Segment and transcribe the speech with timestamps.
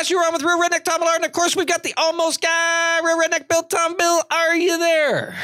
[0.00, 0.10] one of the Redneck Country Podcasts.
[0.10, 3.00] You're on with Real Redneck Tom Millard, and of course, we've got the almost guy,
[3.04, 4.22] Real Redneck Bill Tom Bill.
[4.30, 5.36] Are you there?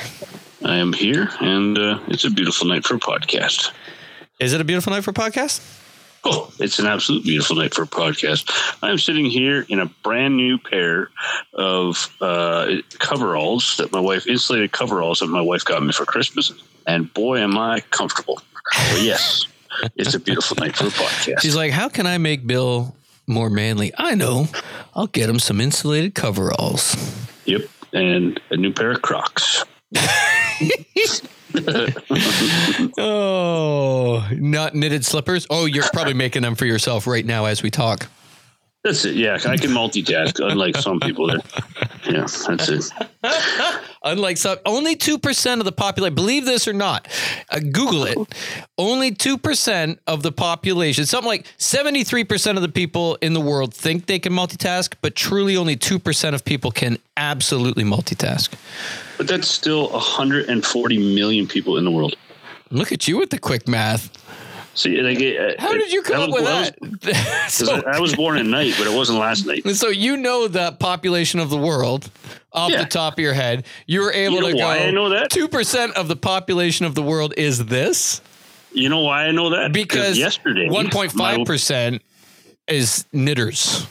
[0.64, 3.72] I am here, and uh, it's a beautiful night for a podcast.
[4.40, 5.82] Is it a beautiful night for a podcast?
[6.24, 8.50] Oh, it's an absolute beautiful night for a podcast.
[8.82, 11.10] I'm sitting here in a brand new pair
[11.54, 16.52] of uh, coveralls that my wife, insulated coveralls that my wife got me for Christmas,
[16.86, 18.40] and boy, am I comfortable.
[18.72, 19.46] So yes,
[19.94, 21.40] it's a beautiful night for a podcast.
[21.40, 23.92] She's like, how can I make Bill more manly?
[23.98, 24.48] I know.
[24.94, 26.96] I'll get him some insulated coveralls.
[27.44, 27.62] Yep,
[27.92, 29.64] and a new pair of Crocs.
[32.98, 35.46] oh, not knitted slippers.
[35.50, 38.08] Oh, you're probably making them for yourself right now as we talk.
[38.86, 39.16] That's it.
[39.16, 41.26] Yeah, I can multitask, unlike some people.
[41.26, 41.44] That,
[42.08, 42.92] yeah, that's it.
[44.04, 46.14] Unlike some, only two percent of the population.
[46.14, 47.08] Believe this or not,
[47.50, 48.16] uh, Google it.
[48.78, 51.04] Only two percent of the population.
[51.04, 55.16] Something like seventy-three percent of the people in the world think they can multitask, but
[55.16, 58.50] truly only two percent of people can absolutely multitask.
[59.18, 62.14] But that's still 140 million people in the world.
[62.70, 64.10] Look at you with the quick math.
[64.76, 67.46] See, like, uh, How did you come up was- with was- that?
[67.50, 69.66] so, I was born at night, but it wasn't last night.
[69.74, 72.10] so you know the population of the world
[72.52, 72.82] off Yeah.
[72.82, 73.64] the top of your head.
[73.86, 75.30] You were able You know to why I know that?
[75.30, 78.20] Two percent of the population of the world is this
[78.72, 79.72] You know why I know that?
[79.72, 82.02] because yesterday, one point five percent
[82.68, 83.86] is knitters.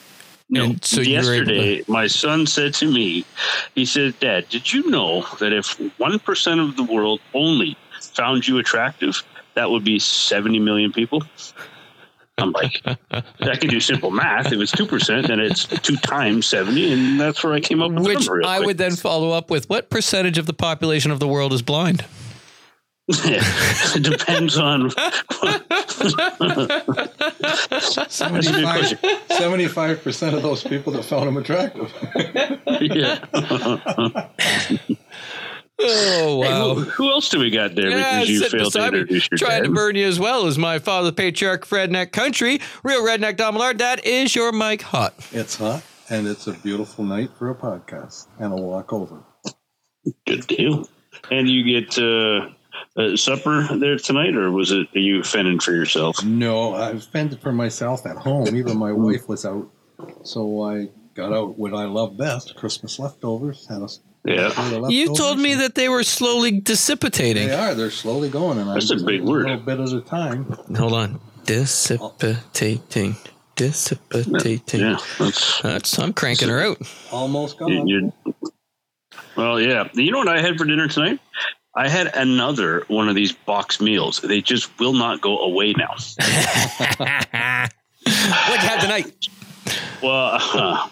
[0.47, 3.25] No, And so you were able yesterday, my son said to me,
[3.73, 8.59] he said, Dad, did you know that if 1% of the world only found you
[8.59, 9.23] attractive,
[9.55, 11.23] that would be 70 million people?
[12.37, 14.51] I'm like, I can do simple math.
[14.51, 16.93] If it's 2%, then it's two times 70.
[16.93, 18.67] And that's where I came up with the Which number real I quick.
[18.67, 22.05] would then follow up with what percentage of the population of the world is blind?
[23.07, 24.89] it depends on.
[29.29, 31.93] 75 percent of those people that found him attractive.
[32.81, 33.19] yeah.
[35.77, 36.73] Oh Hey, wow.
[36.75, 37.89] who, who else do we got there?
[37.89, 39.75] Yeah, because you sitting failed to beside me, introduce your trying to dad.
[39.75, 43.79] burn you as well as my father, the patriarch, Redneck Country, real Redneck Don Millard.
[43.79, 45.13] That is your Mike Hot.
[45.31, 49.23] it's hot and it's a beautiful night for a podcast and a walk over.
[50.25, 50.87] Good deal.
[51.31, 52.49] And you get uh,
[52.95, 56.23] uh, supper there tonight, or was it are you fending for yourself?
[56.23, 58.55] No, I've fended for myself at home.
[58.55, 59.69] Even my wife was out,
[60.23, 63.65] so I got out what I love best: Christmas leftovers.
[63.67, 63.87] Had a
[64.25, 67.47] Yeah, You told me that they were slowly dissipating.
[67.47, 67.75] they are.
[67.75, 70.45] They're slowly going, and That's I'm a big a little bit at a time.
[70.75, 71.19] Hold on.
[71.45, 73.15] Dissipating.
[73.55, 74.79] Dissipating.
[74.79, 74.97] yeah.
[75.19, 76.77] That's That's I'm cranking her out.
[77.11, 77.87] Almost gone.
[77.87, 78.11] you
[79.37, 79.87] well, yeah.
[79.93, 81.19] You know what I had for dinner tonight?
[81.75, 84.21] I had another one of these box meals.
[84.21, 85.95] They just will not go away now.
[88.05, 89.27] What you had tonight?
[90.03, 90.37] Well,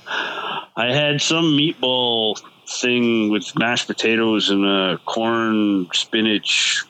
[0.75, 6.83] I had some meatball thing with mashed potatoes and uh, corn, spinach.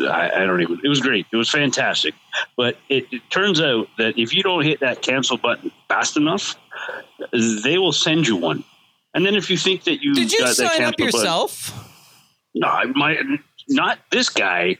[0.00, 0.80] I, I don't even.
[0.84, 1.26] It was great.
[1.32, 2.14] It was fantastic.
[2.56, 6.56] But it, it turns out that if you don't hit that cancel button fast enough,
[7.32, 8.64] they will send you one.
[9.14, 11.90] And then if you think that you Did you sign up cancel button- yourself?
[12.54, 13.16] no, I- my
[13.68, 14.76] not this guy.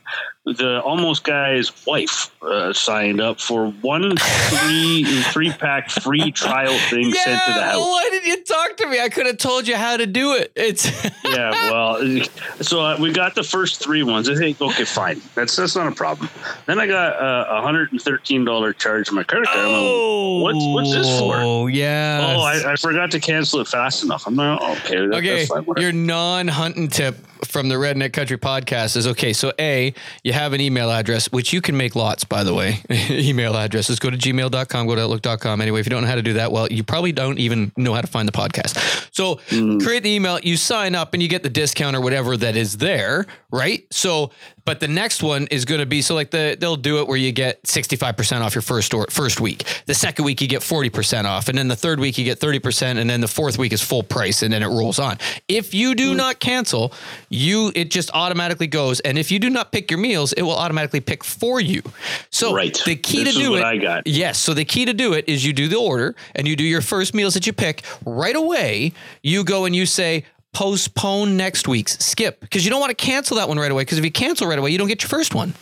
[0.47, 7.13] The almost guy's wife uh, signed up for one three three pack free trial thing
[7.15, 7.79] sent to the house.
[7.79, 9.01] why did you talk to me?
[9.01, 10.53] I could have told you how to do it.
[10.55, 10.85] It's
[11.25, 12.25] yeah, well,
[12.61, 14.29] so uh, we got the first three ones.
[14.29, 16.29] I think okay, fine, that's that's not a problem.
[16.67, 19.61] Then I got uh, a hundred and thirteen dollar charge on my credit card.
[19.61, 21.37] I'm like, oh, what's what's this for?
[21.37, 22.35] Oh yeah.
[22.37, 24.27] Oh, I, I forgot to cancel it fast enough.
[24.27, 25.07] I'm not okay.
[25.07, 25.47] That, Okay,
[25.81, 27.17] your non-hunting tip
[27.47, 29.33] from the Redneck Country podcast is okay.
[29.33, 32.81] So, A, you have an email address, which you can make lots, by the way.
[33.11, 35.61] email addresses go to gmail.com, go to outlook.com.
[35.61, 37.95] Anyway, if you don't know how to do that, well, you probably don't even know
[37.95, 38.77] how to find the podcast.
[39.15, 39.83] So, mm.
[39.83, 42.77] create the email, you sign up, and you get the discount or whatever that is
[42.77, 43.87] there, right?
[43.91, 44.31] So,
[44.65, 47.17] but the next one is going to be so like the they'll do it where
[47.17, 49.65] you get 65% off your first or first week.
[49.87, 52.99] The second week you get 40% off and then the third week you get 30%
[52.99, 55.19] and then the fourth week is full price and then it rolls on.
[55.49, 56.17] If you do mm.
[56.17, 56.93] not cancel,
[57.29, 60.57] you it just automatically goes and if you do not pick your meals, it will
[60.57, 61.83] automatically pick for you.
[62.31, 62.81] So Right.
[62.85, 64.07] the key This to do what it I got.
[64.07, 66.65] Yes, so the key to do it is you do the order and you do
[66.65, 68.93] your first meals that you pick right away.
[69.23, 70.25] You go and you say
[70.55, 73.99] postpone next week's skip because you don't want to cancel that one right away because
[73.99, 75.53] if you cancel right away you don't get your first one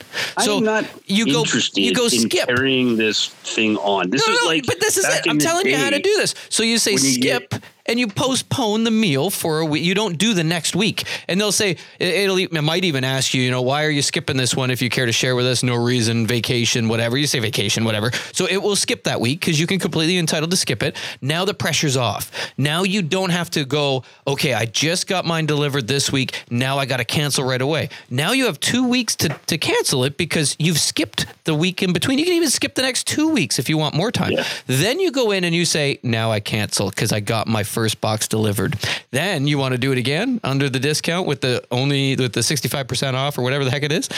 [0.41, 4.11] so I'm not you go interested you go in skip carrying this thing on.
[4.11, 5.23] This no, is no, like but this is it.
[5.25, 6.35] I'm in the telling you how to do this.
[6.49, 7.63] So you say when you skip, get-
[7.93, 9.85] and you postpone the meal for a week.
[9.85, 12.39] You don't do the next week, and they'll say it'll.
[12.39, 14.71] It might even ask you, you know, why are you skipping this one?
[14.71, 17.19] If you care to share with us, no reason, vacation, whatever.
[17.19, 18.11] You say vacation, whatever.
[18.33, 20.97] So it will skip that week because you can completely entitled to skip it.
[21.21, 22.33] Now the pressure's off.
[22.57, 24.05] Now you don't have to go.
[24.27, 26.43] Okay, I just got mine delivered this week.
[26.51, 27.91] Now I got to cancel right away.
[28.09, 31.93] Now you have two weeks to to cancel it because you've skipped the week in
[31.93, 32.19] between.
[32.19, 34.33] You can even skip the next two weeks if you want more time.
[34.33, 34.45] Yeah.
[34.67, 37.82] Then you go in and you say, now I cancel because I got my first
[37.89, 38.79] box delivered.
[39.11, 42.41] Then you want to do it again under the discount with the only with the
[42.41, 44.09] 65% off or whatever the heck it is.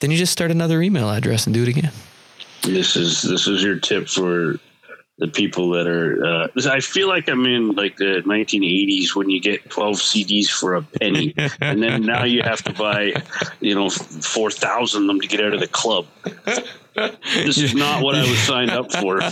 [0.00, 1.92] Then you just start another email address and do it again.
[2.62, 4.58] This is this is your tip for
[5.18, 6.24] the people that are.
[6.24, 10.74] Uh, I feel like I'm in like the 1980s when you get 12 CDs for
[10.74, 13.14] a penny, and then now you have to buy,
[13.60, 16.06] you know, 4,000 of them to get out of the club.
[16.94, 19.20] This is not what I was signed up for.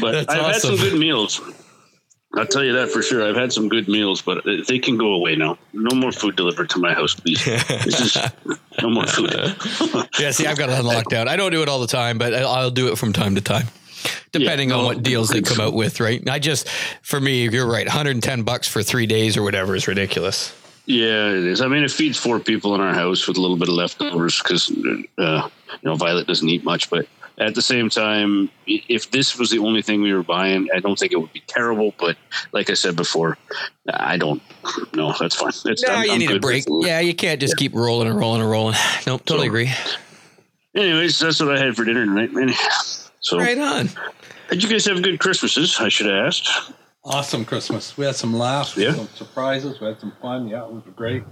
[0.00, 1.40] But That's I've had some good meals.
[2.34, 3.26] I'll tell you that for sure.
[3.26, 5.56] I've had some good meals, but they can go away now.
[5.72, 7.46] No more food delivered to my house, please.
[7.46, 8.18] Is
[8.82, 9.30] no more food.
[10.18, 11.28] Yeah, see, I've got it on lockdown.
[11.28, 13.66] I don't do it all the time, but I'll- do it from time to time.
[14.32, 16.26] Depending Yeah, on what deals they come out with, right?
[16.28, 16.68] I just,
[17.02, 17.86] for me, you're right.
[17.86, 20.54] 110 bucks for three days or whatever is ridiculous.
[20.84, 21.60] Yeah, it is.
[21.60, 24.40] I mean, it feeds four people in our house with a little bit of leftovers
[24.42, 24.70] because,
[25.18, 26.90] uh, you know, Violet doesn't eat much.
[26.90, 27.06] But
[27.38, 30.98] at the same time, if this was the only thing we were buying, I don't
[30.98, 31.94] think it would be terrible.
[31.98, 32.16] But
[32.52, 33.36] like I said before,
[33.92, 34.42] I don't.
[34.94, 35.50] No, that's fine.
[35.66, 36.64] It's, No, I'm- you I'm need a break.
[36.68, 38.74] Yeah, you can't just keep rolling and rolling and rolling.
[39.06, 39.70] Nope, totally So- agree.
[40.74, 42.52] Anyways, that's what I had for dinner tonight, man.
[43.20, 43.88] So, Right on.
[44.50, 45.80] did you guys have good Christmases?
[45.80, 46.48] I should have asked.
[47.04, 47.96] Awesome Christmas.
[47.96, 48.92] We had some laughs, Yeah.
[48.94, 49.80] some surprises.
[49.80, 50.48] We had some fun.
[50.48, 51.22] Yeah, it was great.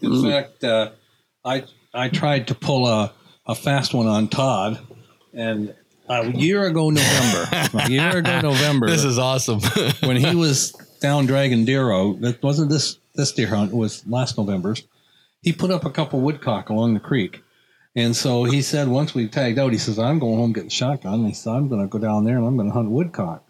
[0.00, 0.30] In Mm.
[0.30, 0.90] fact, uh,
[1.44, 1.64] I
[1.94, 3.12] I tried to pull a,
[3.46, 4.78] a fast one on Todd,
[5.32, 5.74] and
[6.08, 9.60] a year ago November, a year ago November, This is awesome.
[10.00, 14.06] when he was down dragging deer out, that wasn't this this deer hunt, it was
[14.06, 14.82] last November's.
[15.42, 17.42] He put up a couple woodcock along the creek.
[17.94, 21.14] And so he said, once we tagged out, he says, I'm going home getting shotgun.
[21.14, 23.44] And he said, I'm going to go down there and I'm going to hunt woodcock.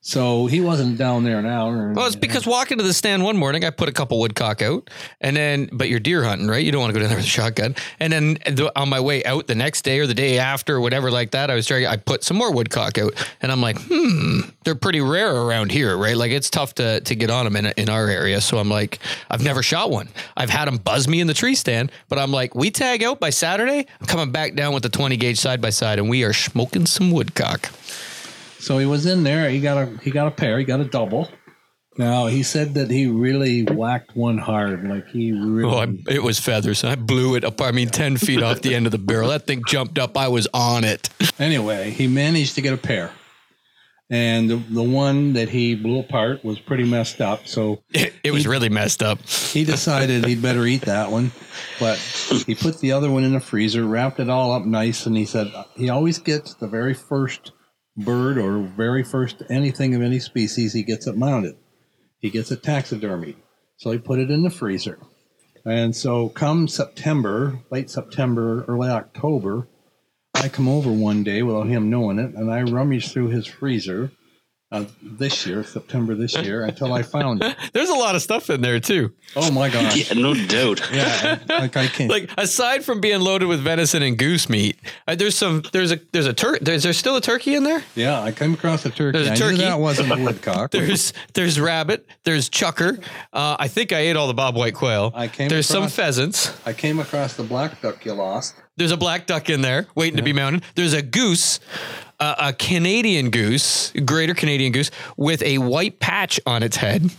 [0.00, 1.68] So he wasn't down there now.
[1.68, 4.62] Or, well, it's because walking to the stand one morning, I put a couple woodcock
[4.62, 4.88] out,
[5.20, 6.64] and then, but you're deer hunting, right?
[6.64, 7.74] You don't want to go down there with a shotgun.
[7.98, 10.80] And then the, on my way out the next day or the day after or
[10.80, 13.12] whatever like that, I was trying, I put some more woodcock out,
[13.42, 16.16] and I'm like, hmm, they're pretty rare around here, right?
[16.16, 18.40] Like it's tough to to get on them in in our area.
[18.40, 20.08] So I'm like, I've never shot one.
[20.36, 23.18] I've had them buzz me in the tree stand, but I'm like, we tag out
[23.18, 23.86] by Saturday.
[24.00, 26.86] I'm coming back down with the 20 gauge side by side, and we are smoking
[26.86, 27.70] some woodcock.
[28.58, 29.48] So he was in there.
[29.50, 30.58] He got a he got a pair.
[30.58, 31.30] He got a double.
[31.96, 34.88] Now he said that he really whacked one hard.
[34.88, 35.64] Like he really.
[35.74, 36.84] Oh, I, it was feathers.
[36.84, 37.60] I blew it up.
[37.60, 39.30] I mean, 10 feet off the end of the barrel.
[39.30, 40.16] That thing jumped up.
[40.16, 41.08] I was on it.
[41.40, 43.10] Anyway, he managed to get a pair.
[44.10, 47.46] And the, the one that he blew apart was pretty messed up.
[47.46, 49.20] So It, it was really messed up.
[49.26, 51.30] he decided he'd better eat that one.
[51.78, 51.98] But
[52.46, 55.26] he put the other one in the freezer, wrapped it all up nice, and he
[55.26, 57.52] said he always gets the very first
[57.98, 61.56] bird or very first anything of any species, he gets it mounted.
[62.20, 63.36] He gets it taxidermied.
[63.76, 64.98] So he put it in the freezer.
[65.64, 69.68] And so come September, late September, early October,
[70.34, 74.12] I come over one day without him knowing it, and I rummage through his freezer
[74.70, 77.56] uh, this year, September this year, until I found it.
[77.72, 79.12] There's a lot of stuff in there, too.
[79.36, 80.10] Oh my gosh!
[80.10, 80.90] Yeah, no doubt.
[80.92, 82.10] Yeah, like I can't.
[82.10, 86.00] Like, aside from being loaded with venison and goose meat, uh, there's some, there's a,
[86.12, 87.82] there's a tur, there's there still a turkey in there?
[87.94, 89.18] Yeah, I came across a turkey.
[89.18, 89.56] There's a I turkey.
[89.58, 90.70] knew that wasn't a woodcock.
[90.70, 93.02] There's, there's rabbit, there's chukar.
[93.32, 95.12] Uh, I think I ate all the bobwhite quail.
[95.14, 96.54] I came there's some pheasants.
[96.66, 98.54] I came across the black duck you lost.
[98.76, 100.62] There's a black duck in there waiting to be mounted.
[100.76, 101.58] There's a goose,
[102.20, 107.10] uh, a Canadian goose, greater Canadian goose, with a white patch on its head.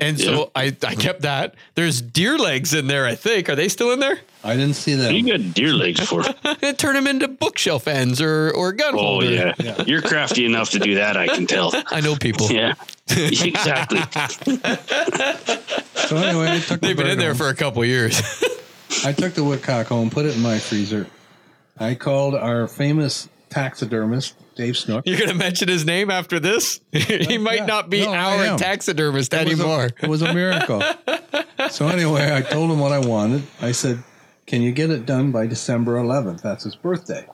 [0.00, 1.56] And so I, I kept that.
[1.74, 3.48] There's deer legs in there, I think.
[3.48, 4.20] Are they still in there?
[4.44, 5.06] I didn't see that.
[5.06, 6.22] What you got deer legs for?
[6.62, 9.54] and turn them into bookshelf ends or, or gun Oh holder.
[9.58, 9.82] yeah.
[9.86, 11.16] you're crafty enough to do that.
[11.16, 11.72] I can tell.
[11.88, 12.46] I know people.
[12.52, 12.74] Yeah,
[13.08, 13.98] exactly.
[15.96, 17.36] So anyway, I took They've been bird in there home.
[17.38, 18.20] for a couple years.
[19.04, 21.08] I took the woodcock home, put it in my freezer.
[21.78, 25.06] I called our famous taxidermist, Dave Snook.
[25.06, 26.80] You're going to mention his name after this?
[26.92, 27.66] he uh, might yeah.
[27.66, 29.90] not be No, our taxidermist It was a- anymore.
[30.02, 30.82] it was a miracle.
[31.70, 33.42] so anyway, I told him what I wanted.
[33.60, 34.02] I said,
[34.46, 36.42] "Can you get it done by December 11th?
[36.42, 37.26] That's his birthday."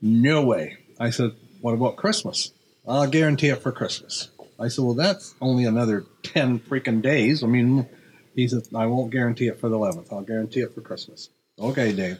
[0.00, 0.76] No way.
[1.00, 2.52] I said, "What about Christmas?"
[2.86, 4.28] I'll guarantee it for Christmas.
[4.60, 7.86] I said, "Well, that's only another 10 freaking days." I mean,
[8.34, 10.12] he said, "I won't guarantee it for the 11th.
[10.12, 12.18] I'll guarantee it for Christmas." Okay, Dave.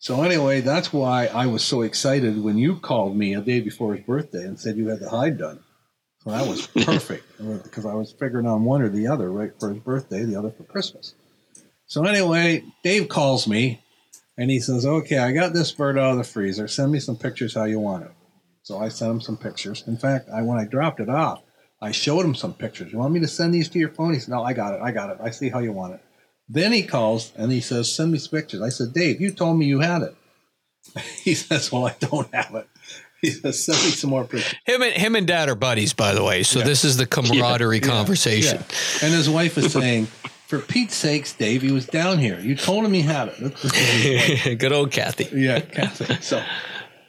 [0.00, 3.94] So anyway, that's why I was so excited when you called me a day before
[3.94, 5.60] his birthday and said you had the hide done.
[6.22, 7.24] So that was perfect
[7.64, 10.50] because I was figuring on one or the other, right for his birthday, the other
[10.50, 11.14] for Christmas.
[11.86, 13.82] So anyway, Dave calls me
[14.36, 16.68] and he says, "Okay, I got this bird out of the freezer.
[16.68, 18.12] Send me some pictures how you want it."
[18.62, 19.82] So I sent him some pictures.
[19.86, 21.42] In fact, I when I dropped it off,
[21.80, 22.92] I showed him some pictures.
[22.92, 24.12] You want me to send these to your phone?
[24.14, 24.80] He said, "No, I got it.
[24.82, 25.18] I got it.
[25.20, 26.00] I see how you want it."
[26.48, 29.58] Then he calls and he says, "Send me some pictures." I said, "Dave, you told
[29.58, 30.14] me you had it."
[31.22, 32.66] He says, "Well, I don't have it."
[33.20, 36.14] He says, "Send me some more pictures." Him and him and dad are buddies, by
[36.14, 36.44] the way.
[36.44, 36.64] So Yeah.
[36.66, 38.58] this is the camaraderie conversation.
[38.58, 39.06] Yeah.
[39.06, 40.06] And his wife is saying,
[40.46, 42.38] "For Pete's sakes, Dave, he was down here.
[42.40, 44.58] You told him he had it." This is his wife.
[44.58, 45.28] Good old Kathy.
[45.34, 46.14] yeah, Kathy.
[46.22, 46.42] So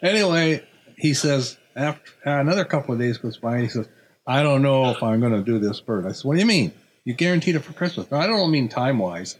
[0.02, 0.64] anyway,
[0.98, 3.88] he says after another couple of days goes by, and he says,
[4.26, 6.46] "I don't know if I'm going to do this bird." I said, "What do you
[6.48, 6.72] mean?
[7.06, 9.38] You guaranteed it for Christmas?" No, I don't mean time wise.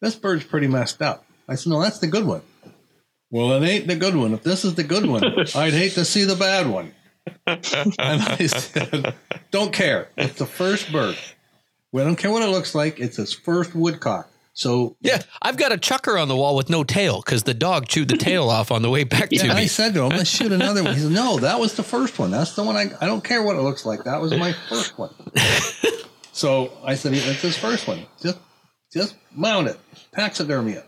[0.00, 1.24] This bird's pretty messed up.
[1.48, 2.42] I said, "No, that's the good one."
[3.30, 4.34] Well, it ain't the good one.
[4.34, 5.22] If this is the good one,
[5.54, 6.92] I'd hate to see the bad one.
[7.46, 7.62] and
[7.98, 9.14] I said,
[9.50, 10.08] "Don't care.
[10.16, 11.16] It's the first bird.
[11.92, 13.00] We don't care what it looks like.
[13.00, 16.84] It's his first woodcock." So Yeah, I've got a chukar on the wall with no
[16.84, 19.64] tail because the dog chewed the tail off on the way back to Yeah, I
[19.64, 20.94] said to him, let's shoot another one.
[20.94, 22.30] He said, no, that was the first one.
[22.30, 24.04] That's the one I, I don't care what it looks like.
[24.04, 25.14] That was my first one.
[26.32, 28.06] so I said, it's his first one.
[28.20, 28.38] Just,
[28.92, 29.78] just mount it,
[30.12, 30.78] taxidermy.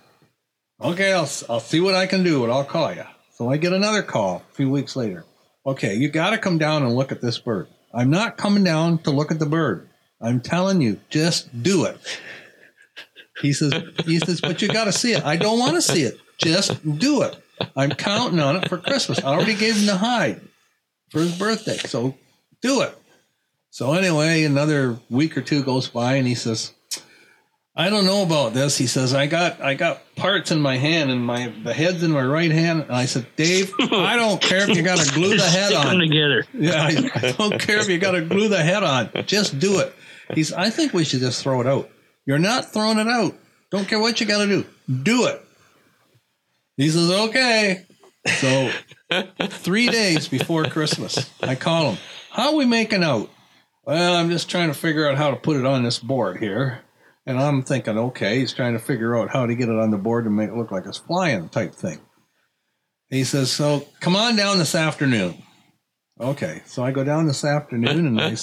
[0.81, 3.05] Okay, I'll, I'll see what I can do, but I'll call you.
[3.35, 5.25] So I get another call a few weeks later.
[5.67, 7.69] Okay, you got to come down and look at this bird.
[7.93, 9.89] I'm not coming down to look at the bird.
[10.21, 11.99] I'm telling you, just do it.
[13.41, 13.73] He says,
[14.05, 15.25] he says, but you got to see it.
[15.25, 16.19] I don't want to see it.
[16.39, 17.37] Just do it.
[17.77, 19.23] I'm counting on it for Christmas.
[19.23, 20.41] I already gave him the hide
[21.11, 21.77] for his birthday.
[21.77, 22.15] So
[22.63, 22.97] do it.
[23.75, 26.73] So anyway, another week or two goes by and he says,
[27.75, 28.79] I don't know about this.
[28.79, 32.13] He says, I got I got parts in my hand and my the head's in
[32.13, 32.83] my right hand.
[32.83, 35.99] And I said, Dave, I don't care if you gotta glue the head on.
[35.99, 36.47] together.
[36.55, 39.11] Yeah, I, I don't care if you got to glue the head on.
[39.27, 39.93] Just do it.
[40.33, 40.53] He's.
[40.53, 41.91] I think we should just throw it out.
[42.27, 43.35] You're not throwing it out.
[43.73, 44.67] Don't care what you got to do.
[45.03, 45.45] Do it.
[46.77, 47.87] He says, okay.
[48.39, 48.71] So
[49.49, 51.99] three days before Christmas, I call him.
[52.31, 53.31] How are we making out?
[53.87, 56.81] Well, I'm just trying to figure out how to put it on this board here.
[57.27, 59.99] And I'm thinking, okay, he's trying to figure out how to get it on the
[59.99, 62.01] board and make it look like it's flying type thing.
[63.09, 65.43] He says, so come on down this afternoon.
[66.21, 68.37] Okay, so I go down this afternoon and I,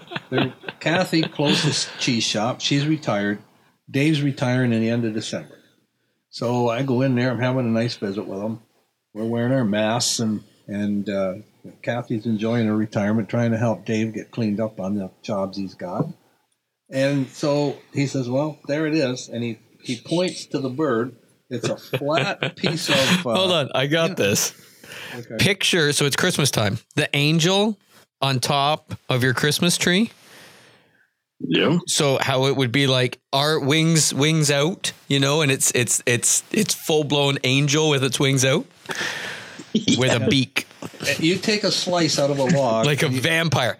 [0.30, 2.60] there, Kathy closed the cheese shop.
[2.60, 3.38] She's retired.
[3.90, 5.58] Dave's retiring in the end of December.
[6.30, 7.30] So I go in there.
[7.30, 8.60] I'm having a nice visit with him.
[9.14, 11.34] We're wearing our masks and and uh,
[11.82, 15.74] Kathy's enjoying her retirement, trying to help Dave get cleaned up on the jobs he's
[15.74, 16.06] got.
[16.90, 21.16] And so he says, "Well, there it is," and he he points to the bird.
[21.50, 23.26] It's a flat piece of.
[23.26, 24.52] Uh, Hold on, I got this.
[25.14, 25.36] okay.
[25.38, 26.78] Picture, so it's Christmas time.
[26.94, 27.78] The angel
[28.20, 30.10] on top of your Christmas tree.
[31.40, 31.78] Yeah.
[31.86, 36.02] So how it would be like our wings wings out, you know, and it's it's
[36.06, 38.66] it's it's full blown angel with its wings out.
[39.98, 40.66] With a beak.
[41.18, 43.76] You take a slice out of a log, Like a you- vampire.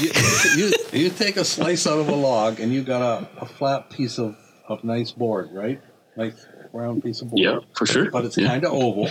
[0.00, 0.10] you,
[0.56, 3.90] you, you take a slice out of a log and you got a, a flat
[3.90, 4.36] piece of,
[4.68, 5.80] of nice board, right?
[6.16, 7.40] Nice round piece of board.
[7.42, 8.10] Yeah, for sure.
[8.10, 8.48] But it's Yeah.
[8.48, 9.08] kind of oval.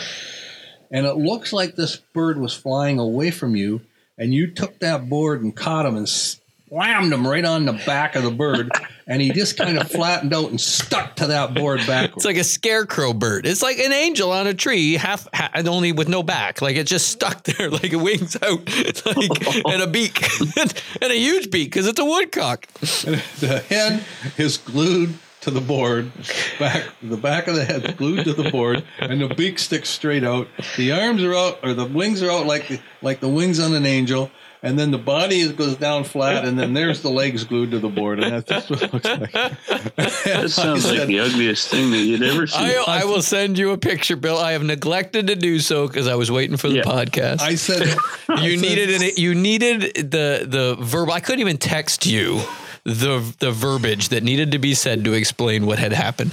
[0.91, 3.81] And it looks like this bird was flying away from you,
[4.17, 8.15] and you took that board and caught him and slammed him right on the back
[8.15, 8.69] of the bird,
[9.07, 12.17] and he just kind of flattened out and stuck to that board backwards.
[12.17, 13.45] It's like a scarecrow bird.
[13.45, 16.61] It's like an angel on a tree, half, half and only with no back.
[16.61, 20.23] Like it just stuck there, like wings out, it's like and a beak,
[20.57, 22.67] and a huge beak because it's a woodcock.
[22.79, 24.03] the head
[24.37, 26.11] is glued to the board
[26.57, 29.89] back the back of the head is glued to the board and the beak sticks
[29.89, 33.29] straight out the arms are out or the wings are out like the like the
[33.29, 34.31] wings on an angel
[34.63, 37.89] and then the body goes down flat and then there's the legs glued to the
[37.89, 41.97] board and that's just what it looks like That sounds like the ugliest thing that
[41.99, 42.57] you'd ever see.
[42.57, 44.37] I, I will send you a picture, Bill.
[44.37, 46.83] I have neglected to do so because I was waiting for the Yeah.
[46.83, 47.41] podcast.
[47.41, 47.95] I said
[48.41, 49.81] you needed an, you needed
[50.11, 51.09] the the verb.
[51.09, 52.41] I couldn't even text you
[52.83, 56.31] the the verbiage that needed to be said to explain what had happened.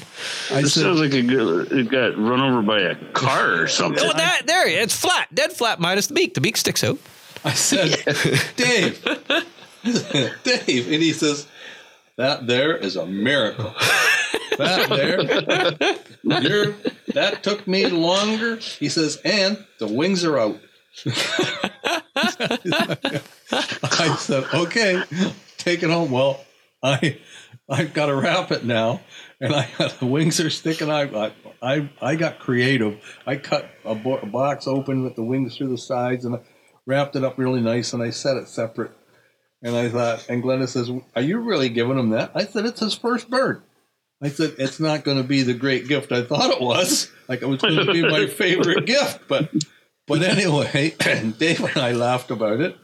[0.51, 4.05] I This said sounds like it got run over by a car or something.
[4.05, 6.35] Oh, that there it's flat, dead flat minus the beak.
[6.35, 6.99] The beak sticks out.
[7.45, 7.91] I said
[8.57, 9.03] Dave
[10.45, 11.47] Dave and he says
[12.17, 13.75] that there is a miracle
[14.59, 14.89] that
[16.23, 16.75] there you're,
[17.15, 20.61] that took me longer he says and the wings are out
[23.53, 25.03] I said, okay,
[25.57, 26.11] take it home.
[26.11, 26.45] Well,
[26.83, 27.19] I
[27.69, 29.01] I've got to wrap it now,
[29.41, 29.69] and I
[30.01, 30.91] the wings are sticking.
[30.91, 31.33] I I
[31.63, 33.01] I, I got creative.
[33.27, 36.39] I cut a, bo- a box open with the wings through the sides, and
[36.87, 38.93] wrapped it up really nice, and I set it separate.
[39.63, 42.33] And I thought, and Glenda says, Are you really giving him that?
[42.35, 43.63] I said, It's his first bird.
[44.21, 47.11] I said, It's not going to be the great gift I thought it was.
[47.29, 49.29] Like it was going to be my favorite gift.
[49.29, 49.51] But
[50.07, 50.95] but anyway,
[51.39, 52.77] Dave and I laughed about it.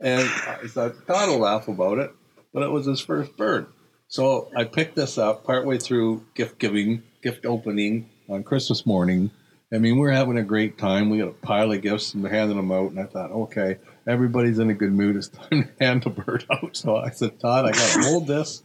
[0.00, 2.12] And I thought, Todd will laugh about it.
[2.54, 3.66] But it was his first bird.
[4.08, 9.30] So I picked this up partway through gift giving, gift opening on Christmas morning.
[9.72, 11.10] I mean, we're having a great time.
[11.10, 12.90] We got a pile of gifts and we're handing them out.
[12.90, 15.16] And I thought, okay, everybody's in a good mood.
[15.16, 16.76] It's time to hand the bird out.
[16.76, 18.62] So I said, Todd, I got to hold this,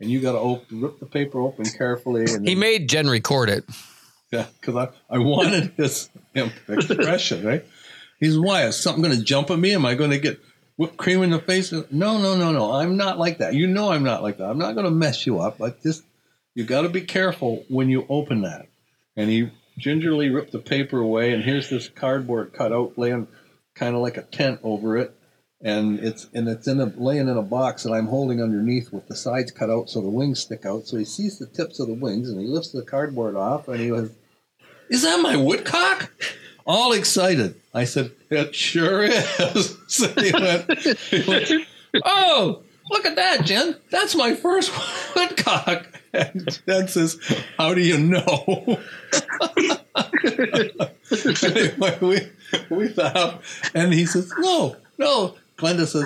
[0.00, 2.24] and you got to rip the paper open carefully.
[2.28, 3.64] And He made Jen record it.
[4.32, 6.10] yeah, because I, I wanted his
[6.68, 7.64] expression, right?
[8.20, 9.74] He's why is something going to jump at me?
[9.74, 10.40] Am I going to get
[10.76, 11.72] whipped cream in the face?
[11.72, 12.72] No, no, no, no.
[12.72, 13.54] I'm not like that.
[13.54, 14.44] You know I'm not like that.
[14.44, 15.58] I'm not going to mess you up.
[15.60, 16.04] Like just
[16.54, 18.68] you got to be careful when you open that.
[19.16, 23.28] And he gingerly ripped the paper away, and here's this cardboard cutout laying
[23.74, 25.14] kind of like a tent over it.
[25.60, 29.08] And it's and it's in a laying in a box that I'm holding underneath with
[29.08, 30.86] the sides cut out so the wings stick out.
[30.86, 33.80] So he sees the tips of the wings and he lifts the cardboard off and
[33.80, 34.10] he was,
[34.90, 36.12] "Is that my woodcock?"
[36.66, 37.54] All excited.
[37.72, 41.66] I said, "It sure is." so he went, he went,
[42.04, 43.76] "Oh, look at that, Jen!
[43.90, 44.70] That's my first
[45.16, 47.18] woodcock." And Jen says,
[47.58, 48.78] "How do you know?"
[51.44, 52.20] anyway, we
[52.70, 56.04] we laugh, and he says, "No, no." Glenda says,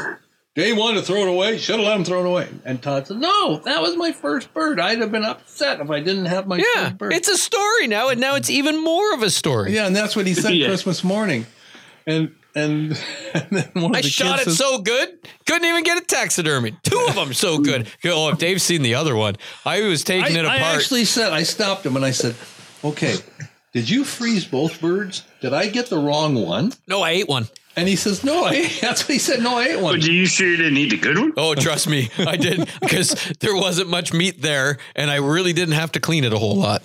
[0.54, 1.58] "Dave wanted to throw it away.
[1.58, 4.52] Should have let him throw it away." And Todd said, "No, that was my first
[4.54, 4.80] bird.
[4.80, 7.86] I'd have been upset if I didn't have my Yeah, first bird." it's a story
[7.86, 9.74] now, and now it's even more of a story.
[9.74, 10.66] yeah, and that's what he said Yeah.
[10.68, 11.46] Christmas morning,
[12.06, 15.82] and and, and then one of I the shot it says, so good, couldn't even
[15.84, 16.76] get it taxidermy.
[16.82, 17.88] Two of them so good.
[18.04, 20.76] Oh, if Dave's seen the other one, I was taking I, it I apart.
[20.76, 22.34] actually said I stopped him and I said,
[22.82, 23.16] "Okay,
[23.72, 25.24] did you freeze both birds?
[25.40, 27.48] Did I get the wrong one?" no, I ate one.
[27.78, 29.40] And he says, "No, I." That's what he said.
[29.40, 29.94] No, I ate one.
[29.98, 31.32] But you sure you didn't eat the good one?
[31.36, 35.74] Oh, trust me, I did because there wasn't much meat there, and I really didn't
[35.74, 36.82] have to clean it a whole lot.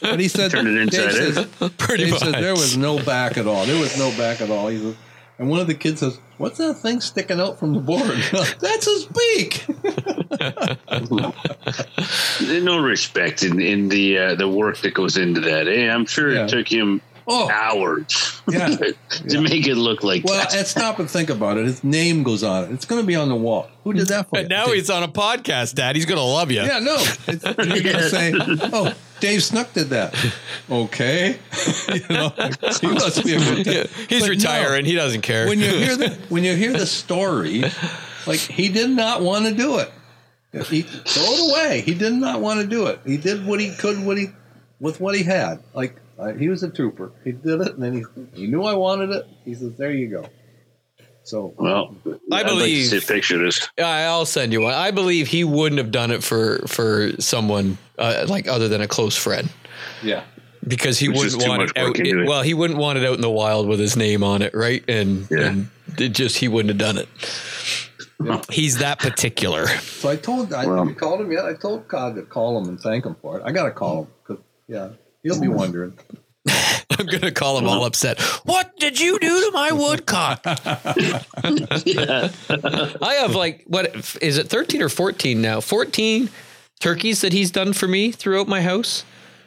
[0.00, 1.46] But he said, Turn it inside Dave out.
[1.58, 2.20] says, Pretty Dave much.
[2.22, 3.64] said there was no back at all.
[3.66, 4.68] There was no back at all.
[4.68, 4.96] He says,
[5.40, 8.02] and one of the kids says, "What's that thing sticking out from the board?"
[8.60, 9.64] That's his beak.
[12.62, 15.66] No respect in, in the uh, the work that goes into that.
[15.66, 16.44] Hey, I'm sure Yeah.
[16.44, 17.00] it took him
[17.30, 18.68] Oh, hours Yeah.
[19.28, 20.54] to make it look like well, that.
[20.54, 21.66] and stop and think about it.
[21.66, 22.70] His name goes on it.
[22.72, 23.68] It's going to be on the wall.
[23.84, 24.40] Who did that for you?
[24.40, 25.94] And now he's on a podcast, Dad.
[25.94, 26.62] He's gonna love you.
[26.62, 26.96] Yeah, no.
[27.26, 30.14] It's, you're going to say, oh, Dave Snook did that.
[30.70, 31.38] Okay.
[31.92, 32.30] you know,
[32.80, 34.28] he must be a good Yeah, He's But no.
[34.28, 34.84] retiring.
[34.84, 35.48] He doesn't care.
[35.48, 37.64] When you hear the when you hear the story,
[38.26, 39.90] like he did not want to do it.
[40.66, 41.80] He throw it away.
[41.82, 43.00] He did not want to do it.
[43.04, 44.28] He did what he could, what he
[44.80, 45.62] with what he had.
[45.74, 47.12] Like uh, he was a trooper.
[47.24, 48.04] He did it, and then he
[48.40, 49.26] he knew I wanted it.
[49.44, 50.26] He says, "There you go."
[51.24, 51.94] So well,
[52.32, 53.68] I I'd believe- like to see a picture of this.
[53.78, 54.74] I- I'll send you one.
[54.74, 58.88] I believe he wouldn't have done it for for someone uh, like other than a
[58.88, 59.48] close friend
[60.02, 60.22] yeah,
[60.66, 61.98] because he Which wouldn't want much it out.
[62.00, 62.26] it.
[62.28, 64.82] well, he wouldn't want it out in the wild with his name on it, right?
[64.88, 65.38] And, Yeah.
[65.48, 67.08] and it just he wouldn't have done it.
[68.50, 69.66] He's that particular.
[69.68, 71.44] So I told I Well- you called him yet.
[71.44, 73.42] I told Todd to call him and thank him for it.
[73.44, 74.88] I got to call him because yeah,
[75.22, 75.98] he'll be wondering.
[76.98, 78.20] I'm gonna call him all upset.
[78.44, 80.40] What did you do to my woodcock?
[80.44, 80.70] I
[83.20, 85.60] have like what is it 13 or 14 now?
[85.60, 86.28] 14
[86.80, 89.04] turkeys that he's done for me throughout my house.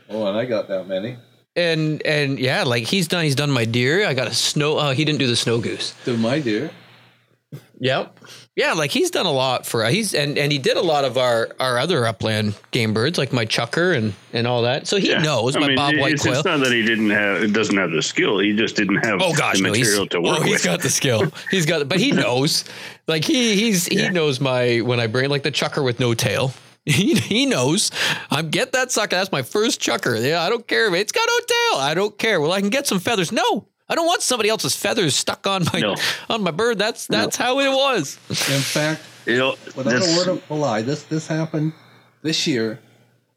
[0.10, 1.18] Oh, and I got that many.
[1.56, 4.08] And and yeah, like he's done he's done my deer.
[4.08, 5.94] I got a snow uh, he didn't do the snow goose.
[6.06, 6.72] To my deer?
[7.80, 8.18] Yep.
[8.58, 9.94] Yeah, like he's done a lot for us.
[9.94, 13.32] he's and and he did a lot of our our other upland game birds like
[13.32, 14.88] my chukar and and all that.
[14.88, 15.22] So he Yeah.
[15.22, 16.36] knows I my mean, bob white it's, quail.
[16.36, 18.40] it's not that he didn't have, it doesn't have the skill.
[18.40, 20.40] He just didn't have Oh gosh, the no, material to work with.
[20.40, 20.64] oh, he's with.
[20.66, 21.32] got the skill.
[21.50, 22.66] He's got, but he knows.
[23.08, 24.10] Like he he's he Yeah.
[24.10, 26.54] knows my when I bring like the chukar with no tail.
[26.84, 27.92] He he knows.
[28.32, 29.16] I'm get that sucker.
[29.16, 30.20] That's my first chukar.
[30.28, 30.88] Yeah, I don't care.
[30.88, 31.80] if It's got no tail.
[31.80, 32.42] I don't care.
[32.42, 33.32] Well, I can get some feathers.
[33.32, 35.96] No, I don't want somebody else's feathers stuck on my No.
[36.30, 36.78] on my bird.
[36.80, 38.18] That's that's how it was.
[38.30, 41.74] In fact, You know, without that's- a word of a lie, this this happened
[42.22, 42.80] this year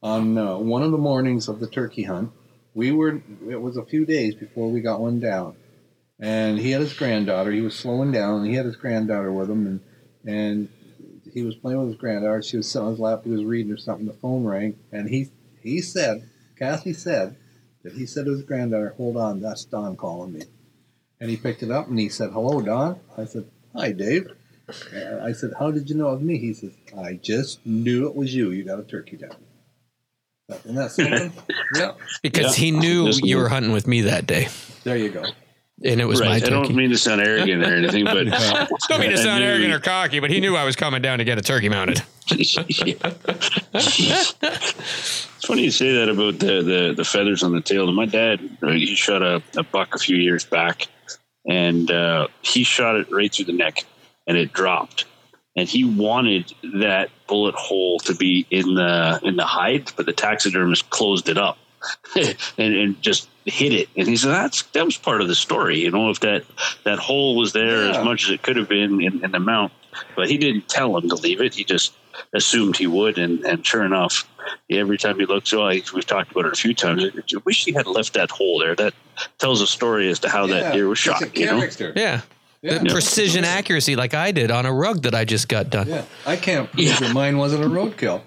[0.01, 2.31] on uh, one of the mornings of the turkey hunt.
[2.73, 5.57] We were it was a few days before we got one down,
[6.21, 7.51] and he had his granddaughter.
[7.51, 9.81] He was slowing down, and he had his granddaughter with him, and
[10.25, 10.69] and
[11.33, 12.43] he was playing with his granddaughter.
[12.43, 13.23] She was sitting on his lap.
[13.25, 14.07] He was reading or something.
[14.07, 15.31] The phone rang, and he
[15.65, 17.35] he said, Kathy said
[17.85, 20.43] that he said to his granddaughter, "Hold on, that's Don calling me."
[21.21, 23.45] And he picked it up and he said, "Hello, Don." I said,
[23.75, 24.33] "Hi, Dave."
[24.93, 28.09] And I said, "How did you know it was me?" He says, "I just knew
[28.09, 28.51] it was you.
[28.51, 29.37] You got a turkey down."
[30.51, 31.33] Isn't that something?
[31.77, 31.93] yeah.
[32.23, 32.65] Because Yeah.
[32.65, 34.49] he knew you were hunting with me that day.
[34.83, 35.25] There you go.
[35.83, 36.45] And it was my right.
[36.45, 39.41] I don't mean to sound arrogant or anything, but I Don't mean to I sound
[39.41, 41.69] knew- arrogant or cocky, but he knew I was coming down to get a turkey
[41.69, 42.03] mounted.
[43.75, 47.91] it's funny you say that about the, the, the feathers on the tail.
[47.93, 50.87] My dad, uh, he shot a, a buck a few years back,
[51.49, 53.85] and uh, he shot it right through the neck,
[54.27, 55.05] and it dropped.
[55.57, 60.13] And he wanted that bullet hole to be in the in the hide, but the
[60.13, 61.59] taxidermist closed it up
[62.17, 63.89] and, and just hit it.
[63.97, 65.81] And he said that's that was part of the story.
[65.81, 66.45] You know, if that
[66.85, 67.99] that hole was there Yeah.
[67.99, 69.73] as much as it could have been in, in the mount,
[70.17, 71.55] but he didn't tell him to leave it.
[71.55, 71.95] He just
[72.33, 74.29] assumed he would, and, and sure enough,
[74.71, 77.05] every time he looks, oh, I, we've talked about it a few times.
[77.05, 78.75] I wish he had left that hole there.
[78.77, 78.95] That
[79.39, 81.23] tells a story as to how that deer was shot.
[81.23, 81.93] It's You know, character.
[81.97, 82.21] Yeah.
[82.63, 82.79] Yeah.
[82.79, 85.87] The precision accuracy, like I did on a rug that I just got done.
[85.87, 88.23] Yeah, I can't prove that mine wasn't a roadkill.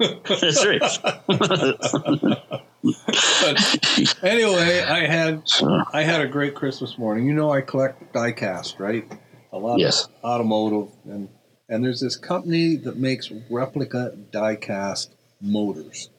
[0.00, 0.82] That's right.
[1.28, 1.78] But
[4.22, 7.26] anyway, I had So, I had a great Christmas morning.
[7.26, 9.04] You know, I collect diecast, right?
[9.52, 10.06] A lot Yes.
[10.06, 11.28] of automotive, and
[11.68, 15.08] and there's this company that makes replica diecast
[15.40, 16.10] motors,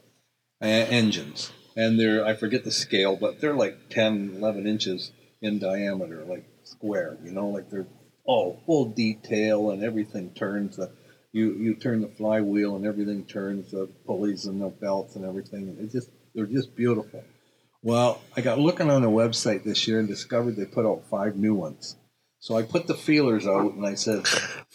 [0.61, 5.59] uh, engines, and they're I forget the scale, but they're like 10, 11 inches in
[5.59, 7.17] diameter, like square.
[7.23, 7.87] You know, like they're
[8.25, 10.77] all full detail and everything turns.
[10.77, 10.91] The
[11.31, 15.77] you you turn the flywheel and everything turns, the pulleys and the belts and everything.
[15.79, 17.23] It's just they're just beautiful.
[17.83, 21.35] Well, I got looking on the website this year and discovered they put out five
[21.35, 21.95] new ones.
[22.43, 24.25] So I put the feelers out and I said,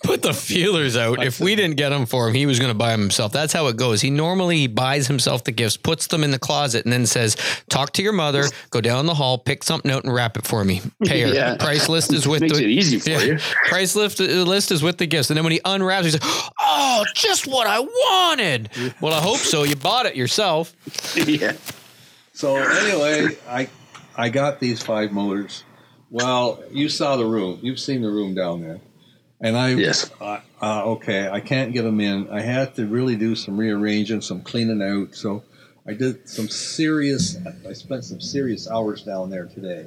[0.04, 1.24] Put the feelers out.
[1.24, 3.32] If we didn't get them for him, he was going to buy them himself.
[3.32, 4.00] That's how it goes.
[4.00, 7.36] He normally buys himself the gifts, puts them in the closet, and then says,
[7.68, 8.44] "Talk to your mother.
[8.70, 10.80] Go down the hall, pick something out, and wrap it for me.
[11.04, 11.26] Pay her.
[11.34, 11.56] Yeah.
[11.56, 13.22] Price list is with makes the it easy for Yeah.
[13.22, 13.38] you.
[13.66, 15.30] Price list, uh, list is with the gifts.
[15.30, 19.38] And then when he unwraps, he's like, "Oh, just what I wanted." Well, I hope
[19.38, 19.64] so.
[19.64, 20.72] You bought it yourself.
[21.16, 21.54] yeah.
[22.32, 23.68] so anyway, I
[24.16, 25.64] I got these five motors.
[26.10, 27.58] Well, you saw the room.
[27.62, 28.80] You've seen the room down there.
[29.40, 30.10] And I Yes.
[30.20, 32.28] uh, uh, okay, I can't get them in.
[32.30, 35.14] I had to really do some rearranging, some cleaning out.
[35.14, 35.42] So
[35.86, 37.36] I did some serious.
[37.68, 39.86] I spent some serious hours down there today.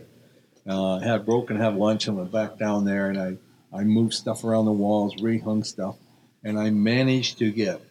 [0.67, 3.37] Uh, had broken, had lunch, and went back down there, and I
[3.75, 5.95] I moved stuff around the walls, rehung stuff,
[6.43, 7.81] and I managed to get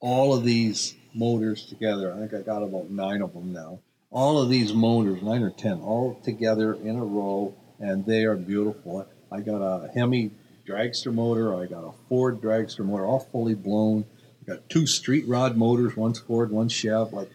[0.00, 2.12] all of these motors together.
[2.12, 3.80] I think I got about nine of them now.
[4.10, 8.36] All of these motors, nine or ten, all together in a row, and they are
[8.36, 9.06] beautiful.
[9.30, 10.30] I got a Hemi
[10.66, 11.54] dragster motor.
[11.54, 14.06] I got a Ford dragster motor, all fully blown.
[14.42, 17.12] I got two street rod motors, one's Ford, one's Chev.
[17.12, 17.30] Like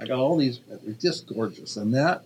[0.00, 0.60] I got all these.
[0.68, 1.76] They're just gorgeous.
[1.76, 2.24] And that,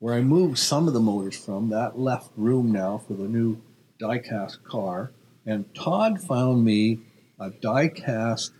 [0.00, 3.60] where I moved some of the motors from, that left room now for the new
[4.00, 5.10] diecast car.
[5.46, 7.00] And Todd found me
[7.40, 8.50] a diecast,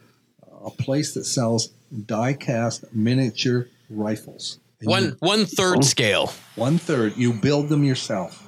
[0.65, 4.59] a place that sells diecast miniature rifles.
[4.81, 5.83] And One you- one third oh.
[5.83, 6.33] scale.
[6.57, 7.17] one third.
[7.17, 8.44] You build them yourself.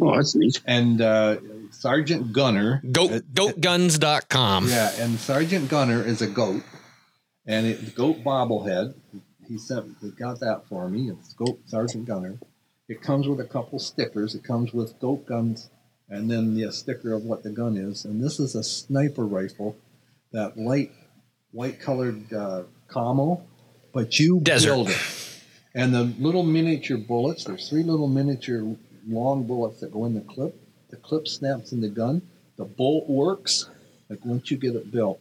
[0.00, 0.60] Oh, that's neat.
[0.66, 1.36] And uh,
[1.70, 2.82] Sergeant Gunner.
[2.92, 4.68] Goat uh, goatguns.com.
[4.68, 6.62] Yeah, and Sergeant Gunner is a goat,
[7.46, 8.94] and it, the goat bobblehead.
[9.48, 11.10] He sent, he got that for me.
[11.10, 12.38] It's goat Sergeant Gunner.
[12.88, 14.34] It comes with a couple stickers.
[14.34, 15.70] It comes with goat guns,
[16.08, 18.04] and then the sticker of what the gun is.
[18.04, 19.76] And this is a sniper rifle,
[20.32, 20.92] that light,
[21.52, 23.42] white colored uh, camo,
[23.92, 24.68] but you Desert.
[24.68, 24.98] build it.
[25.74, 27.44] And the little miniature bullets.
[27.44, 30.54] There's three little miniature long bullets that go in the clip.
[30.90, 32.22] The clip snaps in the gun.
[32.56, 33.68] The bolt works
[34.08, 35.20] like once you get it built,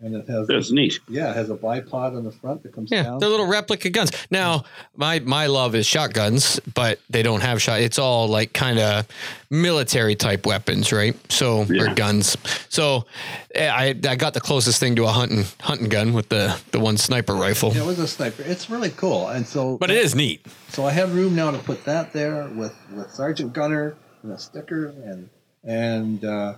[0.00, 1.00] and it has That's neat.
[1.08, 3.18] yeah, it has a bipod on the front that comes Yeah, down.
[3.18, 4.10] they're little replica guns.
[4.30, 7.80] Now, my my love is shotguns, but they don't have shot.
[7.80, 9.06] It's all like kind of
[9.50, 11.14] military type weapons, right?
[11.32, 11.94] So or Yeah.
[11.94, 12.36] guns.
[12.68, 13.06] So
[13.54, 16.80] eh, I I got the closest thing to a hunting hunting gun with the the
[16.80, 17.72] one sniper rifle.
[17.72, 18.42] Yeah, it was a sniper.
[18.42, 20.44] It's really cool, and so But it is neat.
[20.68, 24.38] so I have room now to put that there with with Sergeant Gunner and a
[24.38, 25.30] sticker and
[25.64, 26.54] and uh,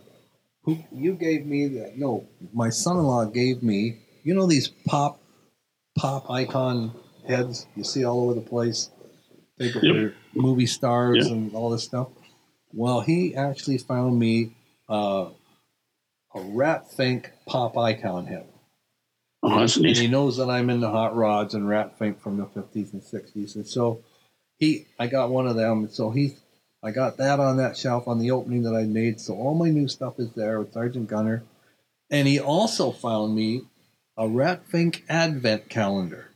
[0.68, 1.96] who you gave me that?
[1.96, 3.98] No, my son-in-law gave me.
[4.22, 5.20] You know these pop
[5.96, 6.92] pop icon
[7.26, 8.90] heads you see all over the place.
[9.57, 10.14] They go Yep.
[10.35, 11.33] movie stars Yeah.
[11.35, 12.09] and all this stuff.
[12.72, 14.52] Well, he actually found me
[14.88, 15.31] uh,
[16.35, 18.46] a Rat Fink pop icon head.
[19.42, 22.44] Oh, that's And he knows that I'm into hot rods and Rat Fink from the
[22.44, 23.54] 50s and 60s.
[23.54, 24.02] And so
[24.59, 25.85] he, I got one of them.
[25.85, 26.37] And so he,
[26.83, 29.21] I got that on that shelf on the opening that I made.
[29.21, 31.45] So all my new stuff is there with Sergeant Gunner.
[32.11, 33.62] And he also found me
[34.17, 36.31] a Rat Fink Advent calendar.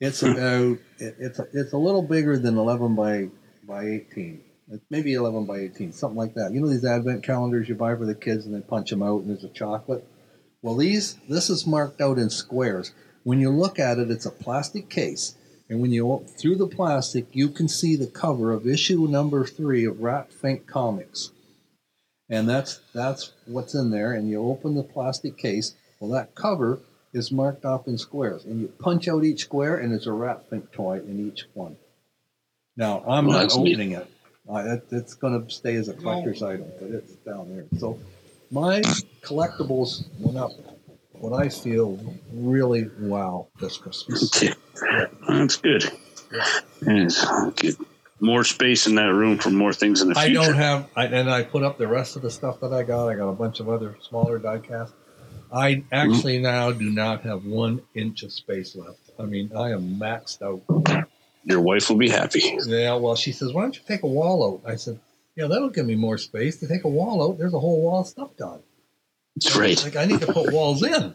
[0.00, 0.32] It's hmm.
[0.32, 3.28] about, it, it's, a, it's a little bigger than 11 by,
[3.66, 4.42] by 18.
[4.70, 6.52] It's maybe 11 by 18, something like that.
[6.52, 9.20] You know these Advent calendars you buy for the kids and they punch them out
[9.20, 10.06] and there's a chocolate?
[10.62, 12.92] Well, these this is marked out in squares.
[13.22, 15.36] When you look at it, it's a plastic case,
[15.68, 19.46] And when you o- through the plastic, you can see the cover of issue number
[19.46, 21.30] three of Rat Fink Comics,
[22.28, 24.12] and that's that's what's in there.
[24.12, 25.74] And you open the plastic case.
[26.00, 26.80] Well, that cover
[27.14, 30.48] is marked off in squares, and you punch out each square, and there's a Rat
[30.50, 31.76] Fink toy in each one.
[32.76, 33.72] Now I'm Well, not that's neat.
[33.74, 34.06] opening it.
[34.46, 37.64] Uh, that, it's going to stay as a collector's item, but it's down there.
[37.78, 37.98] So
[38.50, 38.82] my
[39.22, 40.50] collectibles went up.
[41.24, 41.98] What I feel
[42.34, 44.28] really wow this Christmas.
[45.26, 45.84] That's good.
[46.30, 46.60] Yeah.
[46.86, 47.76] Yes, good.
[48.20, 50.40] More space in that room for more things in the future.
[50.40, 52.82] I don't have, I, and I put up the rest of the stuff that I
[52.82, 53.08] got.
[53.08, 54.94] I got a bunch of other smaller die casts.
[55.50, 56.42] I actually mm-hmm.
[56.42, 58.98] now do not have one inch of space left.
[59.18, 61.06] I mean, I am maxed out.
[61.44, 62.58] Your wife will be happy.
[62.66, 64.70] Yeah, well, she says, why don't you take a wall out?
[64.70, 65.00] I said,
[65.36, 66.58] yeah, that'll give me more space.
[66.58, 68.60] To take a wall out, there's a whole wall of stuff done.
[69.36, 69.82] That's right.
[69.84, 71.14] Like, I need to put walls in.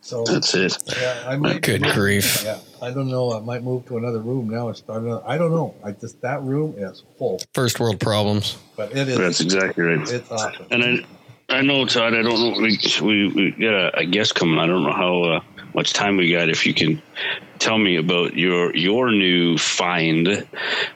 [0.00, 0.76] So, That's it.
[1.00, 1.62] yeah, I might.
[1.62, 2.42] Good grief.
[2.44, 3.32] Yeah, I don't know.
[3.32, 5.22] I might move to another room now and start another.
[5.26, 5.74] I don't know.
[5.82, 8.58] I just, that room is full, First world problems.
[8.76, 10.06] but it is, That's exactly right.
[10.06, 10.66] it's awesome.
[10.70, 10.84] And
[11.48, 12.12] I, I know Todd.
[12.14, 12.60] I don't know.
[12.60, 14.58] We we, we got a, a guest coming.
[14.58, 15.40] I don't know how uh,
[15.74, 16.48] much time we got.
[16.48, 17.00] If you can
[17.58, 20.46] tell me about your your new find,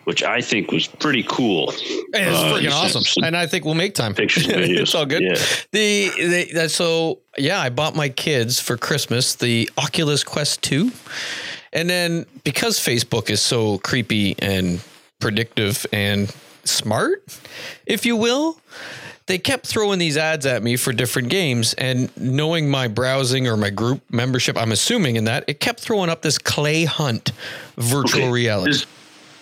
[0.05, 1.71] which I think was pretty cool.
[1.71, 1.79] It's
[2.15, 4.15] Uh, freaking awesome, and I think we'll make time.
[4.15, 4.81] Pictures, videos.
[4.81, 5.23] it's all good.
[5.23, 5.37] Yeah.
[5.73, 10.91] The, the so yeah, I bought my kids for Christmas the Oculus Quest two,
[11.73, 14.81] and then because Facebook is so creepy and
[15.21, 17.23] predictive and smart,
[17.87, 18.61] if you will.
[19.29, 23.59] They kept throwing these ads at me for different games, and knowing my browsing or
[23.59, 27.33] my group membership, I'm assuming in that it kept throwing up this Clay Hunt
[27.77, 28.73] virtual Okay, reality.
[28.73, 28.87] This,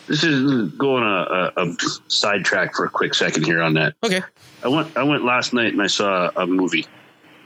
[0.09, 1.77] this is going a, a, a
[2.09, 3.95] sidetrack for a quick second here on that.
[4.03, 4.23] okay,
[4.65, 6.87] I went I went last night and I saw a movie,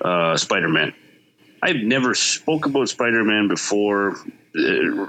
[0.01, 0.95] uh, Spider Man.
[1.63, 4.17] I've never spoke about Spider Man before.
[4.53, 4.61] Uh,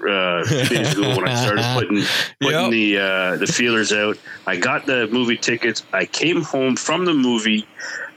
[0.08, 2.04] uh, days ago when I started putting
[2.39, 2.71] putting Yep.
[2.71, 5.82] the uh, the feelers out, I got the movie tickets.
[5.93, 7.65] I came home from the movie.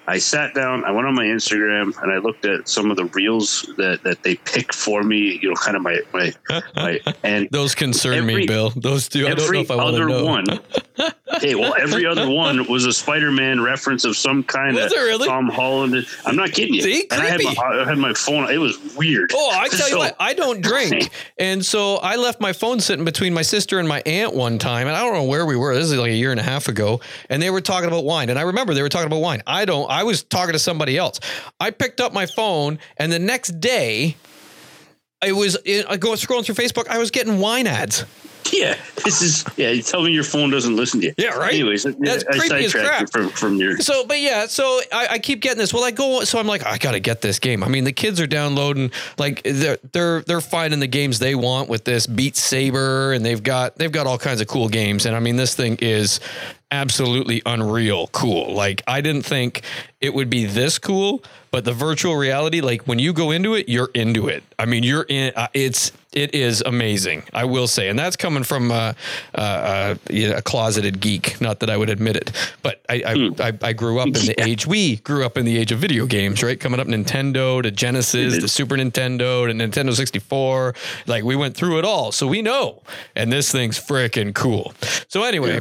[0.06, 0.84] I sat down.
[0.84, 4.22] I went on my Instagram and I looked at some of the reels that, that
[4.22, 5.38] they pick for me.
[5.40, 6.32] You know, kind of my my,
[6.76, 8.70] my and those concern me, Bill.
[8.70, 10.24] Those two, I don't know every if I want to other know.
[10.24, 10.46] one.
[11.40, 15.26] hey, well, every other one was a Spider-Man reference of some kind Was of really?
[15.26, 16.06] Tom Holland.
[16.24, 16.82] I'm not kidding you.
[16.82, 17.06] See?
[17.10, 18.50] and I had, my, I had my phone.
[18.50, 19.30] It was weird.
[19.34, 21.10] Oh, I tell you what, I don't drink.
[21.36, 24.86] And so I left my phone sitting between my sister and my aunt one time.
[24.86, 25.74] And I don't know where we were.
[25.74, 27.00] This is like a year and a half ago.
[27.28, 28.30] And they were talking about wine.
[28.30, 29.42] And I remember they were talking about wine.
[29.46, 31.20] I don't, I was talking to somebody else.
[31.60, 34.16] I picked up my phone and the next day,
[35.22, 36.88] it was I go scrolling through Facebook.
[36.88, 38.04] I was getting wine ads.
[38.52, 39.44] Yeah, this is.
[39.56, 41.14] Yeah, you tell me your phone doesn't listen to you.
[41.16, 41.54] Yeah, right?
[41.54, 43.10] Anyways, That's I creepy as crap.
[43.10, 43.78] from from your.
[43.78, 45.72] So, but yeah, so I, I keep getting this.
[45.72, 47.64] Well, I go, so I'm like, I gotta get this game.
[47.64, 51.68] I mean, the kids are downloading, like they're they're they're finding the games they want
[51.68, 55.06] with this Beat Saber, and they've got they've got all kinds of cool games.
[55.06, 56.20] And I mean, this thing is
[56.74, 58.52] absolutely unreal cool.
[58.52, 59.62] Like I didn't think
[60.00, 63.68] it would be this cool, but the virtual reality, like when you go into it,
[63.68, 64.42] you're into it.
[64.58, 65.32] I mean, you're in.
[65.34, 67.24] Uh, it's it is amazing.
[67.32, 68.92] I will say, and that's coming from uh,
[69.34, 71.40] uh, uh, a closeted geek.
[71.40, 72.32] Not that I would admit it,
[72.62, 75.56] but I I, I, I grew up in the age we grew up in the
[75.56, 76.58] age of video games, right?
[76.58, 80.74] Coming up Nintendo to Genesis to Super Nintendo to Nintendo 64.
[81.06, 82.82] Like we went through it all, so we know.
[83.16, 84.74] And this thing's freaking cool.
[85.08, 85.60] So anyway,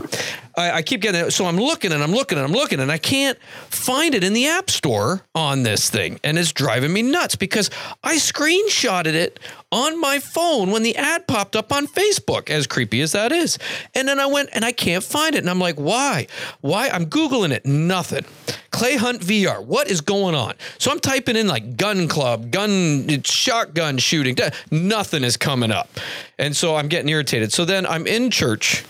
[0.55, 1.31] I, I keep getting it.
[1.31, 3.37] So I'm looking and I'm looking and I'm looking and I can't
[3.69, 7.69] find it in the App Store on this thing, and it's driving me nuts because
[8.03, 9.39] I screenshotted it
[9.71, 13.57] on my phone when the ad popped up on Facebook, as creepy as that is.
[13.95, 15.39] And then I went and I can't find it.
[15.39, 16.27] And I'm like, why?
[16.61, 16.89] Why?
[16.89, 17.65] I'm Googling it.
[17.65, 18.23] Nothing.
[18.69, 19.65] Clay Hunt VR.
[19.65, 20.53] What is going on?
[20.77, 24.37] So I'm typing in like gun club, gun, shotgun shooting.
[24.69, 25.89] Nothing is coming up.
[26.37, 27.51] And so I'm getting irritated.
[27.51, 28.83] So then I'm in church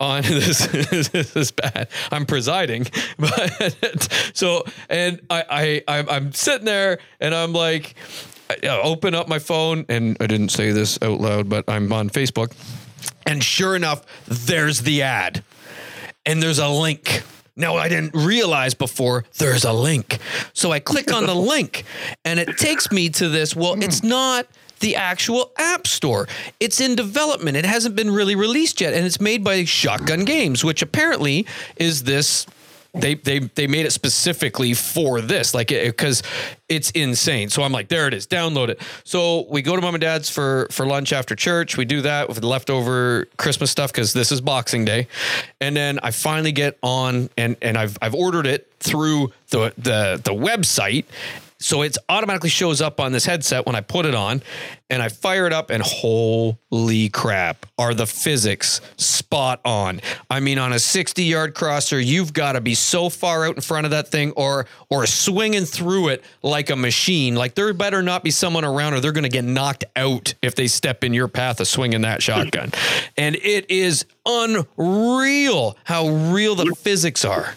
[0.00, 1.88] on this, this is bad.
[2.10, 2.86] I'm presiding,
[3.18, 5.44] but so and I
[5.86, 7.94] I I'm, I'm sitting there and I'm like,
[8.48, 12.08] I open up my phone and I didn't say this out loud, but I'm on
[12.10, 12.52] Facebook,
[13.26, 15.44] and sure enough, there's the ad,
[16.24, 17.22] and there's a link.
[17.56, 20.18] Now I didn't realize before there's a link,
[20.54, 21.84] so I click on the link,
[22.24, 23.54] and it takes me to this.
[23.54, 24.46] Well, it's not
[24.80, 26.26] the actual app store.
[26.58, 27.56] It's in development.
[27.56, 32.02] It hasn't been really released yet, and it's made by Shotgun Games, which apparently is
[32.02, 32.46] this.
[32.92, 36.24] They they they made it specifically for this, like because
[36.68, 37.48] it's insane.
[37.48, 38.80] So I'm like, there it is, download it.
[39.04, 41.76] So we go to mom and dad's for for lunch after church.
[41.76, 45.06] We do that with the leftover Christmas stuff because this is Boxing Day,
[45.60, 50.20] and then I finally get on and and I've I've ordered it through the the
[50.24, 51.04] the website
[51.60, 54.42] So it automatically shows up on this headset when I put it on
[54.88, 60.00] and I fire it up and holy crap, are the physics spot on.
[60.30, 63.60] I mean on a 60 yard crosser, you've got to be so far out in
[63.62, 67.36] front of that thing or or swinging through it like a machine.
[67.36, 70.54] Like there better not be someone around or they're going to get knocked out if
[70.54, 72.72] they step in your path of swinging that shotgun.
[73.16, 77.54] and it is unreal how real the physics are.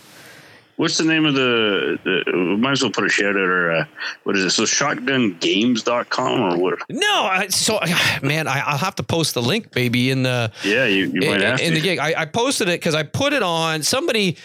[0.76, 3.86] What's the name of the, the might as well put a shout out or uh,
[4.24, 4.50] what is it?
[4.50, 6.80] So shotgungames.com or what?
[6.90, 7.80] No, I, so
[8.24, 11.42] man, I, will have to post the link, baby, in the yeah, you, you might
[11.42, 11.76] in, have in to.
[11.76, 12.00] the gig.
[12.00, 14.38] I, I posted it because I put it on somebody.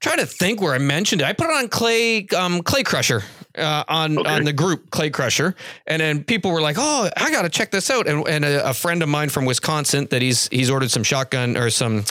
[0.00, 1.24] Try to think where I mentioned it.
[1.26, 3.24] I put it on Clay um, Clay Crusher
[3.56, 4.30] uh, on Okay.
[4.30, 5.56] on the group Clay Crusher,
[5.86, 8.68] and then people were like, "Oh, I got to check this out." And, and a,
[8.68, 12.04] a friend of mine from Wisconsin that he's he's ordered some shotgun or some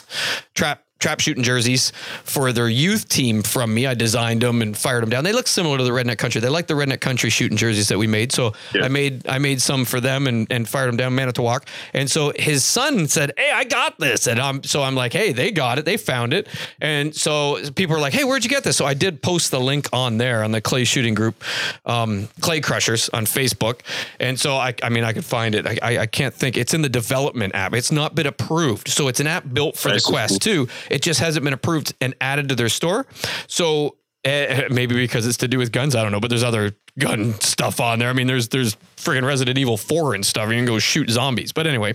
[0.54, 1.92] trap trap shooting jerseys
[2.24, 3.86] for their youth team from me.
[3.86, 5.24] I designed them and fired them down.
[5.24, 6.40] They look similar to the Redneck Country.
[6.40, 8.32] They like the Redneck Country shooting jerseys that we made.
[8.32, 8.84] So Yeah.
[8.84, 11.66] I made I made some for them and, and fired them down Manitowoc.
[11.94, 15.32] And so his son said, "Hey, I got this." And I'm so I'm like, "Hey,
[15.32, 15.84] they got it.
[15.84, 16.48] They found it."
[16.80, 19.60] And so people are like, "Hey, where'd you get this?" So I did post the
[19.60, 21.42] link on there on the clay shooting group,
[21.86, 23.80] um, Clay Crushers on Facebook.
[24.20, 25.66] And so I I mean I could find it.
[25.66, 26.56] I, I I can't think.
[26.56, 27.72] It's in the development app.
[27.74, 28.88] It's not been approved.
[28.88, 30.66] So it's an app built for the That's Quest 2.
[30.90, 33.06] It just hasn't been approved and added to their store.
[33.46, 36.20] So uh, maybe because it's to do with guns, I don't know.
[36.20, 38.10] But there's other gun stuff on there.
[38.10, 40.48] I mean, there's there's friggin' Resident Evil 4 and stuff.
[40.48, 41.52] You can go shoot zombies.
[41.52, 41.94] But anyway,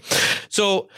[0.49, 0.89] so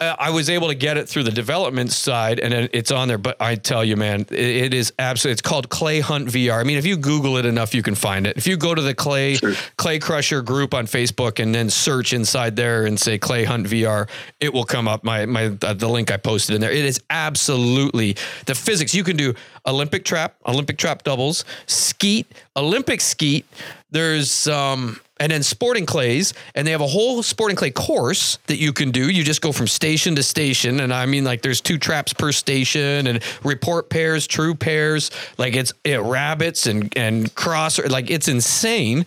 [0.00, 3.18] uh, I was able to get it through the development side, and it's on there.
[3.18, 5.32] But I tell you, man, it, it is absolutely.
[5.32, 6.60] It's called Clay Hunt VR.
[6.60, 8.36] I mean, if you Google it enough, you can find it.
[8.36, 9.54] If you go to the Clay Sure.
[9.76, 14.08] Clay Crusher group on Facebook and then search inside there and say Clay Hunt VR,
[14.40, 15.04] it will come up.
[15.04, 16.70] My my uh, the link I posted in there.
[16.70, 18.94] It is absolutely the physics.
[18.94, 19.34] You can do
[19.66, 23.46] Olympic trap, Olympic trap doubles, skeet, Olympic skeet.
[23.90, 28.56] There's um and then sporting clays, and they have a whole sporting clay course that
[28.56, 29.08] you can do.
[29.08, 32.32] You just go from station to station, and I mean, like, there's two traps per
[32.32, 38.26] station, and report pairs, true pairs, like it's it, rabbits and and cross, like it's
[38.26, 39.06] insane.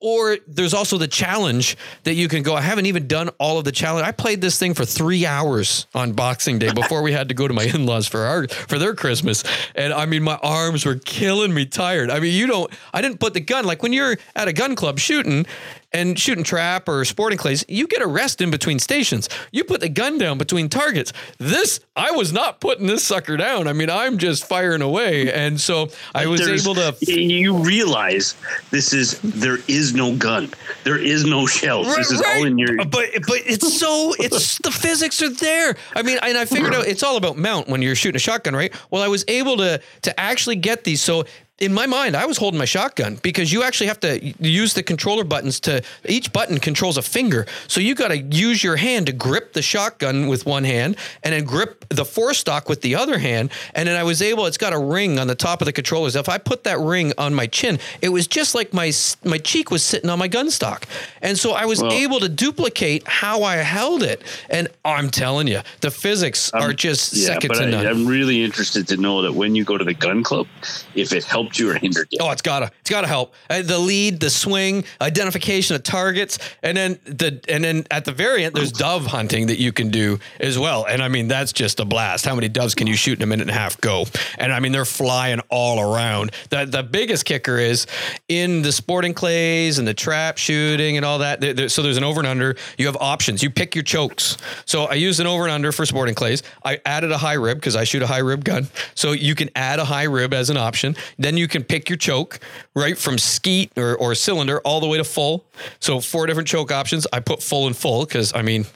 [0.00, 2.54] Or there's also the challenge that you can go.
[2.54, 4.06] I haven't even done all of the challenge.
[4.06, 7.46] I played this thing for three hours on Boxing Day before we had to go
[7.46, 9.44] to my in-laws for our for their Christmas.
[9.74, 12.10] And I mean, my arms were killing me tired.
[12.10, 12.72] I mean, you don't.
[12.94, 15.44] I didn't put the gun like when you're at a gun club shooting
[15.92, 17.64] and shooting trap or sporting clays.
[17.68, 19.28] You get a rest in between stations.
[19.52, 21.12] You put the gun down between targets.
[21.38, 23.66] This I was not putting this sucker down.
[23.68, 26.94] I mean, I'm just firing away, and so I was There's- able to.
[27.40, 28.34] You realize
[28.70, 30.50] this is there is no gun,
[30.84, 31.94] there is no shells.
[31.96, 32.76] this is all in your.
[32.76, 32.90] But
[33.26, 35.76] but it's so it's the physics are there.
[35.94, 38.54] I mean, and I figured out it's all about mount when you're shooting a shotgun,
[38.54, 38.72] right?
[38.90, 41.02] Well, I was able to to actually get these.
[41.02, 41.24] So
[41.60, 44.82] in my mind, I was holding my shotgun because you actually have to use the
[44.82, 47.46] controller buttons to each button controls a finger.
[47.68, 51.34] So you got to use your hand to grip the shotgun with one hand and
[51.34, 53.50] then grip the forestock with the other hand.
[53.74, 56.16] And then I was able, it's got a ring on the top of the controllers.
[56.16, 58.90] If I put that ring on my chin, it was just like my
[59.24, 60.86] my cheek was sitting on my gun stock.
[61.20, 64.22] And so I was Well- able to duplicate how I held it.
[64.48, 67.86] And I'm telling you, the physics um, are just yeah, second to I, none.
[67.86, 70.46] I'm really interested to know that when you go to the gun club,
[70.94, 71.24] if it
[71.58, 72.18] helped you or hindered you.
[72.20, 73.34] Oh, it's gotta, it's gotta help.
[73.48, 78.12] Uh, the lead, the swing, identification of targets, and then the, and then at the
[78.12, 80.86] variant, there's dove hunting that you can do as well.
[80.86, 82.24] And I mean, that's just a blast.
[82.24, 83.80] How many doves can you shoot in a minute and a half?
[83.80, 84.04] Go.
[84.38, 86.32] And I mean, they're flying all around.
[86.50, 87.86] The the biggest kicker is
[88.28, 91.70] in the sporting clays and the trap shooting and all that.
[91.70, 92.56] so there's an over and under.
[92.78, 93.42] You have options.
[93.42, 94.36] You pick your chokes.
[94.64, 96.42] So I used an over and under for sporting clays.
[96.64, 98.68] I added a high rib because I shoot a high rib gun.
[98.94, 100.96] So you can add a high rib as an option.
[101.18, 102.38] Then you can pick your choke
[102.74, 105.44] right from skeet or, or cylinder all the way to full.
[105.80, 107.06] So four different choke options.
[107.12, 108.66] I put full and full because I mean,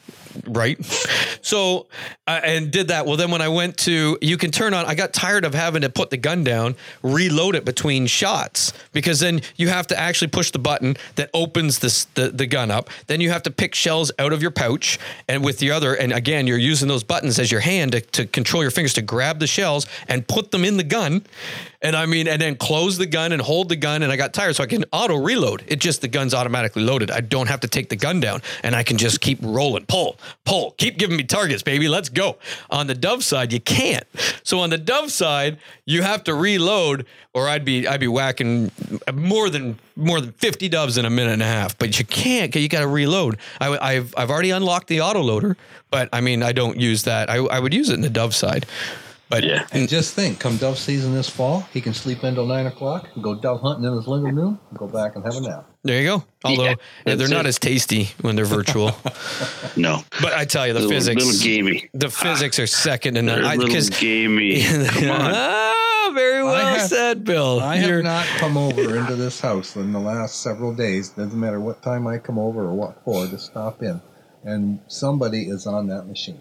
[0.46, 0.78] right?
[1.44, 1.88] So
[2.26, 3.04] uh, and did that.
[3.04, 4.86] Well, then when I went to, you can turn on.
[4.86, 9.20] I got tired of having to put the gun down, reload it between shots because
[9.20, 12.88] then you have to actually push the button that opens this the, the gun up.
[13.08, 15.92] Then you have to pick shells out of your pouch and with the other.
[15.94, 19.02] And again, you're using those buttons as your hand to, to control your fingers to
[19.02, 21.26] grab the shells and put them in the gun.
[21.84, 24.02] And I mean, and then close the gun and hold the gun.
[24.02, 25.62] And I got tired, so I can auto reload.
[25.68, 27.10] It just the gun's automatically loaded.
[27.10, 30.18] I don't have to take the gun down, and I can just keep rolling, pull,
[30.46, 31.86] pull, keep giving me targets, baby.
[31.86, 32.38] Let's go.
[32.70, 34.04] On the Dove side, you can't.
[34.42, 37.04] So on the Dove side, you have to reload,
[37.34, 38.70] or I'd be I'd be whacking
[39.12, 41.76] more than more than fifty doves in a minute and a half.
[41.76, 42.50] But you can't.
[42.50, 43.36] 'cause You got to reload.
[43.60, 45.56] I, have I've already unlocked the auto loader,
[45.90, 47.28] but I mean I don't use that.
[47.28, 48.64] I, I would use it in the Dove side.
[49.34, 49.66] But Yeah.
[49.72, 53.34] And just think, come dove season this fall, he can sleep until nine o'clock, go
[53.34, 55.66] dove hunting in his living room, go back and have a nap.
[55.82, 56.24] there you go.
[56.44, 56.74] Although Yeah,
[57.04, 57.48] they're that's not it.
[57.48, 58.92] as tasty when they're virtual.
[59.76, 61.88] No, but I tell you, the little, physics, little gamey.
[61.94, 63.44] the physics are second to They're none.
[63.44, 64.62] a I- little 'cause- gamey.
[64.62, 65.32] Come on.
[65.34, 67.58] ah, very well have- said, Bill.
[67.58, 71.08] I have You're- not come over into this house in the last several days.
[71.08, 74.00] Doesn't matter what time I come over or what for to stop in,
[74.44, 76.40] and somebody is on that machine.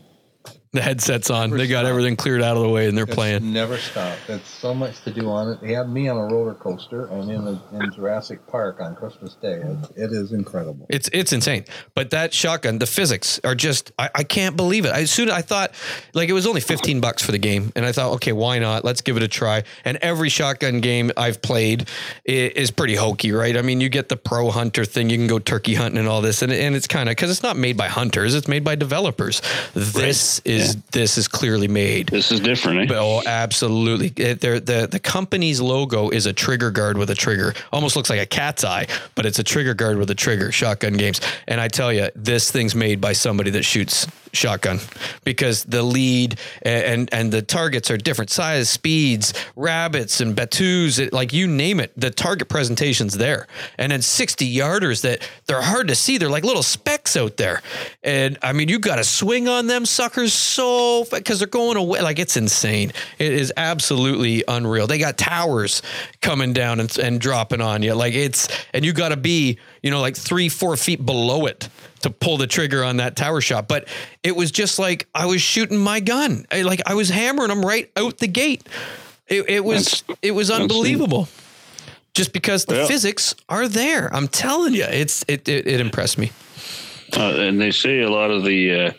[0.73, 1.51] The headset's on.
[1.51, 3.53] They got everything cleared out of the way and they're It's playing.
[3.53, 4.17] never stop.
[4.27, 5.61] It's so much to do on it.
[5.61, 9.35] They had me on a roller coaster and in, a, in Jurassic Park on Christmas
[9.35, 9.61] Day.
[9.61, 10.85] It, it is incredible.
[10.89, 11.65] It's it's insane.
[11.93, 14.91] But that shotgun, the physics are just I, I can't believe it.
[14.91, 15.73] I soon I thought
[16.13, 17.71] like it was only 15 bucks for the game.
[17.75, 18.83] And I thought, okay, why not?
[18.83, 19.63] Let's give it a try.
[19.85, 21.87] And every shotgun game I've played
[22.25, 23.55] is pretty hokey, right?
[23.55, 26.21] I mean, you get the pro hunter thing, you can go turkey hunting and all
[26.21, 26.41] this.
[26.41, 29.41] And, and it's kind of because it's not made by hunters, it's made by developers.
[29.73, 32.07] This is this is clearly made.
[32.07, 32.95] This is different, eh?
[32.95, 34.13] Oh, absolutely.
[34.23, 37.53] It, the the company's logo is a trigger guard with a trigger.
[37.71, 40.51] Almost looks like a cat's eye, but it's a trigger guard with a trigger.
[40.51, 44.79] Shotgun games, and I tell you, this thing's made by somebody that shoots shotgun
[45.23, 50.99] because the lead and and, and the targets are different size, speeds, rabbits and battues,
[51.11, 51.91] like you name it.
[51.95, 56.17] The target presentation's there, and then sixty yarders that they're hard to see.
[56.17, 57.61] They're like little specks out there,
[58.03, 62.01] and I mean you got to swing on them suckers so because they're going away.
[62.01, 62.91] Like it's insane.
[63.19, 64.87] It is absolutely unreal.
[64.87, 65.81] They got towers
[66.21, 67.93] coming down and, and dropping on you.
[67.93, 71.69] Like it's and you got to be you know like three four feet below it
[72.03, 73.67] to pull the trigger on that tower shot.
[73.67, 73.87] But
[74.23, 76.45] it was just like I was shooting my gun.
[76.51, 78.67] I, like I was hammering them right out the gate.
[79.27, 81.27] It, it was it was unbelievable.
[82.13, 82.85] Just because the Yeah.
[82.85, 86.31] physics are there, I'm telling you, it's it it, it impressed me.
[87.15, 88.91] Uh, and they say a lot of the uh,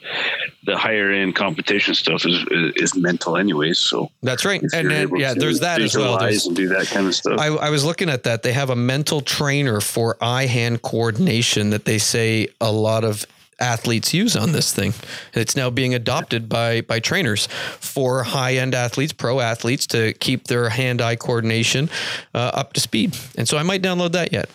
[0.64, 2.44] the higher end competition stuff is
[2.76, 3.78] is mental, anyways.
[3.78, 4.62] So That's right.
[4.72, 6.18] And then yeah, there's that as well.
[6.18, 7.38] There's, and do that kind of stuff.
[7.38, 8.42] I, I was looking at that.
[8.42, 13.26] They have a mental trainer for eye hand coordination that they say a lot of
[13.60, 14.92] athletes use on this thing.
[15.32, 17.46] It's now being adopted by by trainers
[17.80, 21.90] for high end athletes, pro athletes, to keep their hand eye coordination
[22.34, 23.16] uh, up to speed.
[23.36, 24.48] And so I might download that yet.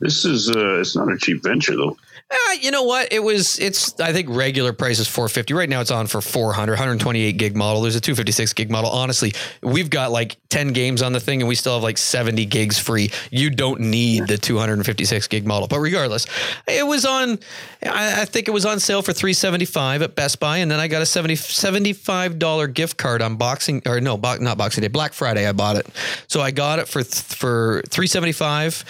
[0.00, 1.96] this is uh, it's not a cheap venture though.
[2.34, 3.12] Uh, you know what?
[3.12, 3.58] It was.
[3.60, 3.98] It's.
[4.00, 5.54] I think regular price is 450.
[5.54, 6.72] Right now, it's on for 400.
[6.72, 7.82] 128 gig model.
[7.82, 8.90] There's a 256 gig model.
[8.90, 9.32] Honestly,
[9.62, 12.78] we've got like 10 games on the thing, and we still have like 70 gigs
[12.78, 13.10] free.
[13.30, 15.68] You don't need the 256 gig model.
[15.68, 16.26] But regardless,
[16.66, 17.38] it was on.
[17.84, 20.88] I, I think it was on sale for 375 at Best Buy, and then I
[20.88, 24.88] got a 70 75 dollar gift card on Boxing or no, bo- not Boxing Day,
[24.88, 25.46] Black Friday.
[25.46, 25.86] I bought it,
[26.26, 28.84] so I got it for th- for 375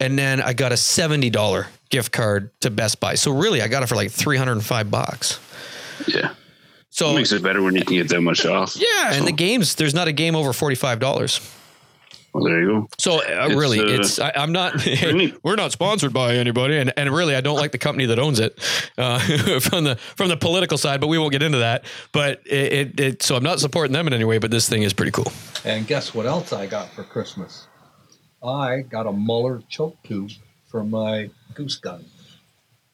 [0.00, 3.14] and then I got a seventy dollar gift card to Best Buy.
[3.14, 5.40] So really, I got it for like three hundred and five bucks.
[6.06, 6.34] Yeah,
[6.90, 8.76] So it makes it better when you can get that much off.
[8.76, 11.40] yeah, and the games there's not a game over forty five dollars.
[12.34, 12.88] Well, there you go.
[12.98, 14.84] So uh, It's, really, uh, it's I, I'm not.
[14.86, 15.34] neat.
[15.42, 18.38] we're not sponsored by anybody, and, and really, I don't like the company that owns
[18.38, 18.58] it
[18.98, 19.18] uh,
[19.60, 21.00] from the from the political side.
[21.00, 21.84] But we won't get into that.
[22.12, 24.38] But it, it, it so I'm not supporting them in any way.
[24.38, 25.32] But this thing is pretty cool.
[25.64, 27.66] And guess what else I got for Christmas?
[28.44, 30.30] I got a Muller choke tube
[30.70, 32.04] for my goose gun.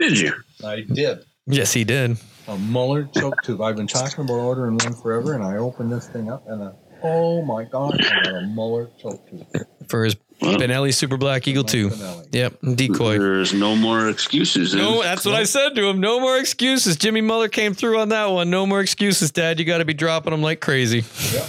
[0.01, 0.33] Did you?
[0.65, 1.25] I did.
[1.47, 2.17] Yes, he did.
[2.49, 3.61] A Muller choke tube.
[3.61, 6.75] I've been talking about ordering one forever, and I opened this thing up, and a,
[7.03, 9.47] oh my god, I got a Muller choke tube.
[9.89, 11.91] For his Well, Benelli Super Black Eagle 2.
[11.91, 12.27] Benelli.
[12.33, 13.19] Yep, decoy.
[13.19, 14.75] There's no more excuses.
[14.75, 15.03] No, then.
[15.03, 16.01] that's what I said to him.
[16.01, 16.97] No more excuses.
[16.97, 18.49] Jimmy Muller came through on that one.
[18.49, 19.59] No more excuses, Dad.
[19.59, 21.05] You got to be dropping them like crazy.
[21.33, 21.49] Yep.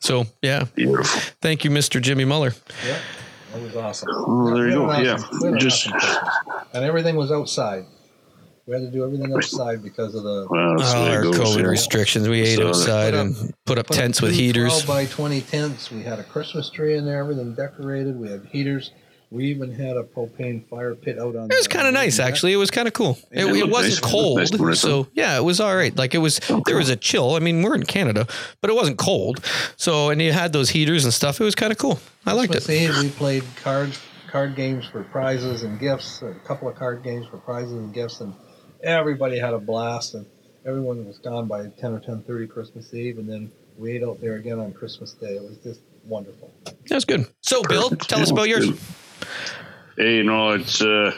[0.00, 0.64] So, yeah.
[0.74, 1.20] Beautiful.
[1.40, 2.00] Thank you, Mr.
[2.00, 2.54] Jimmy Muller.
[2.86, 3.00] Yep.
[3.52, 4.08] That was awesome.
[4.12, 4.88] Oh, there you go.
[4.88, 7.84] had an Yeah, we just awesome and everything was outside.
[8.66, 11.66] We had to do everything outside because of the well, that's Oh, our COVID yeah.
[11.66, 12.28] restrictions.
[12.28, 14.82] We ate So- outside Put up- and put up put up tents with two heaters.
[14.82, 15.90] 12 by 20 tents.
[15.90, 18.18] We had a Christmas tree in there, everything decorated.
[18.20, 18.92] We had heaters.
[19.30, 22.26] We even had a propane fire pit out on It was kind of nice, deck.
[22.26, 22.52] actually.
[22.52, 23.16] It was kind of cool.
[23.30, 23.98] It, Yeah, it it wasn't nice.
[23.98, 25.96] It cold, nice to so yeah, it was all right.
[25.96, 27.36] Like it was, there was a chill.
[27.36, 28.26] I mean, we're in Canada,
[28.60, 29.44] but it wasn't cold.
[29.76, 31.40] So, and you had those heaters and stuff.
[31.40, 32.00] It was kind of cool.
[32.26, 32.90] I liked Christmas it.
[32.90, 36.22] Eve, we played cards, card games for prizes and gifts.
[36.22, 38.34] A couple of card games for prizes and gifts, and
[38.82, 40.14] everybody had a blast.
[40.14, 40.26] And
[40.66, 44.34] everyone was gone by 10 or 10:30 Christmas Eve, and then we ate out there
[44.34, 45.36] again on Christmas Day.
[45.36, 46.50] It was just wonderful.
[46.64, 47.26] That was good.
[47.42, 48.68] So, Bill, tell us about yours.
[49.96, 51.12] Hey, you know, it's uh,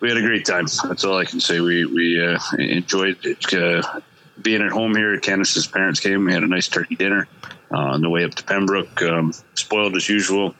[0.00, 0.66] we had a great time.
[0.88, 1.60] That's all I can say.
[1.60, 3.52] We we uh, enjoyed it.
[3.52, 4.00] Uh,
[4.40, 5.18] being at home here.
[5.20, 6.24] Candace's parents came.
[6.24, 7.28] We had a nice turkey dinner
[7.72, 9.02] uh, on the way up to Pembroke.
[9.02, 10.54] Um, spoiled as usual.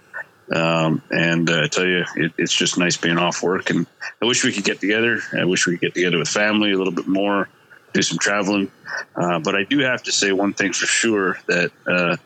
[0.53, 3.70] Um, and uh, I tell you, it, it's just nice being off work.
[3.70, 3.87] And
[4.22, 5.20] I wish we could get together.
[5.32, 7.49] I wish we could get together with family a little bit more.
[7.95, 8.70] Do some traveling.
[9.16, 12.16] Uh, but I do have to say one thing for sure that uh,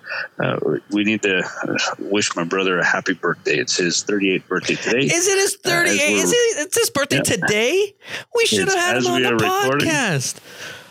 [0.42, 3.56] uh, we need to uh, wish my brother a happy birthday.
[3.58, 4.98] It's his 38th birthday today.
[5.06, 6.00] Is it his Uh, 38?
[6.16, 6.36] Is it?
[6.66, 7.22] It's his birthday Yeah.
[7.22, 7.94] today?
[8.34, 10.38] We should have had him on the podcast.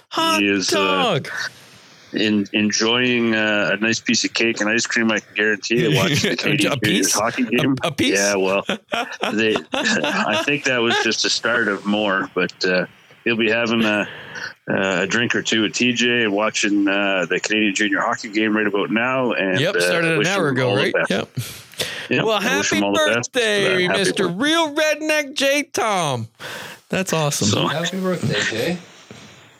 [0.09, 1.29] Hot He is, uh, dog.
[2.13, 5.95] In, enjoying uh, a nice piece of cake and ice cream, I can guarantee you
[5.95, 7.13] watching the Canadian A piece?
[7.13, 7.75] Hockey game.
[7.83, 8.17] a, a piece?
[8.17, 8.63] Yeah, well,
[9.33, 12.85] they, I think that was just the start of more, but uh,
[13.25, 14.07] he'll be having a,
[14.67, 18.67] a drink or two at TJ and watching uh, the Canadian Junior hockey game right
[18.67, 19.31] about now.
[19.31, 20.93] And Yep, uh, started an hour ago, right?
[21.09, 21.29] Yep.
[22.09, 23.83] Yep, Well, happy him all the best for birthday.
[23.83, 24.17] Happy Mr.
[24.17, 24.33] birthday.
[24.33, 26.27] Real Redneck J Tom.
[26.89, 27.47] That's awesome.
[27.49, 28.77] So Happy birthday, Jay.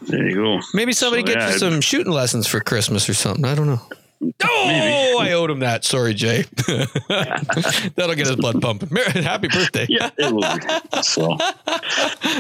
[0.02, 0.60] there you go.
[0.74, 3.46] Maybe somebody So, get yeah, you some shooting lessons for Christmas or something.
[3.46, 3.82] I don't know.
[4.22, 5.84] Oh, I owed him that.
[5.84, 6.44] Sorry, Jay.
[7.08, 8.90] That'll get his blood pumping.
[9.24, 9.86] Happy birthday.
[9.90, 11.02] Yeah, it will be.
[11.04, 11.38] So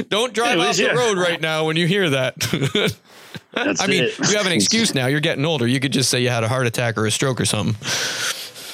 [0.09, 0.91] Don't drive Anyways, off the yeah.
[0.93, 2.35] road right now when you hear that.
[3.53, 4.17] that's I mean, it.
[4.19, 5.07] you have an excuse now.
[5.07, 5.67] You're getting older.
[5.67, 7.75] You could just say you had a heart attack or a stroke or something.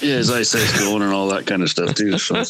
[0.03, 2.17] Yeah, his eyesight's going and all that kind of stuff too.
[2.17, 2.35] So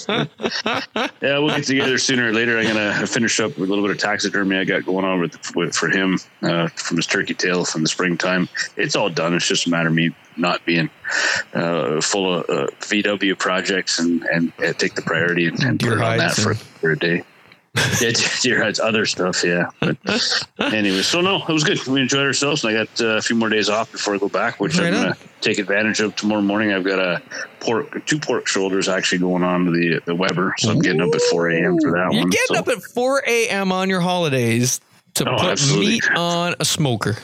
[1.22, 2.58] yeah, we'll get together sooner or later.
[2.58, 5.56] I'm gonna finish up with a little bit of taxidermy I got going on with,
[5.56, 8.50] with for him uh, from his turkey tail from the springtime.
[8.76, 9.36] It's all done.
[9.36, 10.90] It's just a matter of me not being
[11.54, 15.94] uh, full of uh, VW projects and and uh, take the priority and, and put
[15.94, 17.24] it on that hides for, for a day.
[18.02, 18.12] Yeah,
[18.42, 19.44] deer hides, other stuff.
[19.44, 19.98] Yeah, but
[20.60, 21.86] anyway, so no, it was good.
[21.88, 24.30] We enjoyed ourselves, and I got uh, a few more days off before I go
[24.30, 26.72] back, which Right I'm gonna take advantage of tomorrow morning.
[26.72, 27.22] I've got a
[27.60, 31.14] pork, two pork shoulders actually going on to the the Weber, so I'm getting up
[31.14, 31.78] at 4 a.m.
[31.82, 32.30] for that You're one.
[32.30, 33.72] getting so- up at 4 a.m.
[33.72, 34.80] on your holidays
[35.16, 35.92] to Oh, put absolutely.
[35.94, 37.18] meat on a smoker.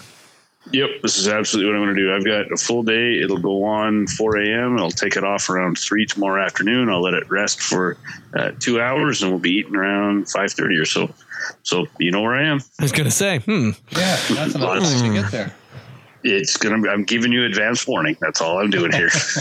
[0.71, 2.13] Yep, this is absolutely what I'm going to do.
[2.13, 3.19] I've got a full day.
[3.21, 4.77] It'll go on 4 a.m.
[4.77, 6.89] I'll take it off around three tomorrow afternoon.
[6.89, 7.97] I'll let it rest for
[8.35, 11.09] uh, two hours, and we'll be eating around 5:30 or so.
[11.63, 12.59] So you know where I am.
[12.79, 13.71] I was going to say, hmm.
[13.91, 15.55] Yeah, that's enough time to get there.
[16.23, 16.81] It's gonna.
[16.81, 18.17] Be, I'm giving you advance warning.
[18.19, 19.09] That's all I'm doing here.
[19.09, 19.31] so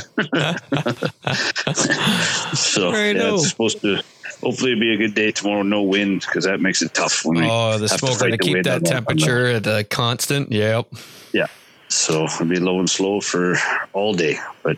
[2.91, 4.01] I yeah, it's supposed to.
[4.43, 5.62] Hopefully, it'll be a good day tomorrow.
[5.62, 7.49] No wind because that makes it tough when we.
[7.51, 9.66] Oh, the have to smoker fight to keep that on the- on the- temperature at
[9.66, 10.53] a constant.
[10.53, 10.86] Yep.
[11.32, 11.47] Yeah.
[11.89, 13.57] So it'll be low and slow for
[13.93, 14.39] all day.
[14.62, 14.76] But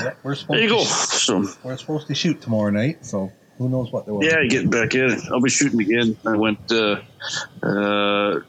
[0.00, 0.84] Yeah, we're supposed there you to go.
[0.84, 4.22] sh- So we're supposed to shoot tomorrow night, so who knows what they will.
[4.24, 5.20] Yeah, getting back in.
[5.32, 6.16] I'll be shooting again.
[6.24, 6.60] I went.
[6.70, 6.96] Uh,
[7.62, 8.40] uh,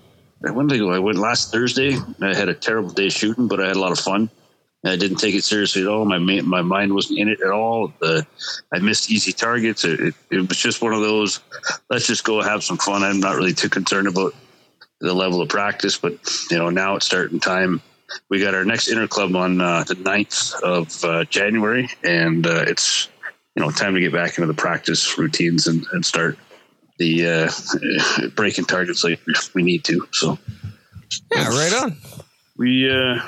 [0.41, 0.91] when did I go?
[0.91, 1.97] I went last Thursday.
[2.21, 4.29] I had a terrible day shooting, but I had a lot of fun.
[4.85, 6.03] I didn't take it seriously at all.
[6.03, 7.93] My my mind wasn't in it at all.
[7.99, 8.25] The,
[8.73, 9.85] I missed easy targets.
[9.85, 11.39] It, it, it was just one of those.
[11.89, 13.03] Let's just go have some fun.
[13.03, 14.35] I'm not really too concerned about
[14.99, 16.13] the level of practice, but
[16.51, 17.81] you know now it's starting time.
[18.29, 22.65] We got our next inter club on uh, the 9th of uh, January, and uh,
[22.67, 23.07] it's
[23.55, 26.37] you know time to get back into the practice routines and, and start
[26.97, 29.19] the uh, breaking targets like
[29.53, 30.07] we need to.
[30.11, 30.37] So
[31.31, 31.97] Yeah, right on.
[32.57, 33.19] We uh,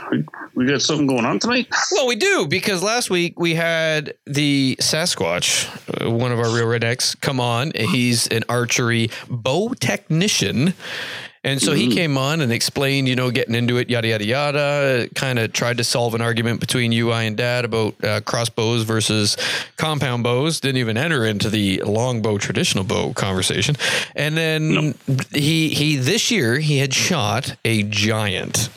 [0.54, 1.68] we, got something going on tonight.
[1.92, 5.68] Well, we do because last week we had the Sasquatch,
[6.02, 7.72] uh, one of our real rednecks, come on.
[7.76, 10.74] He's an archery bow technician.
[11.44, 15.10] And so he came on and explained, you know, getting into it, yada, yada, yada.
[15.14, 18.82] Kind of tried to solve an argument between you, I, and dad about uh, crossbows
[18.82, 19.38] versus
[19.78, 20.60] compound bows.
[20.60, 23.76] Didn't even enter into the longbow, traditional bow conversation.
[24.16, 24.96] And then
[25.32, 28.70] he, he, this year, he had shot a giant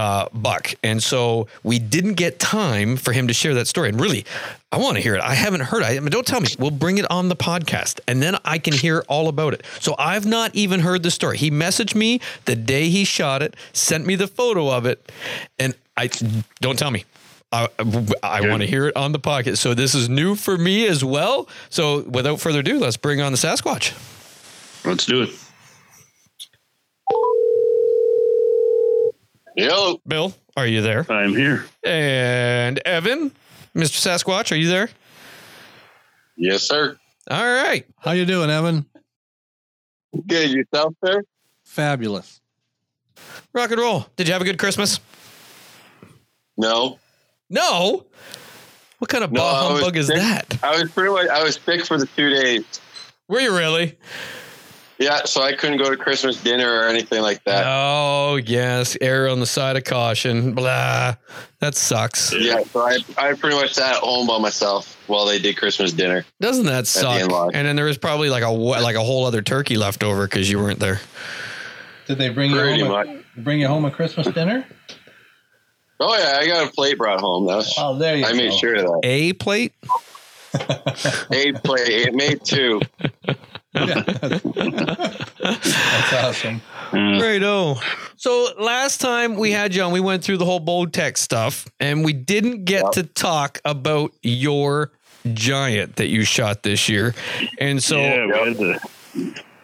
[0.00, 0.72] uh, buck.
[0.82, 3.90] And so we didn't get time for him to share that story.
[3.90, 4.24] And really,
[4.72, 5.20] I want to hear it.
[5.20, 5.88] I haven't heard it.
[5.88, 6.48] I mean, don't tell me.
[6.58, 9.62] We'll bring it on the podcast and then I can hear all about it.
[9.78, 11.36] So I've not even heard the story.
[11.36, 15.12] He messaged me the day he shot it, sent me the photo of it,
[15.58, 16.08] and I
[16.62, 17.04] don't tell me.
[17.52, 17.68] I,
[18.22, 19.58] I want to hear it on the podcast.
[19.58, 21.46] So this is new for me as well.
[21.68, 23.92] So without further ado, let's bring on the Sasquatch.
[24.86, 25.49] Let's do it.
[29.64, 31.04] Yo, Bill, are you there?
[31.10, 31.66] I'm here.
[31.84, 33.30] And Evan,
[33.74, 33.98] Mr.
[34.00, 34.88] Sasquatch, are you there?
[36.36, 36.96] yes, sir.
[37.30, 37.84] All right.
[37.98, 38.86] How you doing, Evan?
[40.26, 41.22] Good yourself, sir.
[41.64, 42.40] Fabulous.
[43.52, 44.06] Rock and roll.
[44.16, 44.98] Did you have a good Christmas?
[46.56, 46.98] No,
[47.48, 48.06] No.
[48.98, 50.16] What kind of No, bah humbug is sick.
[50.16, 50.58] that?
[50.62, 52.64] I was pretty much I was sick for the two days.
[53.28, 53.96] Were you really?
[55.00, 57.64] Yeah, so I couldn't go to Christmas dinner or anything like that.
[57.66, 58.98] Oh, yes.
[59.00, 60.52] Error on the side of caution.
[60.52, 61.14] Blah.
[61.60, 62.34] That sucks.
[62.34, 65.94] Yeah, so I I pretty much sat at home by myself while they did Christmas
[65.94, 66.26] dinner.
[66.40, 67.18] Doesn't that suck?
[67.18, 67.52] in-laws.
[67.54, 70.50] And then there was probably like a like a whole other turkey left over because
[70.50, 71.00] you weren't there.
[72.06, 73.22] Did they bring you home?
[73.36, 74.66] A, bring you home a Christmas dinner?
[75.98, 77.46] Oh yeah, I got a plate brought home.
[77.46, 78.36] That was, Oh, there you I go.
[78.36, 79.00] made sure of that.
[79.04, 79.72] A plate?
[80.54, 81.88] A plate.
[81.88, 82.80] It made two.
[83.72, 84.42] Yeah, that's,
[85.38, 86.60] that's awesome.
[86.92, 87.40] Uh, Right.
[87.42, 87.80] Oh.
[88.16, 91.68] So last time we had you on, we went through the whole bold Tech stuff,
[91.78, 92.92] and we didn't get Yep.
[92.92, 94.90] to talk about your
[95.34, 97.14] giant that you shot this year.
[97.58, 98.80] And so yeah, we had to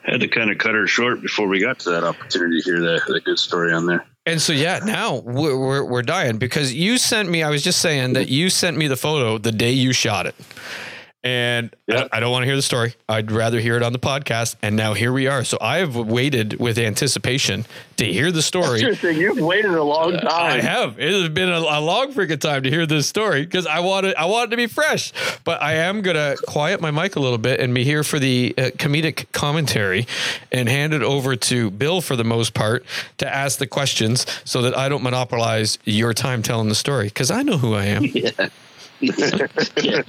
[0.04, 2.80] had to kind of cut her short before we got to that opportunity to hear
[2.80, 4.04] the, the good story on there.
[4.24, 7.80] And so, yeah, now we're, we're, we're dying because you sent me, I was just
[7.80, 10.34] saying that you sent me the photo the day you shot it.
[11.26, 12.08] And Yep.
[12.12, 12.94] I, I don't want to hear the story.
[13.08, 14.56] I'd rather hear it on the podcast.
[14.60, 15.44] And now here we are.
[15.44, 17.64] So I have waited with anticipation
[17.98, 18.80] to hear the story.
[18.80, 19.16] Interesting.
[19.18, 20.26] You've waited a long time.
[20.32, 20.98] I have.
[20.98, 24.06] It has been a, a long freaking time to hear this story because I want
[24.06, 24.16] it.
[24.16, 25.12] I want it to be fresh.
[25.44, 28.52] But I am gonna quiet my mic a little bit and be here for the
[28.58, 30.06] uh, comedic commentary,
[30.50, 32.84] and hand it over to Bill for the most part
[33.18, 37.30] to ask the questions so that I don't monopolize your time telling the story because
[37.30, 38.04] I know who I am.
[38.16, 38.48] Yeah.
[39.00, 40.02] Yeah.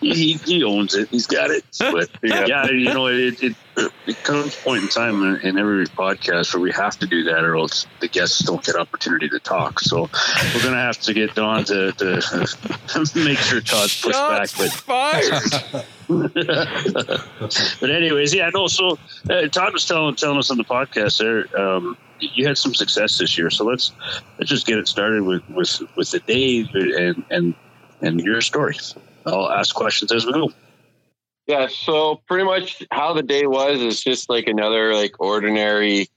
[0.00, 1.08] He, he owns it.
[1.10, 1.64] He's got it.
[1.78, 3.56] But yeah, you know, it, it,
[4.06, 7.44] it comes point in time in, in every podcast where we have to do that
[7.44, 9.80] or else the guests don't get opportunity to talk.
[9.80, 10.02] So
[10.54, 12.14] we're going to have to get Don to, to
[13.14, 14.48] make sure Todd's pushed back.
[14.48, 15.86] Shots But fired.
[17.80, 18.66] but anyways, yeah, no.
[18.66, 22.74] So uh, Todd was telling telling us on the podcast there, um, you had some
[22.74, 23.50] success this year.
[23.50, 23.92] So let's
[24.38, 27.54] let's just get it started with with with the day and and
[28.00, 28.76] and your story.
[29.26, 30.52] I'll ask questions as we go.
[31.46, 36.08] Yeah, so pretty much how the day was is just like another like ordinary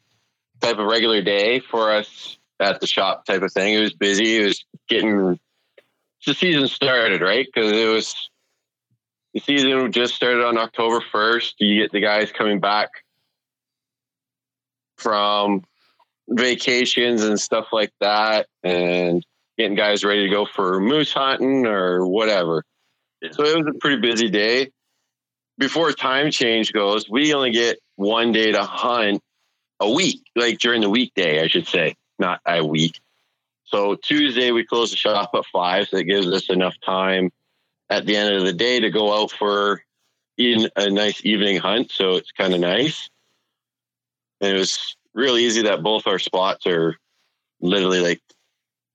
[0.62, 3.74] type of regular day for us at the shop type of thing.
[3.74, 4.38] It was busy.
[4.38, 5.40] It was getting
[6.26, 7.48] the season started, right?
[7.52, 8.16] Because it was
[9.34, 11.56] the season just started on October first.
[11.60, 12.90] You get the guys coming back
[14.98, 15.64] from
[16.30, 19.26] vacations and stuff like that, and
[19.58, 22.64] getting guys ready to go for moose hunting or whatever.
[23.32, 24.70] So it was a pretty busy day
[25.58, 29.22] before time change goes, we only get one day to hunt
[29.80, 33.00] a week, like during the weekday, I should say, not a week.
[33.66, 37.32] So Tuesday we close the shop at five, so it gives us enough time
[37.90, 39.84] at the end of the day to go out for
[40.38, 41.92] in a nice evening hunt.
[41.92, 43.10] So it's kind of nice.
[44.42, 46.98] And it was real easy that both our spots are
[47.62, 48.22] literally like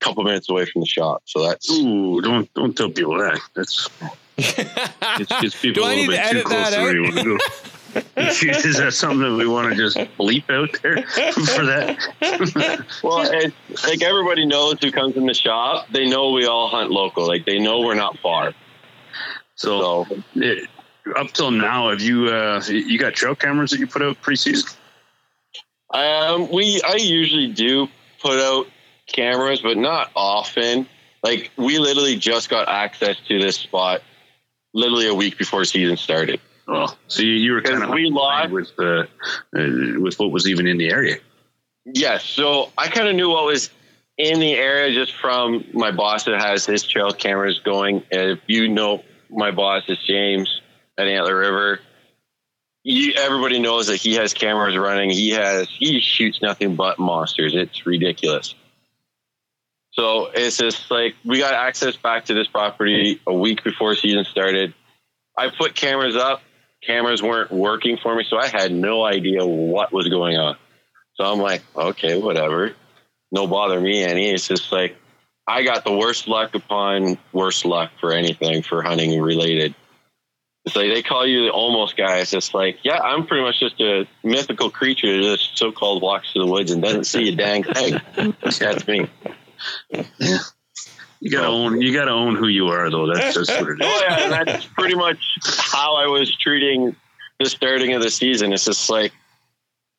[0.01, 1.23] couple minutes away from the shop.
[1.25, 3.41] So that's Ooh, don't don't tell people that.
[3.55, 3.89] That's
[4.39, 6.95] it gets people Do a I little need to bit too close that to where
[6.95, 7.39] you want to go.
[8.17, 12.85] Is that something that we want to just bleep out there for that?
[13.03, 15.89] Well, it's like everybody knows who comes in the shop.
[15.91, 17.27] They know we all hunt local.
[17.27, 18.53] Like they know we're not far.
[19.57, 20.69] So, So it,
[21.17, 24.77] up till now, have you uh, you got trail cameras that you put out preseason?
[25.91, 27.89] um, we I usually do
[28.21, 28.67] put out
[29.09, 30.87] cameras, but not often.
[31.23, 34.03] Like we literally just got access to this spot
[34.73, 36.41] literally a week before season started.
[36.67, 39.09] Well, so you, you were kind of we lost- with the
[39.57, 41.17] uh, with what was even in the area.
[41.87, 43.71] Yes, so I kind of knew what was
[44.19, 48.03] in the area just from my boss that has his trail cameras going.
[48.11, 50.61] And if you know my boss is James
[50.99, 51.81] at Antler River,
[52.85, 55.11] you, everybody knows that he has cameras running.
[55.11, 57.55] He has he shoots nothing but monsters.
[57.55, 58.55] It's ridiculous.
[59.99, 64.25] So it's just like we got access back to this property a week before season
[64.25, 64.73] started.
[65.37, 66.41] I put cameras up.
[66.87, 70.57] Cameras weren't working for me, so I had no idea what was going on.
[71.15, 72.77] So I'm like, okay, whatever.
[73.33, 74.31] No bother me any.
[74.31, 74.97] It's just like
[75.49, 79.75] I got the worst luck upon worst luck for anything for hunting related.
[80.65, 82.19] It's like they call you the almost guy.
[82.19, 86.03] It's just like, yeah, I'm pretty much just a mythical creature that just so called
[86.03, 88.01] walks through the woods and doesn't see a dang thing.
[88.43, 89.09] That's me.
[91.21, 93.13] You gotta own you gotta own who you are, though.
[93.13, 96.95] That's just what it Oh yeah, that's pretty much how I was treating
[97.41, 98.53] the starting of the season.
[98.53, 99.13] It's just like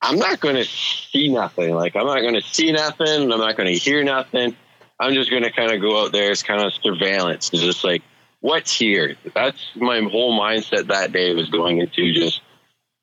[0.01, 1.73] I'm not going to see nothing.
[1.75, 3.31] Like I'm not going to see nothing.
[3.31, 4.55] I'm not going to hear nothing.
[4.99, 7.49] I'm just going to kind of go out there It's kind of surveillance.
[7.53, 8.01] It's just like
[8.39, 9.15] what's here.
[9.33, 12.41] That's my whole mindset that day was going into just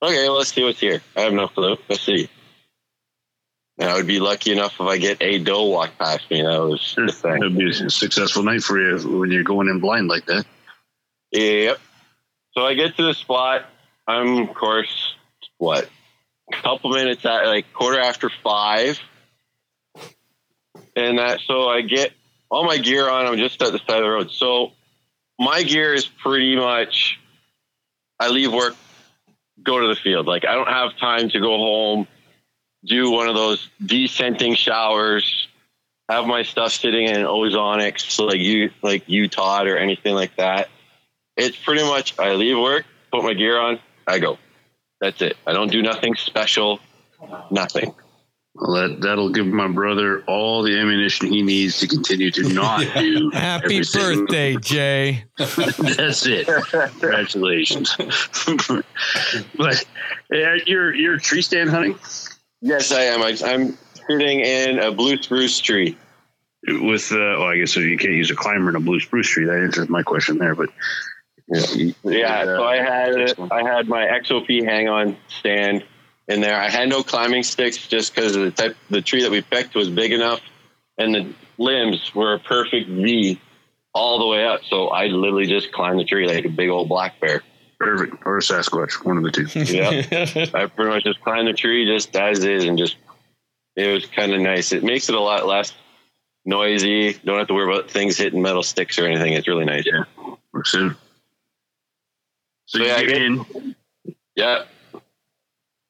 [0.03, 0.29] okay.
[0.29, 1.03] Let's see what's here.
[1.17, 1.77] I have no clue.
[1.89, 2.31] Let's see.
[3.79, 6.41] And I would be lucky enough if I get a doe walk past me.
[6.41, 7.37] That was the thing.
[7.37, 10.47] It'd be a successful night for you when you're going in blind like that.
[11.33, 11.79] Yep.
[12.53, 13.66] So I get to the spot.
[14.09, 15.14] I'm, of course,
[15.59, 15.89] what,
[16.51, 18.99] a couple minutes at like quarter after five.
[20.95, 22.12] And that, so I get
[22.51, 23.27] all my gear on.
[23.27, 24.31] I'm just at the side of the road.
[24.31, 24.72] So
[25.39, 27.18] my gear is pretty much,
[28.18, 28.74] I leave work,
[29.62, 30.27] go to the field.
[30.27, 32.09] Like I don't have time to go home,
[32.87, 35.49] do one of those descenting showers,
[36.09, 40.68] have my stuff sitting in ozonics, like you, like you, Todd, or anything like that
[41.37, 44.39] it's pretty much I leave work, put my gear on, I go.
[45.01, 45.37] That's it.
[45.47, 46.80] I don't do nothing special.
[47.51, 47.95] Nothing.
[48.55, 52.80] Well, that that'll give my brother all the ammunition he needs to continue to not
[52.95, 53.30] do.
[53.30, 54.24] Happy everything.
[54.24, 55.24] birthday, Jay.
[55.37, 56.47] That's it.
[56.47, 57.95] Congratulations.
[59.59, 59.84] but
[60.32, 61.99] uh, you're you're tree stand hunting
[62.61, 63.23] Yes, I am.
[63.23, 63.77] I, I'm
[64.07, 65.97] shooting in a blue spruce tree.
[66.67, 67.13] with.
[67.13, 69.45] Uh, well, I guess you can't use a climber in a blue spruce tree.
[69.45, 70.55] That answers my question there.
[70.55, 70.71] But
[71.49, 71.93] Yeah.
[72.05, 72.45] Yeah.
[72.45, 75.85] So I had I had my XOP hang on stand
[76.29, 76.61] in there.
[76.61, 79.89] I had no climbing sticks just because the type the tree that we picked was
[79.89, 80.41] big enough,
[80.99, 83.41] and the limbs were a perfect V
[83.95, 84.63] all the way up.
[84.69, 87.43] So I literally just climbed the tree like a big old black bear.
[87.79, 89.47] Perfect or a Sasquatch, one of the two.
[89.55, 89.89] Yeah.
[90.55, 92.97] I pretty much just climbed the tree just as is, and just
[93.77, 94.72] it was kind of nice.
[94.72, 95.72] It makes it a lot less
[96.45, 97.14] noisy.
[97.24, 99.33] Don't have to worry about things hitting metal sticks or anything.
[99.35, 99.85] It's really nice.
[99.87, 100.05] Yeah.
[100.53, 100.72] Works.
[100.72, 100.91] So
[102.66, 103.74] So, you yeah, get get- in.
[104.35, 104.64] Yeah.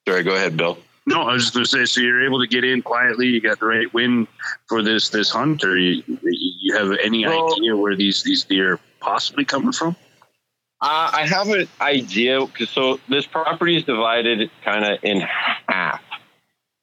[0.08, 0.78] Sorry, go ahead, Bill.
[1.08, 1.84] No, I was just going to say.
[1.84, 3.26] So you're able to get in quietly.
[3.28, 4.26] You got the right wind
[4.68, 8.74] for this this hunt, or you you have any Well- idea where these these deer
[8.74, 9.94] are possibly coming from?
[10.80, 16.02] Uh, I have an idea so this property is divided kind of in half.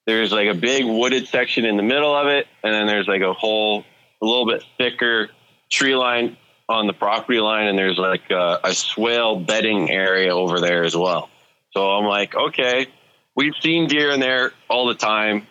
[0.07, 3.21] There's like a big wooded section in the middle of it, and then there's like
[3.21, 3.85] a whole,
[4.21, 5.29] a little bit thicker
[5.69, 6.37] tree line
[6.67, 10.97] on the property line, and there's like a, a swale bedding area over there as
[10.97, 11.29] well.
[11.71, 12.87] So I'm like, okay,
[13.35, 15.47] we've seen deer in there all the time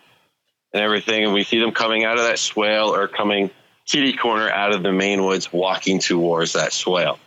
[0.72, 3.51] and everything, and we see them coming out of that swale or coming
[3.86, 7.18] kitty corner out of the main woods, walking towards that swale.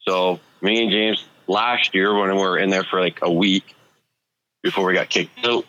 [0.00, 3.74] So me and James last year when we were in there for like a week
[4.62, 5.64] before we got kicked out.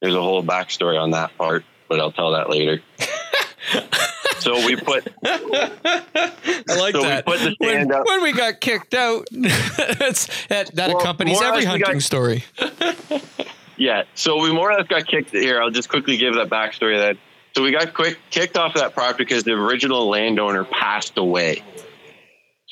[0.00, 2.80] There's a whole backstory on that part, but I'll tell that later.
[4.38, 7.24] so we put I like So we that.
[7.26, 11.80] the when, when we got kicked out, that's, that, that Well, accompanies every we got-
[11.82, 12.44] hunting story.
[13.76, 14.04] yeah.
[14.14, 15.60] So we more or less got kicked here.
[15.60, 17.18] I'll just quickly give that backstory then.
[17.56, 21.64] So we got quick kicked off that property because the original landowner passed away.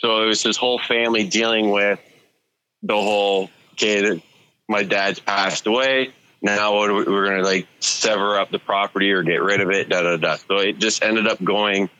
[0.06, 1.98] So it was his whole family dealing with
[2.80, 4.22] the whole okay, that
[4.68, 6.14] my dad's passed away.
[6.40, 9.70] Now what are we, we're gonna like sever up the property or get rid of
[9.72, 10.36] it, da da da.
[10.36, 11.90] So it just ended up going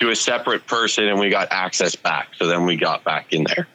[0.00, 2.28] to a separate person and we got access back.
[2.38, 3.68] So then we got back in there.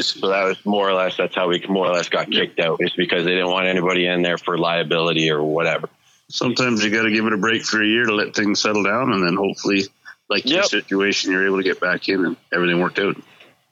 [0.00, 2.80] So that was more or less that's how we more or less got kicked out.
[2.80, 5.90] Is because they didn't want anybody in there for liability or whatever.
[6.30, 8.82] Sometimes you got to give it a break for a year to let things settle
[8.82, 9.84] down, and then hopefully,
[10.28, 13.16] like your situation, you're able to get back in and everything worked out.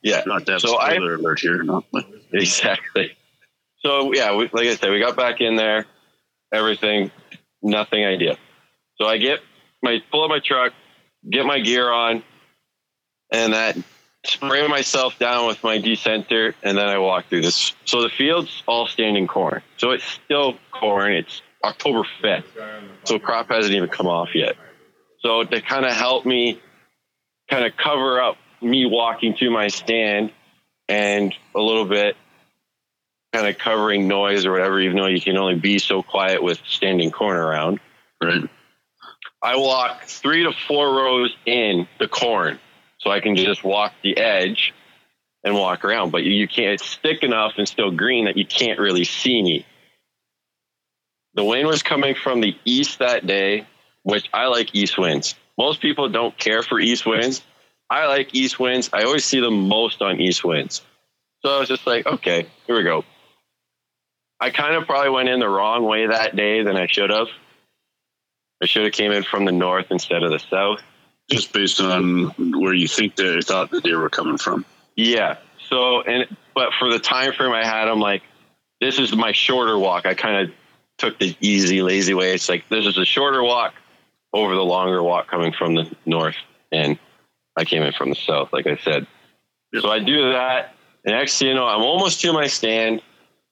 [0.03, 1.85] Yeah, Not that So I- spoiler alert here, no.
[1.93, 3.17] But exactly.
[3.81, 5.87] So yeah, we, like I said, we got back in there,
[6.53, 7.11] everything,
[7.63, 8.37] nothing idea.
[9.01, 9.41] So I get
[9.83, 10.73] my pull up my truck,
[11.29, 12.23] get my gear on,
[13.31, 13.77] and that
[14.25, 17.75] spray myself down with my descenter, and then I walk through this.
[17.85, 21.13] So the field's all standing corn, so it's still corn.
[21.13, 22.47] It's October fifth,
[23.05, 24.57] so crop hasn't even come off yet.
[25.21, 26.61] So to kind of help me,
[27.49, 30.33] kind of cover up me walking to my stand,
[30.89, 32.17] and a little bit
[33.33, 36.59] kind of covering noise or whatever, even though you can only be so quiet with
[36.67, 37.81] standing corn around.
[38.23, 38.49] right,
[39.43, 42.59] I walk three to four rows in the corn
[42.99, 44.73] so I can just walk the edge
[45.45, 46.13] and walk around.
[46.13, 49.43] But you, you can't, it's thick enough and still green that you can't really see
[49.43, 49.67] me.
[51.35, 53.67] The wind was coming from the east that day,
[54.07, 55.35] which I like east winds.
[55.59, 57.43] Most people don't care for east winds.
[57.91, 58.89] I like east winds.
[58.93, 60.81] I always see them most on east winds.
[61.43, 63.05] So I was just like, okay, here we go.
[64.39, 67.27] I kind of probably went in the wrong way that day than I should have.
[68.63, 70.83] I should have came in from the north instead of the south.
[71.29, 72.29] just based on
[72.61, 74.65] where you think they thought the deer were coming from.
[74.95, 75.39] Yeah.
[75.69, 78.23] So and but for the time frame I had, I'm like,
[78.81, 80.07] this is my shorter walk.
[80.07, 80.55] I kind of
[80.97, 82.35] took the easy, lazy way.
[82.35, 83.75] It's like this is a shorter walk
[84.33, 86.37] over the longer walk coming from the north,
[86.73, 86.99] and
[87.57, 89.07] I came in from the south, like I said.
[89.81, 90.75] So I do that,
[91.05, 93.03] and next you know, I'm almost to my stand,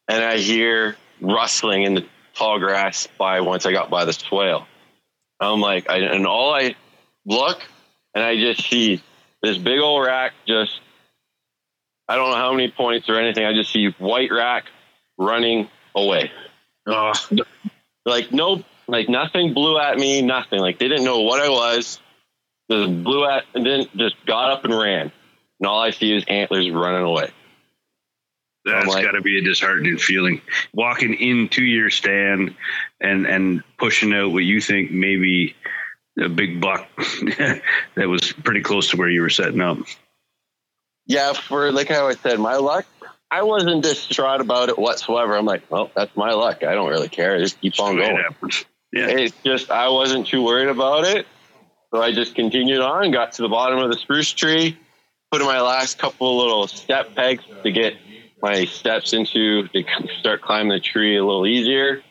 [0.08, 4.66] and I hear rustling in the tall grass by once I got by the swale.
[5.40, 6.76] I'm like, I, and all I
[7.26, 7.60] look,
[8.14, 9.02] and I just see
[9.42, 10.80] this big old rack just
[12.08, 13.44] I don't know how many points or anything.
[13.44, 14.64] I just see white rack
[15.18, 16.30] running away.
[18.04, 20.22] Like no, like nothing blew at me.
[20.22, 20.60] Nothing.
[20.60, 22.00] Like they didn't know what I was.
[22.70, 25.12] Just blew at and then just got up and ran.
[25.60, 27.30] And all I see is antlers running away.
[28.64, 30.40] that's like- got to be a disheartening feeling.
[30.72, 32.54] Walking into your stand
[33.00, 35.54] and and pushing out what you think maybe
[36.18, 37.62] a big buck that
[38.08, 39.78] was pretty close to where you were setting up.
[41.06, 42.86] Yeah, for like how I said, my luck.
[43.30, 45.36] I wasn't distraught about it whatsoever.
[45.36, 46.62] I'm like, well, that's my luck.
[46.62, 47.36] I don't really care.
[47.38, 48.24] Just keep on going.
[48.94, 49.08] Yeah.
[49.08, 51.26] It's just I wasn't too worried about it.
[51.92, 54.78] So I just continued on, got to the bottom of the spruce tree,
[55.30, 57.94] put in my last couple of little step pegs to get
[58.40, 59.84] my steps into to
[60.20, 62.02] start climbing the tree a little easier.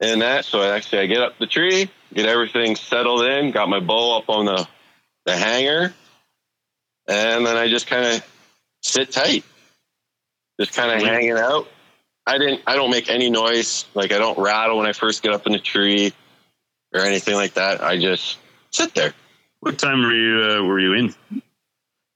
[0.00, 3.68] And that, so I actually I get up the tree, get everything settled in, got
[3.68, 4.66] my bow up on the,
[5.26, 5.92] the hanger,
[7.08, 8.26] and then I just kind of
[8.82, 9.44] sit tight.
[10.60, 11.68] Just kind of hanging out.
[12.28, 13.86] I didn't I don't make any noise.
[13.94, 16.12] Like I don't rattle when I first get up in the tree
[16.94, 17.82] or anything like that.
[17.82, 18.38] I just
[18.70, 19.14] sit there.
[19.60, 21.14] What time were you uh, were you in?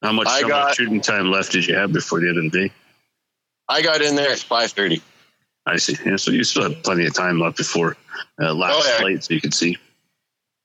[0.02, 2.52] How much, how got- much shooting time left did you have before the end of
[2.52, 2.74] the day?
[3.68, 5.00] I got in there at five thirty.
[5.64, 5.96] I see.
[6.04, 7.96] Yeah, so you still have plenty of time left before
[8.40, 8.98] uh, last Oh, yeah.
[8.98, 9.78] flight, so you can see.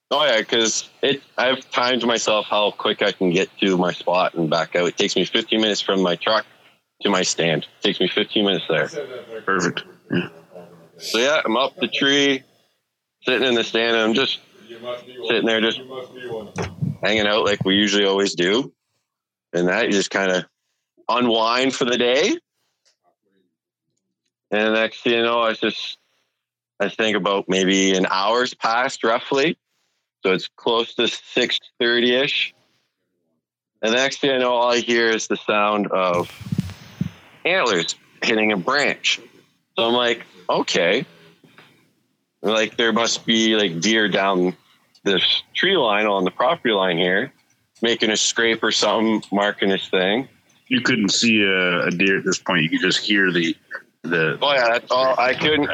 [0.09, 4.33] Oh yeah, because it I've timed myself how quick I can get to my spot
[4.33, 4.87] and back out.
[4.87, 6.45] It takes me 15 minutes from my truck
[7.01, 7.63] to my stand.
[7.63, 8.89] It takes me 15 minutes there.
[9.45, 9.83] Perfect.
[10.11, 10.29] Yeah.
[10.97, 12.43] So yeah, I'm up the tree,
[13.21, 14.39] sitting in the stand, and I'm just
[15.27, 15.79] sitting there, just
[17.03, 18.73] hanging out like we usually always do.
[19.53, 20.45] And that you just kind of
[21.07, 22.37] unwind for the day.
[24.51, 25.97] And next thing you know, I just
[26.79, 29.57] I think about maybe an hour's passed roughly.
[30.23, 32.53] So it's close to six thirty ish.
[33.81, 36.29] And the next thing I know, all I hear is the sound of
[37.47, 39.19] antlers hitting a branch.
[39.75, 41.05] So I'm like, okay.
[42.41, 44.55] Like there must be like deer down
[45.03, 47.33] this tree line on the property line here,
[47.81, 50.27] making a scrape or something, marking this thing.
[50.67, 52.63] You couldn't see a, a deer at this point.
[52.63, 53.55] You could just hear the
[54.03, 54.37] the.
[54.41, 55.17] Oh yeah, that's all.
[55.17, 55.69] I couldn't.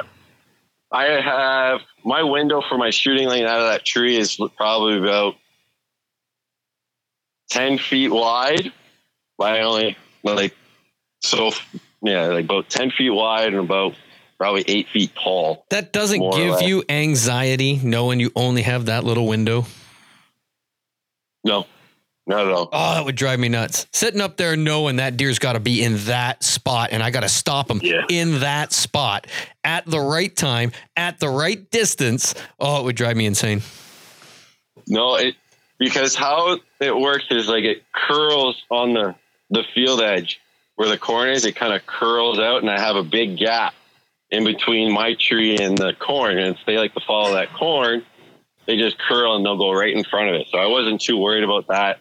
[0.91, 5.35] I have my window for my shooting lane out of that tree is probably about
[7.49, 8.71] ten feet wide.
[9.37, 10.55] By only like
[11.23, 11.51] so,
[12.01, 13.95] yeah, like about ten feet wide and about
[14.37, 15.65] probably eight feet tall.
[15.69, 19.65] That doesn't give you anxiety knowing you only have that little window.
[21.43, 21.65] No,
[22.27, 22.69] not at all.
[22.71, 23.85] Oh, that would drive me nuts.
[23.91, 27.21] Sitting up there knowing that deer's got to be in that spot and I got
[27.21, 28.01] to stop him Yeah.
[28.09, 29.27] in that spot
[29.63, 32.33] at the right time, at the right distance.
[32.59, 33.61] Oh, it would drive me insane.
[34.87, 35.35] No, it
[35.79, 39.15] because how it works is like it curls on the
[39.49, 40.39] the field edge
[40.75, 41.45] where the corn is.
[41.45, 43.73] It kind of curls out, and I have a big gap
[44.29, 46.37] in between my tree and the corn.
[46.37, 48.03] And if they like to follow that corn,
[48.65, 50.47] they just curl and they'll go right in front of it.
[50.49, 51.99] So I wasn't too worried about that.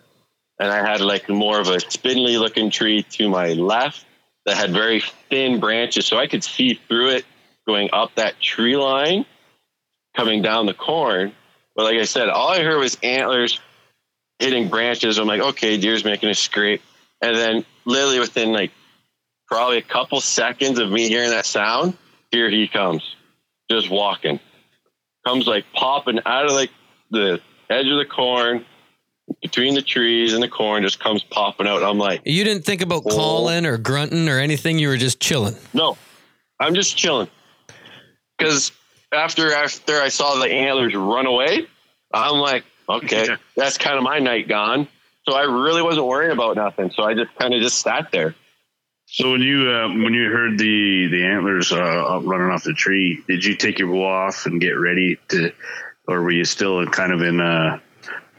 [0.58, 4.06] And I had like more of a spindly looking tree to my left
[4.46, 7.24] that had very thin branches, so I could see through it
[7.66, 9.24] going up that tree line,
[10.16, 11.32] coming down the corn.
[11.74, 13.60] But like I said, all I heard was antlers
[14.38, 15.18] hitting branches.
[15.18, 16.82] I'm like, okay, deer's making a scrape.
[17.20, 18.70] And then literally within like
[19.48, 21.96] probably a couple seconds of me hearing that sound,
[22.30, 23.02] here he comes,
[23.70, 24.40] just walking.
[25.26, 26.70] Comes like popping out of like
[27.10, 28.64] the edge of the corn,
[29.40, 31.82] between the trees and the corn, just comes popping out.
[31.82, 33.10] I'm like, You didn't think about Oh.
[33.14, 34.78] calling or grunting or anything.
[34.78, 35.54] You were just chilling.
[35.72, 35.96] no,
[36.58, 37.28] I'm just chilling.
[38.38, 38.72] Because
[39.12, 41.66] after after I saw the antlers run away,
[42.12, 44.88] I'm like, okay, that's kind of my night gone.
[45.28, 46.90] So I really wasn't worrying about nothing.
[46.90, 48.34] So I just kind of just sat there.
[49.06, 52.72] So when you uh, when you heard the the antlers uh, up running off the
[52.72, 55.52] tree, did you take your bow off and get ready to,
[56.08, 57.82] or were you still kind of in a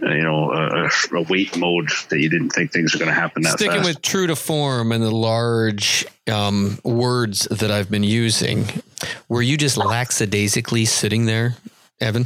[0.01, 3.43] you know a, a wait mode that you didn't think things were going to happen
[3.43, 3.87] that Sticking fast?
[3.87, 8.65] with true to form and the large um, words that I've been using,
[9.29, 11.55] were you just lackadaisically sitting there,
[12.01, 12.25] Evan?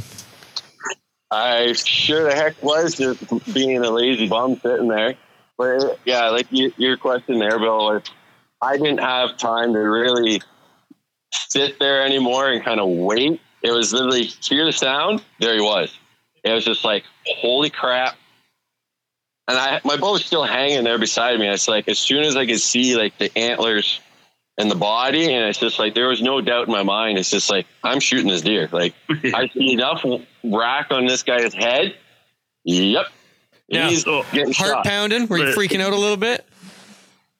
[1.30, 5.14] I sure the heck was just being a lazy bum sitting there.
[5.56, 8.02] But yeah, like you, your question there, Bill, was
[8.62, 10.40] I didn't have time to really
[11.32, 13.40] sit there anymore and kind of wait.
[13.62, 15.22] It was literally hear the sound.
[15.40, 15.96] There he was.
[16.44, 18.16] It was just like, holy crap.
[19.48, 21.48] And I, my bow was still hanging there beside me.
[21.48, 24.00] It's like, as soon as I could see like the antlers
[24.58, 27.16] and the body, and it's just like, there was no doubt in my mind.
[27.16, 28.68] It's just like, I'm shooting this deer.
[28.72, 30.04] Like, I see enough
[30.44, 31.94] rack on this guy's head.
[32.64, 33.06] Yep.
[33.68, 33.88] Yeah.
[33.88, 34.84] He's So, getting Heart shot.
[34.84, 35.26] pounding?
[35.28, 36.44] Were you freaking out a little bit?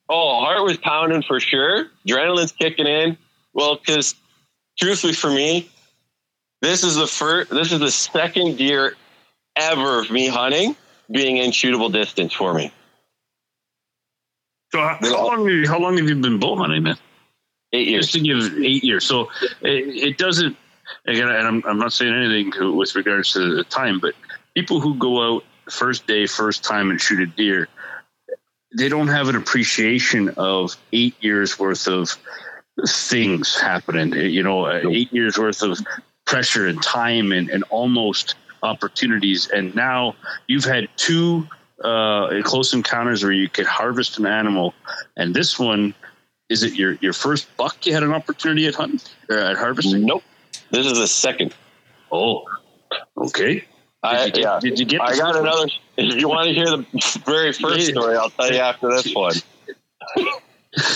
[0.09, 1.87] Oh, heart was pounding for sure.
[2.07, 3.19] Adrenaline's kicking in.
[3.53, 4.15] Well, because
[4.79, 5.69] truthfully for me,
[6.63, 8.97] this is the first, this is the second deer
[9.57, 10.77] ever of me hunting
[11.11, 12.73] being in shootable distance for me.
[14.73, 16.97] so how, how long have you, how long have you been bow hunting, man?
[17.73, 18.49] Eight Just years.
[18.49, 19.05] to give eight years.
[19.05, 20.57] So it, it doesn't.
[21.07, 24.15] Again, and I'm, I'm not saying anything with regards to the time, but
[24.55, 27.69] people who go out first day, first time and shoot a deer,
[28.77, 32.17] they don't have an appreciation of eight years worth of
[32.87, 34.13] things happening.
[34.15, 35.79] You know, eight years worth of
[36.25, 39.49] pressure and time and, and almost opportunities.
[39.49, 40.15] And now
[40.47, 41.47] you've had two
[41.85, 44.75] uh, close encounters where you could harvest an animal,
[45.17, 45.95] and this one
[46.49, 50.05] is it your your first buck you had an opportunity at hunting or at harvesting?
[50.07, 50.23] Nope.
[50.71, 51.55] This is the second.
[52.11, 52.45] Oh,
[53.17, 53.65] okay.
[54.03, 54.61] I, Did you get- yeah.
[54.61, 55.47] did you get I got first one?
[55.47, 55.67] another.
[55.97, 59.35] If you want to hear the very first story, I'll tell you after this one.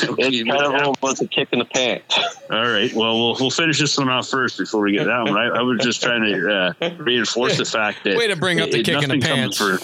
[0.05, 2.17] Okay, It's kind of almost a kick in the pants.
[2.51, 2.93] All right.
[2.95, 5.37] Well, we'll we'll finish this one off first before we get that one.
[5.37, 8.71] I, I was just trying to uh, reinforce the fact that Way to bring up
[8.71, 9.57] the it- kick in the pants.
[9.57, 9.79] For,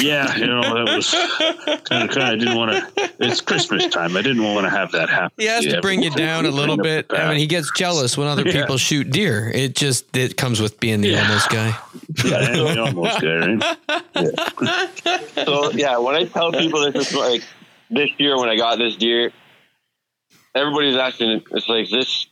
[0.00, 1.10] yeah, you know that was
[1.84, 3.12] kind of kind of didn't want to.
[3.18, 4.16] It's Christmas time.
[4.16, 5.32] I didn't want to have that happen.
[5.38, 7.06] He has to bring you down a little bit.
[7.10, 8.52] I mean, he gets jealous when other Yeah.
[8.52, 9.50] people shoot deer.
[9.54, 11.22] It just it comes with being the Yeah.
[11.22, 11.76] almost guy.
[12.24, 13.38] yeah, the almost guy,
[14.14, 15.34] right?
[15.46, 17.42] So yeah, when I tell people this is like
[17.90, 19.32] this year when I got this deer,
[20.54, 21.42] everybody's asking.
[21.52, 22.26] It's like this.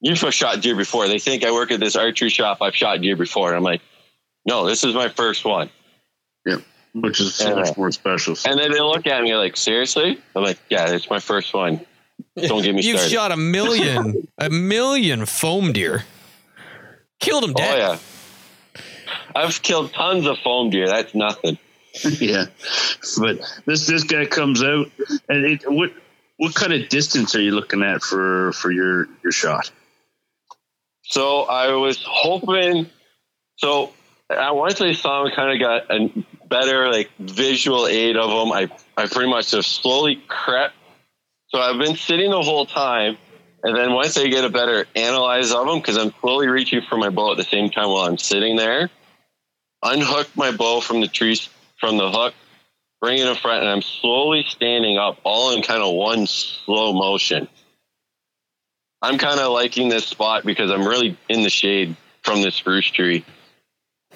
[0.00, 1.08] You've shot deer before.
[1.08, 2.58] They think I work at this archery shop.
[2.60, 3.80] I've shot deer before, and I'm like,
[4.46, 5.70] no, this is my first one.
[6.94, 7.54] Which is so Yeah.
[7.56, 8.36] much more special.
[8.46, 10.16] And then they look at me like, seriously?
[10.36, 11.84] I'm like, yeah, it's my first one.
[12.36, 13.12] Don't get me You've started.
[13.12, 16.04] shot a million, a million foam deer.
[17.18, 17.74] Killed them oh, dead.
[17.74, 17.98] oh
[18.74, 18.80] yeah.
[19.34, 20.86] I've killed tons of foam deer.
[20.86, 21.58] That's nothing.
[22.20, 22.46] yeah,
[23.20, 24.90] but this this guy comes out,
[25.28, 25.92] and it, what
[26.38, 29.70] what kind of distance are you looking at for for your your shot?
[31.04, 32.90] So I was hoping.
[33.56, 33.92] So
[34.28, 36.24] I once I saw him, kind of got a
[36.54, 38.52] better like visual aid of them.
[38.52, 40.74] I I pretty much have slowly crept.
[41.48, 43.16] So I've been sitting the whole time,
[43.64, 46.96] and then once I get a better analyze of them, because I'm slowly reaching for
[46.96, 48.88] my bow at the same time while I'm sitting there,
[49.82, 51.48] unhook my bow from the trees
[51.78, 52.34] from the hook,
[53.00, 56.92] bring it in front, and I'm slowly standing up, all in kind of one slow
[56.92, 57.48] motion.
[59.02, 62.90] I'm kind of liking this spot because I'm really in the shade from this spruce
[62.90, 63.24] tree.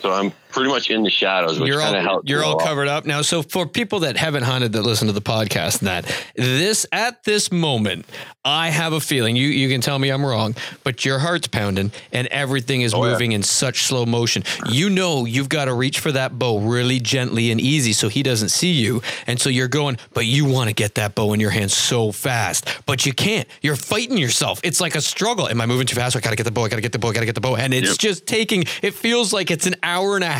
[0.01, 2.29] So I'm pretty much in the shadows, which You're kind of all helps.
[2.31, 3.23] you're all covered up now.
[3.23, 7.25] So for people that haven't hunted that listen to the podcast, and that this at
[7.25, 8.07] this moment,
[8.45, 11.93] I have a feeling you you can tell me I'm wrong, but your heart's pounding
[12.13, 13.13] and everything is Oh, yeah.
[13.13, 14.43] moving in such slow motion.
[14.71, 18.23] You know you've got to reach for that bow really gently and easy so he
[18.23, 21.41] doesn't see you, and so you're going, but you want to get that bow in
[21.41, 23.47] your hand so fast, but you can't.
[23.61, 24.61] You're fighting yourself.
[24.65, 25.49] It's like a struggle.
[25.49, 26.17] Am I moving too fast?
[26.17, 26.65] I gotta get the bow.
[26.65, 27.09] I gotta get the bow.
[27.11, 27.99] I gotta get the bow, and it's Yep.
[27.99, 28.65] just taking.
[28.83, 30.38] It feels like it's an hour and a half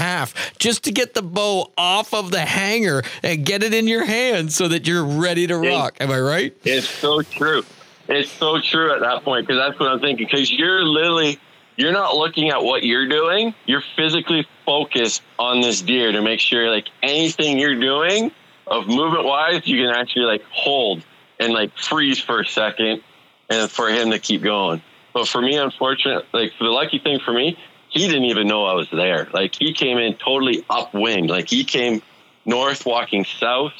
[0.59, 4.53] just to get the bow off of the hanger and get it in your hand
[4.53, 5.97] so that you're ready to rock.
[6.01, 6.57] Am I right?
[6.65, 7.63] It's so true.
[8.09, 10.27] It's so true at that point because that's what I'm thinking.
[10.27, 11.39] Because you're literally,
[11.77, 13.55] you're not looking at what you're doing.
[13.67, 18.33] You're physically focused on this deer to make sure, like anything you're doing
[18.67, 21.03] of movement wise, you can actually like hold
[21.39, 23.03] and like freeze for a second,
[23.49, 24.83] and for him to keep going.
[25.15, 27.59] But for me, unfortunately, like the lucky thing for me,
[27.91, 29.29] he didn't even know I was there.
[29.33, 31.31] Like he came in totally upwind.
[31.31, 32.03] Like he came
[32.45, 33.73] north, walking south.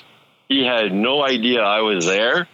[0.49, 2.49] He had no idea I was there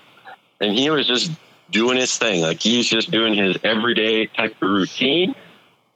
[0.61, 1.31] and he was just
[1.71, 2.43] doing his thing.
[2.43, 5.35] Like he's just doing his everyday type of routine.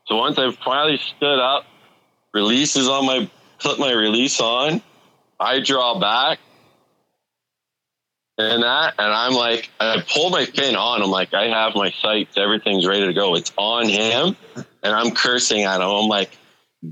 [0.06, 1.64] So once I finally stood up,
[2.32, 4.80] releases on my put my release on,
[5.40, 6.38] I draw back
[8.38, 11.02] and that, and I'm like, I pull my pin on.
[11.02, 13.34] I'm like, I have my sights, everything's ready to go.
[13.34, 14.36] It's on him,
[14.82, 15.88] and I'm cursing at him.
[15.88, 16.30] I'm like,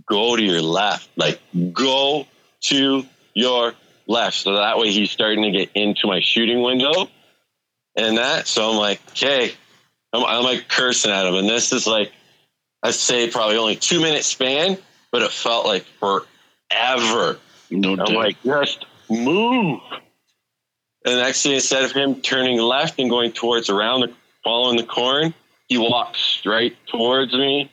[0.06, 1.40] go to your left, like
[1.72, 2.26] go
[2.62, 3.74] to your
[4.06, 7.08] left, so that way he's starting to get into my shooting window
[7.96, 8.46] and that.
[8.46, 9.52] So I'm like, okay,
[10.12, 11.34] I'm, I'm like cursing at him.
[11.34, 12.12] And this is like,
[12.82, 14.78] I'd say probably only two minute span,
[15.10, 17.38] but it felt like forever.
[17.70, 18.10] No I'm doubt.
[18.12, 19.80] like, just move.
[21.04, 24.12] And thing, instead of him turning left and going towards around the,
[24.42, 25.34] following the corn,
[25.68, 27.70] he walks straight towards me,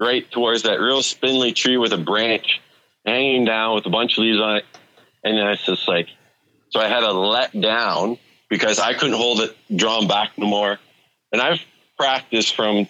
[0.00, 2.60] right towards that real spindly tree with a branch
[3.04, 4.64] hanging down with a bunch of leaves on it.
[5.24, 6.08] And then it's just like,
[6.70, 8.18] so I had to let down
[8.48, 10.78] because I couldn't hold it drawn back no more.
[11.32, 11.60] And I've
[11.96, 12.88] practiced from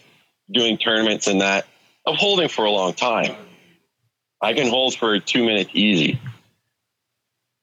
[0.50, 1.66] doing tournaments and that
[2.04, 3.34] of holding for a long time.
[4.40, 6.20] I can hold for two minutes easy.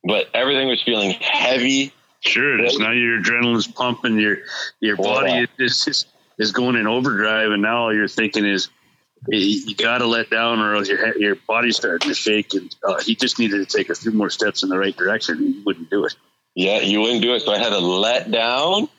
[0.04, 1.94] But everything was feeling heavy.
[2.20, 2.78] Sure, it is.
[2.78, 4.40] Now your adrenaline's pumping, your
[4.80, 6.06] your body is is,
[6.38, 8.70] is going in overdrive, and now all you're thinking is
[9.28, 12.54] you, you got to let down, or else your your body's starting to shake.
[12.54, 15.38] And uh, he just needed to take a few more steps in the right direction.
[15.40, 16.16] He wouldn't do it.
[16.56, 17.42] Yeah, you wouldn't do it.
[17.42, 18.90] So I had to let down.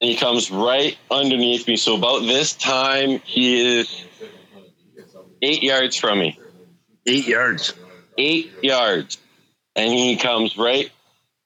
[0.00, 1.76] And he comes right underneath me.
[1.76, 4.04] So about this time, he is
[5.42, 6.38] eight yards from me.
[7.06, 7.74] Eight yards.
[8.18, 9.18] Eight yards.
[9.76, 10.90] And he comes right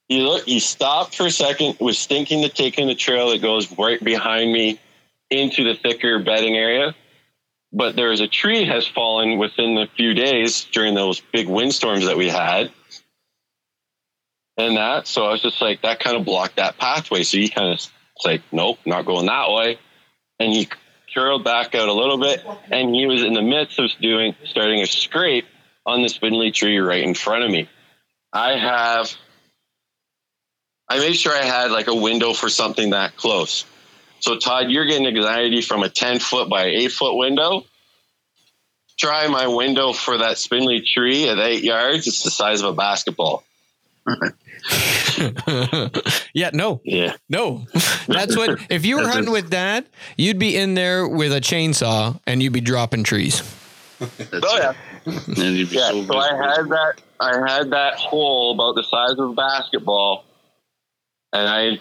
[0.09, 0.47] He looked.
[0.47, 1.79] He stopped for a second.
[1.81, 4.81] Was thinking to take in the trail that goes right behind me
[5.31, 6.95] into the thicker bedding area.
[7.77, 12.07] But there is a tree has fallen within a few days during those big windstorms
[12.07, 12.73] that we had.
[14.57, 17.23] And that, so I was just like, that kind of blocked that pathway.
[17.23, 17.87] So he kind of
[18.25, 19.79] like, nope, not going that way.
[20.41, 20.71] And he
[21.13, 22.43] curled back out a little bit.
[22.71, 25.45] And he was in the midst of doing, starting a scrape
[25.85, 27.69] on the spindly tree right in front of me.
[28.33, 29.15] I have,
[30.89, 33.67] I made sure I had like a window for something that close.
[34.21, 37.65] So Todd, you're getting anxiety from a 10 foot by eight foot window.
[38.99, 42.07] Try my window for that spindly tree at eight yards.
[42.07, 43.45] It's the size of a basketball.
[46.33, 47.15] yeah, no, Yeah.
[47.29, 47.67] no.
[48.07, 48.61] That's what.
[48.71, 49.87] If you were hunting with Dad,
[50.17, 53.43] you'd be in there with a chainsaw and you'd be dropping trees.
[53.99, 54.73] That's Oh yeah,
[55.07, 55.91] And you'd be yeah.
[55.91, 56.95] so So I had that.
[57.19, 60.25] I had that hole about the size of a basketball,
[61.33, 61.79] and I,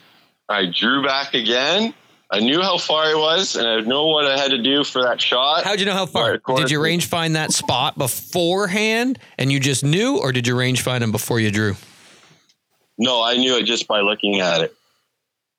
[0.48, 1.94] I drew back again.
[2.36, 5.02] I knew how far it was, and I know what I had to do for
[5.04, 5.64] that shot.
[5.64, 6.42] How'd you know how far?
[6.46, 6.58] Right.
[6.58, 10.82] Did you range find that spot beforehand and you just knew, or did you range
[10.82, 11.78] find them before you drew?
[12.98, 14.76] No, I knew it just by looking at it.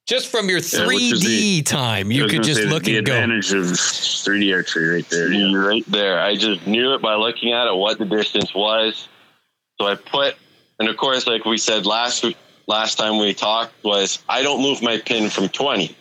[0.07, 3.15] Just from your 3D is the- time, you could just say look the and go.
[3.15, 5.33] advantage of 3D archery right there.
[5.33, 5.57] Yeah.
[5.57, 6.21] right there.
[6.21, 9.09] I just knew it by looking at it what the distance was.
[9.81, 10.37] So I put,
[10.79, 14.61] and of course, like we said last week, last time we talked was I don't
[14.61, 15.97] move my pin from twenty,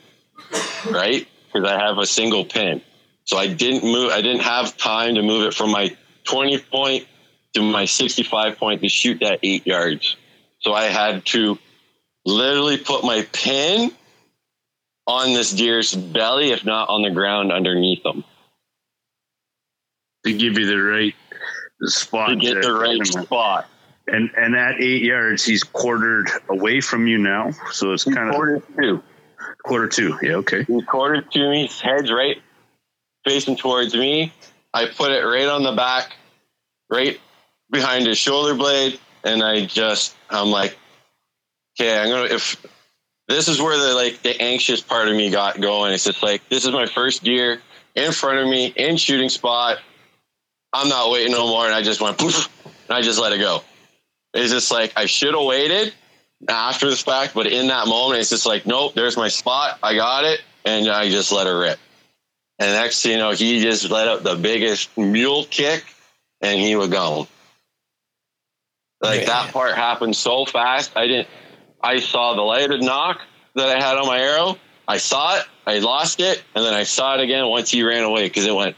[0.89, 1.27] right?
[1.51, 2.81] Because I have a single pin.
[3.23, 4.11] So I didn't move.
[4.11, 7.07] I didn't have time to move it from my twenty point
[7.53, 10.15] to my sixty-five point to shoot that eight yards.
[10.59, 11.57] So I had to
[12.25, 13.91] literally put my pin
[15.07, 18.23] on this deer's belly, if not on the ground underneath them.
[20.25, 21.15] To give you the right
[21.83, 23.67] spot to get to the right spot.
[24.07, 28.35] And and at eight yards, he's quartered away from you now, so it's kind of
[28.35, 29.03] Quarter two.
[29.65, 30.17] Quarter two.
[30.21, 30.63] Yeah, okay.
[30.63, 32.41] He quartered to me, his head's right
[33.25, 34.31] facing towards me.
[34.73, 36.15] I put it right on the back,
[36.89, 37.19] right
[37.71, 40.77] behind his shoulder blade, and I just I'm like,
[41.79, 42.63] okay, I'm gonna if
[43.27, 45.93] this is where the like the anxious part of me got going.
[45.93, 47.61] It's just like this is my first deer
[47.95, 49.79] in front of me in shooting spot.
[50.73, 52.49] I'm not waiting no more, and I just went poof,
[52.87, 53.63] and I just let it go.
[54.33, 55.93] It's just like I should have waited
[56.47, 59.79] after the fact, but in that moment, it's just like, nope, there's my spot.
[59.81, 60.41] I got it.
[60.65, 61.79] And I just let her rip.
[62.59, 65.83] And next thing you know, he just let out the biggest mule kick
[66.41, 67.27] and he was gone.
[69.01, 69.25] Like Yeah.
[69.27, 70.95] that part happened so fast.
[70.95, 71.27] I didn't,
[71.83, 73.21] I saw the lighted nock
[73.55, 74.57] that I had on my arrow.
[74.87, 78.03] I saw it, I lost it, and then I saw it again once he ran
[78.03, 78.75] away because it went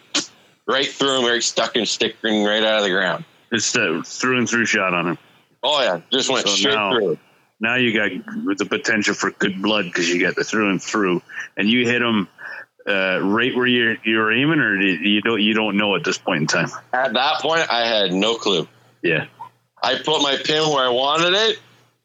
[0.68, 3.26] right through him, right stuck and sticking right out of the ground.
[3.51, 5.18] It's the through and through shot on him.
[5.64, 7.18] Oh yeah, just went So straight now- through.
[7.60, 11.22] Now you got the potential for good blood because you got the through and through,
[11.55, 12.28] and you hit them
[12.88, 16.41] uh, right where you're you're aiming, or you don't you don't know at this point
[16.41, 16.70] in time.
[16.93, 18.68] At that point, I had no clue.
[19.01, 19.26] Yeah,
[19.82, 21.60] I put my pin where I wanted it,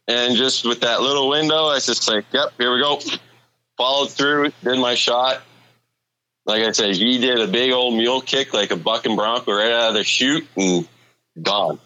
[0.08, 3.00] and just with that little window, I was just like, "Yep, here we go."
[3.76, 5.42] Followed through, did my shot.
[6.44, 9.52] Like I said, he did a big old mule kick, like a buck and bronco,
[9.52, 10.88] right out of the chute, and
[11.40, 11.78] gone.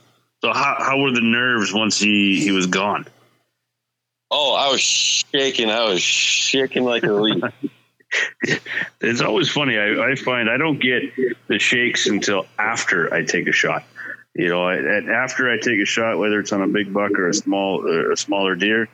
[0.42, 3.06] So how how were the nerves once he he was gone?
[4.38, 5.70] Oh, I was shaking.
[5.70, 7.42] I was shaking like a leaf.
[9.00, 9.76] It's always funny.
[9.76, 11.02] I, I find I don't get
[11.48, 13.84] the shakes until after I take a shot.
[14.34, 14.76] You know, I,
[15.24, 18.12] after I take a shot, whether it's on a big buck or a small or
[18.12, 18.88] a smaller deer,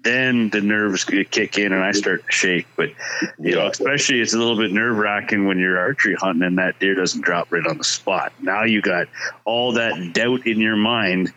[0.00, 2.66] then the nerves kick in and I start to shake.
[2.76, 2.90] But
[3.38, 6.78] you know, especially it's a little bit nerve wracking when you're archery hunting and that
[6.78, 8.32] deer doesn't drop right on the spot.
[8.40, 9.08] Now you got
[9.44, 11.32] all that doubt in your mind.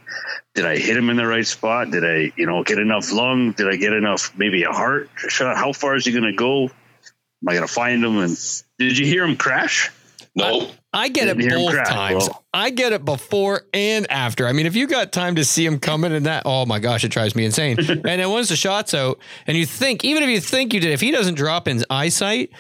[0.53, 1.91] Did I hit him in the right spot?
[1.91, 3.53] Did I, you know, get enough lung?
[3.53, 5.57] Did I get enough, maybe a heart shot?
[5.57, 6.65] How far is he going to go?
[6.65, 8.17] Am I going to find him?
[8.17, 8.38] And
[8.77, 9.89] did you hear him crash?
[10.33, 10.71] Nope.
[10.93, 12.27] I get it Didn't hear him both crack, times.
[12.27, 12.37] bro.
[12.53, 14.45] I get it before and after.
[14.47, 17.03] I mean, if you got time to see him coming and that, oh my gosh,
[17.05, 17.77] it drives me insane.
[17.89, 20.91] and then once the shot's out, and you think, even if you think you did,
[20.91, 22.51] if he doesn't drop in eyesight,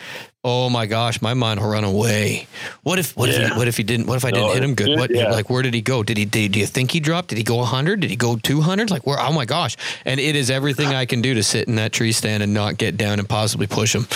[0.45, 2.47] oh my gosh, my mind will run away.
[2.83, 4.07] What if, what if, he, what if he didn't?
[4.07, 4.97] What if I didn't No, hit him good?
[4.97, 5.29] What, yeah.
[5.31, 6.01] like, where did he go?
[6.03, 6.23] Did he?
[6.25, 7.29] Did, do you think he dropped?
[7.29, 7.99] Did he go 100?
[8.01, 8.89] Did he go 200?
[8.91, 9.19] Like, where?
[9.19, 9.75] Oh my gosh!
[10.05, 12.77] And it is everything I can do to sit in that tree stand and not
[12.77, 14.07] get down and possibly push him.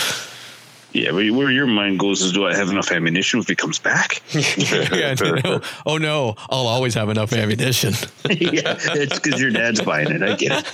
[0.96, 3.78] Yeah, but where your mind goes is, do I have enough ammunition if he comes
[3.78, 4.22] back?
[4.32, 5.60] yeah, no.
[5.86, 7.92] Oh no, I'll always have enough ammunition.
[8.30, 10.22] yeah, it's because your dad's buying it.
[10.22, 10.64] I get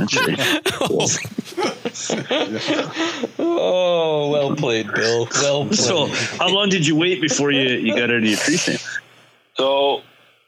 [0.00, 0.72] it.
[3.40, 5.28] Oh, well played, Bill.
[5.42, 5.78] Well played.
[5.78, 6.06] So,
[6.38, 8.80] how long did you wait before you, you got out of your tree stand?
[9.56, 10.02] So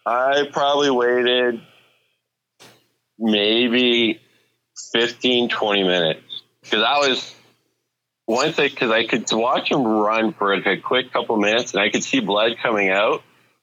[0.06, 1.60] I probably waited
[3.18, 4.20] maybe
[4.92, 6.20] 15, 20 minutes.
[6.62, 7.34] Because I was
[8.26, 11.82] once I because I could watch him run for like a quick couple minutes, and
[11.82, 13.22] I could see blood coming out,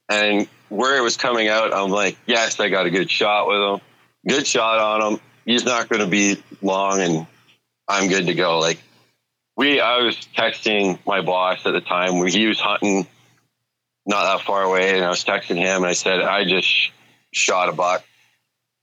[0.09, 3.61] and where it was coming out, I'm like, yes, I got a good shot with
[3.61, 3.87] him,
[4.27, 5.19] good shot on him.
[5.45, 7.27] He's not going to be long, and
[7.87, 8.59] I'm good to go.
[8.59, 8.79] Like
[9.57, 13.07] we, I was texting my boss at the time where he was hunting
[14.05, 16.91] not that far away, and I was texting him, and I said, I just
[17.33, 18.03] shot a buck.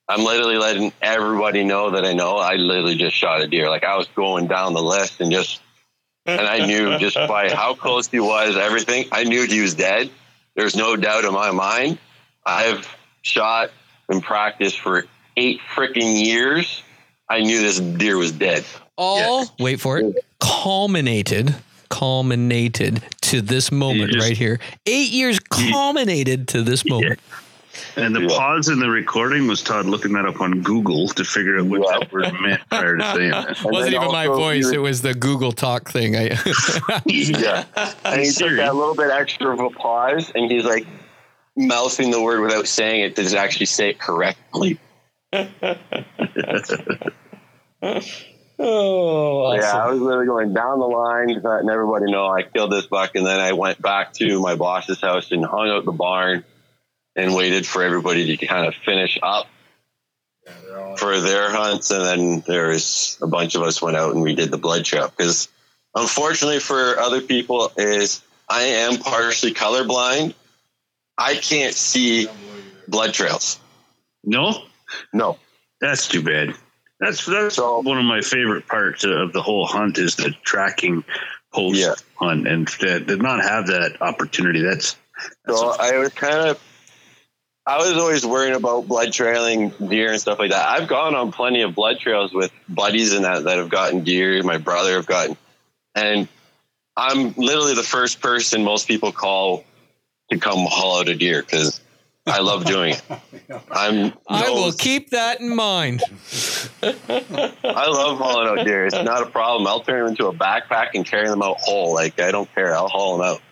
[0.08, 3.68] I'm literally letting everybody know that I know I literally just shot a deer.
[3.68, 5.60] Like I was going down the list and just
[6.28, 10.10] and I knew just by how close he was, everything, I knew he was dead.
[10.54, 11.98] There's no doubt in my mind.
[12.44, 12.86] I've
[13.22, 13.70] shot
[14.08, 15.06] and practiced for
[15.36, 16.82] eight freaking years.
[17.28, 18.64] I knew this deer was dead.
[18.96, 20.24] All wait for it.
[20.40, 21.54] Culminated,
[21.88, 24.58] culminated to this moment just- right here.
[24.86, 27.20] Eight years culminated to this moment.
[27.98, 28.28] And the Yeah.
[28.36, 31.80] pause in the recording was Todd looking that up on Google to figure out what
[31.80, 31.98] Yeah.
[32.00, 33.48] that word meant prior to saying that.
[33.64, 36.16] And Wasn't even my voice; he- it was the Google Talk thing.
[36.16, 36.22] I,
[37.06, 37.64] Yeah.
[38.04, 40.86] And he took that little bit extra of a pause and he's like
[41.56, 44.78] mouthing the word without saying it to actually say it correctly.
[45.32, 45.48] oh,
[49.54, 53.14] Yeah, I was literally going down the line, letting everybody know I killed this buck,
[53.14, 56.44] and then I went back to my boss's house and hung out the barn
[57.18, 59.48] and waited for everybody to kind of finish up
[60.96, 64.34] for their hunts, and then there was a bunch of us went out and we
[64.34, 65.48] did the blood trail because
[65.94, 70.34] unfortunately for other people is I am partially colorblind.
[71.18, 72.28] I can't see
[72.86, 73.58] blood trails.
[74.24, 74.62] No,
[75.12, 75.38] No,
[75.80, 76.54] that's too bad.
[77.00, 81.04] That's that's So- one of my favorite parts of the whole hunt is the tracking
[81.52, 81.94] post Yeah.
[82.14, 84.62] hunt, and to did not have that opportunity.
[84.62, 84.96] That's,
[85.44, 86.60] that's So I was kind of,
[87.68, 90.66] I was always worrying about blood trailing deer and stuff like that.
[90.70, 94.42] I've gone on plenty of blood trails with buddies and that that have gotten deer.
[94.42, 95.36] My brother have gotten,
[95.94, 96.28] and
[96.96, 99.64] I'm literally the first person most people call
[100.30, 101.78] to come haul out a deer because
[102.26, 103.02] I love doing it.
[103.70, 106.00] I'm I will keep that in mind.
[106.82, 108.86] I love hauling out deer.
[108.86, 109.66] It's not a problem.
[109.66, 111.92] I'll turn them into a backpack and carry them out whole.
[111.92, 112.74] Like I don't care.
[112.74, 113.42] I'll haul them out.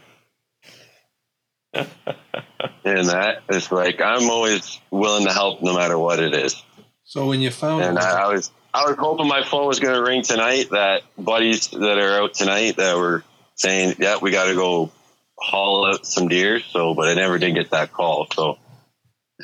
[2.85, 6.63] and that is like I'm always willing to help no matter what it is.
[7.05, 9.95] So when you found And I, I was I was hoping my phone was going
[9.95, 10.71] to ring tonight.
[10.71, 13.25] That buddies that are out tonight that were
[13.55, 14.91] saying, "Yeah, we got to go
[15.39, 18.27] haul out some deer." So, but I never did get that call.
[18.35, 18.59] So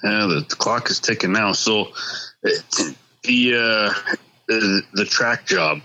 [0.03, 1.53] yeah, the, the clock is ticking now.
[1.53, 1.93] So
[2.43, 4.15] the uh,
[4.49, 5.81] the, the track job.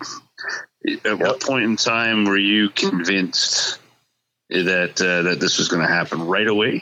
[1.03, 3.80] At what point in time were you convinced
[4.49, 6.82] that uh, that this was going to happen right away,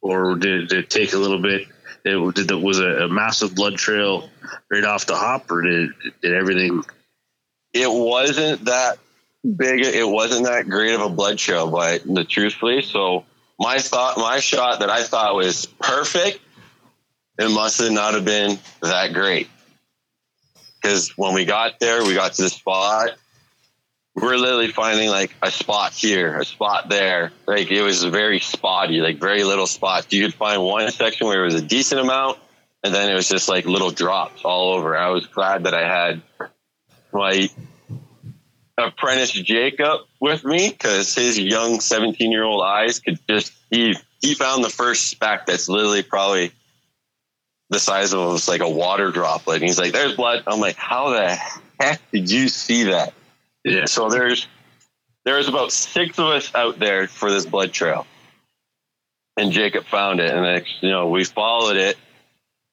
[0.00, 1.68] or did it take a little bit?
[2.04, 4.30] It, did it was a, a massive blood trail
[4.70, 5.90] right off the hop, or did
[6.22, 6.82] did everything?
[7.82, 8.98] it wasn't that
[9.42, 9.84] big.
[9.84, 13.24] It wasn't that great of a blood trail, but the truthfully, so
[13.58, 16.40] my thought, my shot that I thought was perfect,
[17.38, 19.48] it must have not have been that great.
[20.80, 23.10] Because when we got there, we got to the spot.
[24.16, 27.32] We're literally finding like a spot here, a spot there.
[27.46, 30.10] Like it was very spotty, like very little spots.
[30.10, 32.38] You could find one section where it was a decent amount,
[32.82, 34.96] and then it was just like little drops all over.
[34.96, 36.22] I was glad that I had
[37.12, 37.48] my
[38.78, 44.34] apprentice Jacob with me because his young 17 year old eyes could just he he
[44.34, 46.52] found the first speck that's literally probably
[47.68, 49.56] the size of like a water droplet.
[49.56, 51.38] And he's like, "There's blood." I'm like, "How the
[51.78, 53.12] heck did you see that?"
[53.66, 54.46] Yeah, So there's
[55.24, 58.06] there's about six of us out there for this blood trail,
[59.36, 61.96] and Jacob found it, and then, you know we followed it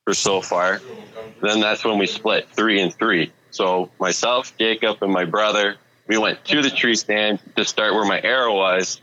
[0.05, 0.81] for so far.
[1.41, 3.31] Then that's when we split three and three.
[3.49, 8.05] So myself, Jacob, and my brother, we went to the tree stand to start where
[8.05, 9.01] my arrow was,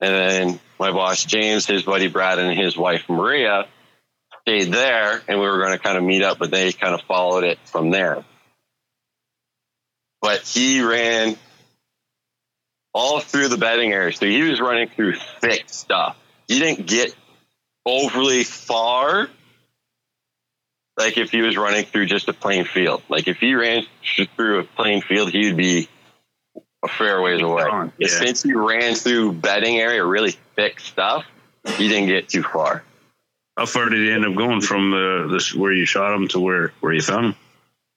[0.00, 3.66] and then my boss James, his buddy Brad, and his wife Maria
[4.40, 7.02] stayed there, and we were going to kind of meet up, but they kind of
[7.02, 8.24] followed it from there
[10.24, 11.36] but he ran
[12.94, 14.10] all through the bedding area.
[14.10, 16.16] So he was running through thick stuff.
[16.48, 17.14] He didn't get
[17.84, 19.28] overly far.
[20.96, 23.02] Like if he was running through just a plain field.
[23.10, 23.82] Like if he ran
[24.34, 25.90] through a plain field, he would be
[26.82, 27.90] a fair ways away.
[27.98, 28.08] yeah.
[28.08, 31.26] Since he ran through bedding area, really thick stuff,
[31.76, 32.82] he didn't get too far.
[33.58, 36.40] how far did he end up going from the this where you shot him to
[36.40, 37.34] where where you found him?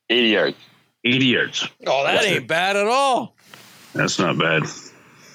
[0.09, 0.57] 80 yards.
[1.03, 1.67] Eighty yards.
[1.85, 3.35] Oh, that ain't bad at all.
[3.93, 4.63] That's not bad.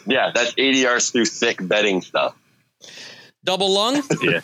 [0.06, 2.34] Yeah, that's 80 yards through thick bedding stuff.
[3.44, 4.02] Double lung?
[4.22, 4.40] Yeah.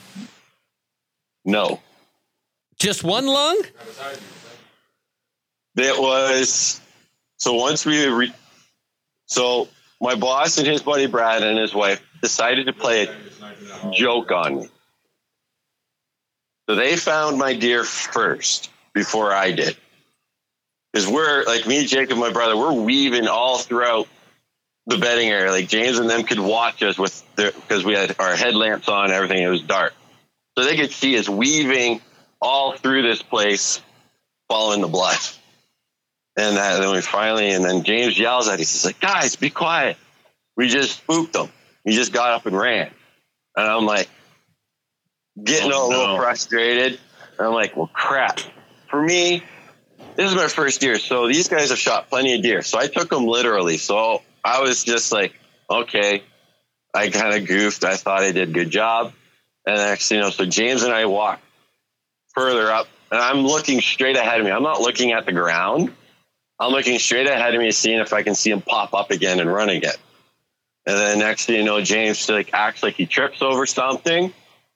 [1.45, 1.81] No.
[2.79, 3.61] Just one lung?
[5.77, 6.81] It was
[7.39, 8.33] so once we re,
[9.27, 9.69] so
[10.01, 14.57] my boss and his buddy Brad and his wife decided to play a joke on
[14.57, 14.69] me.
[16.69, 19.77] So they found my deer first before I did.
[20.93, 24.09] Because we're like me, Jacob, my brother, we're weaving all throughout
[24.87, 25.51] the bedding area.
[25.51, 29.11] Like James and them could watch us with their because we had our headlamps on,
[29.11, 29.43] everything.
[29.43, 29.93] It was dark,
[30.57, 32.01] so they could see us weaving
[32.41, 33.83] all through this place,
[34.49, 35.19] following the blood.
[36.37, 38.73] And, that, and then we finally, and then James yells at us.
[38.73, 39.97] He's like, "Guys, be quiet!
[40.57, 41.51] We just spooked them.
[41.85, 42.91] He just got up and ran."
[43.57, 44.09] And I'm like,
[45.43, 46.23] getting Oh, a little no.
[46.23, 47.01] frustrated.
[47.39, 48.39] And I'm like, "Well, crap!
[48.89, 49.43] For me,
[50.19, 52.63] this is my first year, so these guys have shot plenty of deer.
[52.63, 53.77] So I took them literally.
[53.77, 55.33] So I was just like,
[55.71, 56.25] okay,
[56.93, 57.85] I kind of goofed.
[57.85, 59.13] I thought I did a good job.
[59.65, 61.41] And next, you know, so James and I walk
[62.35, 64.51] further up, and I'm looking straight ahead of me.
[64.51, 65.95] I'm not looking at the ground.
[66.59, 69.39] I'm looking straight ahead of me, seeing if I can see him pop up again
[69.39, 69.95] and run again.
[70.85, 74.35] And then next thing you know, James like acts like he trips over something,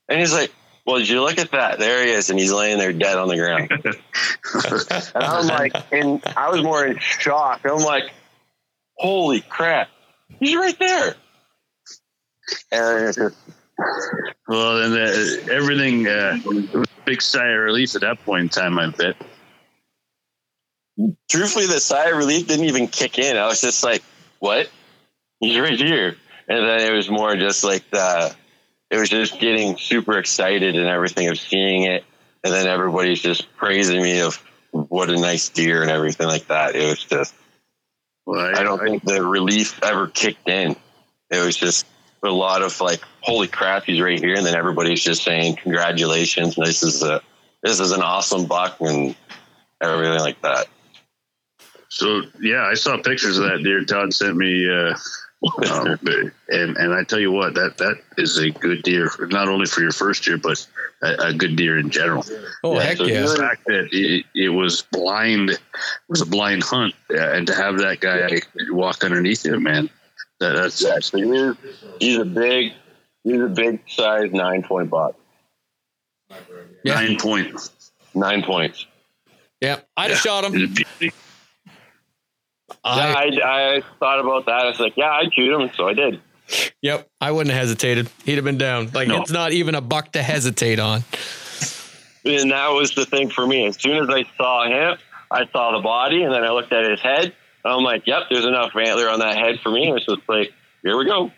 [0.09, 0.53] and he's like,
[0.85, 1.79] "Well, did you look at that?
[1.79, 3.71] There he is, and he's laying there dead on the ground."
[5.15, 7.61] and I'm like, and I was more in shock.
[7.65, 8.11] I'm like,
[8.97, 9.89] "Holy crap,
[10.41, 11.15] he's right there!"
[12.71, 13.37] And just,
[14.49, 18.49] Well, then the, everything uh, was a big sigh of relief at that point in
[18.49, 18.79] time.
[18.79, 19.17] I bet.
[21.31, 23.37] truthfully, the sigh of relief didn't even kick in.
[23.37, 24.03] I was just like,
[24.41, 24.69] "What?
[25.41, 26.17] He's right here."
[26.49, 28.35] And then it was more just like the,
[28.93, 32.05] it was just getting super excited and everything of seeing it,
[32.45, 34.37] and then everybody's just praising me of
[34.71, 36.77] what a nice deer and everything like that.
[36.77, 37.35] It was just,
[38.27, 40.77] Well, I don't think the relief ever kicked in.
[41.31, 41.87] It was just
[42.23, 46.55] a lot of like, "Holy crap, he's right here!" And then everybody's just saying, "Congratulations!
[46.55, 47.23] This is a,
[47.63, 49.17] this is an awesome buck," and
[49.81, 50.67] everything like that.
[51.89, 53.85] So yeah, I saw pictures of that deer.
[53.85, 54.95] Todd sent me, uh,
[55.71, 55.99] um,
[56.49, 59.81] and and I tell you what, that that is a good deer, not only for
[59.81, 60.67] your first year, but
[61.03, 62.25] a, a good deer in general.
[62.63, 63.23] Oh, Yeah, heck so yeah.
[63.23, 65.61] The fact that it, it was blind, it
[66.09, 68.41] was a blind hunt, and to have that guy
[68.71, 69.91] walk underneath it, man,
[70.41, 71.57] that, that's Yeah, so he's,
[71.99, 72.73] he's a big,
[73.25, 75.17] he's a big size nine point buck.
[76.85, 76.95] Yeah.
[76.95, 77.71] nine point.
[78.15, 78.87] Nine points.
[79.61, 80.75] Yeah, I'd have shot him.
[82.73, 83.43] It's a beauty.
[83.43, 84.67] I, yeah, I, I thought about that.
[84.67, 86.21] I was like, yeah, I'd shoot him, so I did.
[86.83, 88.09] yep, I wouldn't have hesitated.
[88.25, 88.91] He'd have been down.
[88.93, 89.21] Like No.
[89.23, 91.05] it's not even a buck to hesitate on.
[92.25, 93.67] And that was the thing for me.
[93.67, 94.99] As soon as I saw him,
[95.31, 97.25] I saw the body, and then I looked at his head.
[97.65, 99.89] And I'm like, yep, there's enough antler on that head for me.
[99.89, 101.31] And it's just like, here we go.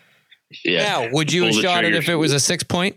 [0.63, 0.83] Yeah.
[0.83, 2.95] Now, would you have Pull the shot it if it was a six point?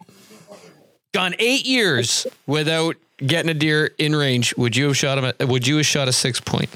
[1.13, 4.55] Gone eight years without getting a deer in range.
[4.57, 5.25] Would you have shot him?
[5.25, 6.69] At, would you have shot a six point?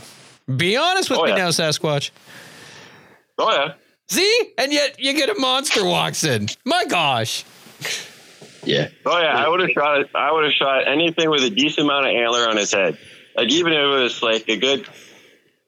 [0.56, 1.36] Be honest with Oh, me yeah.
[1.36, 2.10] now, Sasquatch.
[3.38, 3.74] Oh yeah,
[4.08, 6.48] See, and yet you get a monster walks in.
[6.64, 7.44] My gosh.
[8.64, 8.88] Yeah.
[9.06, 9.36] oh yeah.
[9.44, 10.06] I would have shot.
[10.14, 12.98] I would have shot anything with a decent amount of antler on his head.
[13.36, 14.86] Like even if it was like a good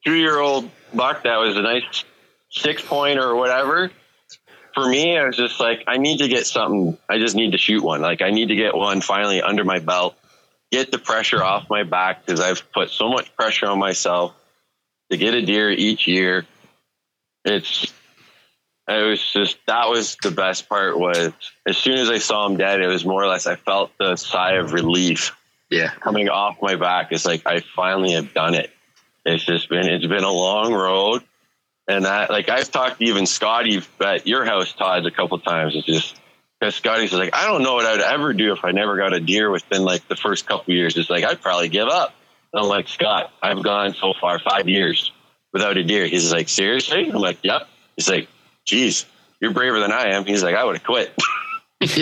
[0.05, 2.05] two-year-old buck that was a nice
[2.51, 3.91] six point or whatever.
[4.75, 6.99] For me, I was just like, I need to get something.
[7.09, 8.03] I just need to shoot one.
[8.03, 10.17] Like I need to get one finally under my belt,
[10.73, 14.35] get the pressure off my back because I've put so much pressure on myself
[15.19, 16.45] to get a deer each year.
[17.45, 17.93] It's
[18.87, 21.33] it was just that was the best part was
[21.67, 24.17] as soon as I saw him dead, it was more or less I felt the
[24.17, 25.35] sigh of relief
[25.71, 25.91] Yeah.
[26.01, 27.09] coming off my back.
[27.11, 28.71] It's like I finally have done it.
[29.25, 31.23] It's just been it's been a long road.
[31.89, 35.75] And that like I've talked to even Scotty at your house, Todd, a couple times.
[35.77, 36.17] It's just
[36.61, 39.21] because Scotty's like, I don't know what I'd ever do if I never got a
[39.21, 40.97] deer within like the first couple years.
[40.97, 42.15] It's like I'd probably give up.
[42.55, 45.13] I'm like, Scott, I've gone so far five years
[45.53, 46.07] without a deer.
[46.07, 47.11] He's like, seriously?
[47.11, 47.69] I'm like, yep.
[47.97, 48.29] He's like,
[48.65, 49.07] geez,
[49.41, 50.25] you're braver than I am.
[50.25, 51.15] He's like, I would have quit.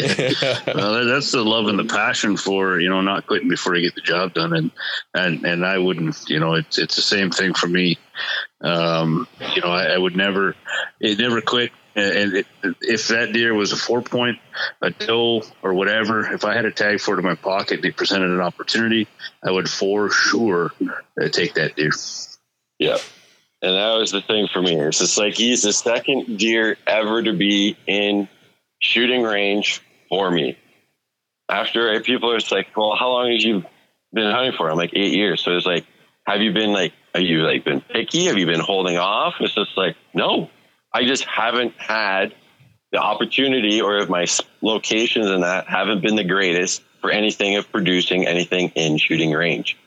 [0.74, 3.94] well, that's the love and the passion for you know not quitting before you get
[3.94, 4.70] the job done, and
[5.14, 6.28] and and I wouldn't.
[6.28, 7.98] You know, it's it's the same thing for me.
[8.60, 10.54] Um, you know, I, I would never,
[11.00, 11.72] it never quit.
[11.94, 12.46] And and it,
[12.80, 14.38] if that deer was a four point,
[14.80, 17.82] a doe, or whatever, if I had a tag for it in my pocket, and
[17.82, 19.08] they presented an opportunity,
[19.44, 21.90] I would for sure uh, take that deer.
[22.78, 22.98] Yeah.
[23.60, 24.74] And that was the thing for me.
[24.80, 28.28] It's just like he's the second deer ever to be in
[28.80, 30.58] shooting range for me.
[31.48, 33.64] After people are just like, well, how long have you
[34.12, 34.68] been hunting for?
[34.68, 35.44] I'm like eight years.
[35.44, 35.86] So it's like,
[36.26, 38.24] have you been like, have you like been picky?
[38.26, 39.34] Have you been holding off?
[39.38, 40.50] It's just like, no,
[40.94, 42.34] I just haven't had
[42.90, 44.26] the opportunity or if my
[44.60, 49.78] locations and that haven't been the greatest for anything of producing anything in shooting range.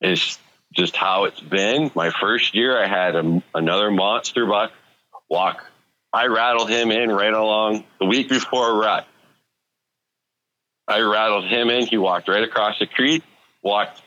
[0.00, 0.38] It's
[0.72, 1.90] just how it's been.
[1.94, 4.72] My first year, I had a, another monster buck
[5.28, 5.64] walk.
[6.12, 9.06] I rattled him in right along the week before rut.
[10.86, 11.86] I rattled him in.
[11.86, 13.22] He walked right across the creek,
[13.62, 14.00] walked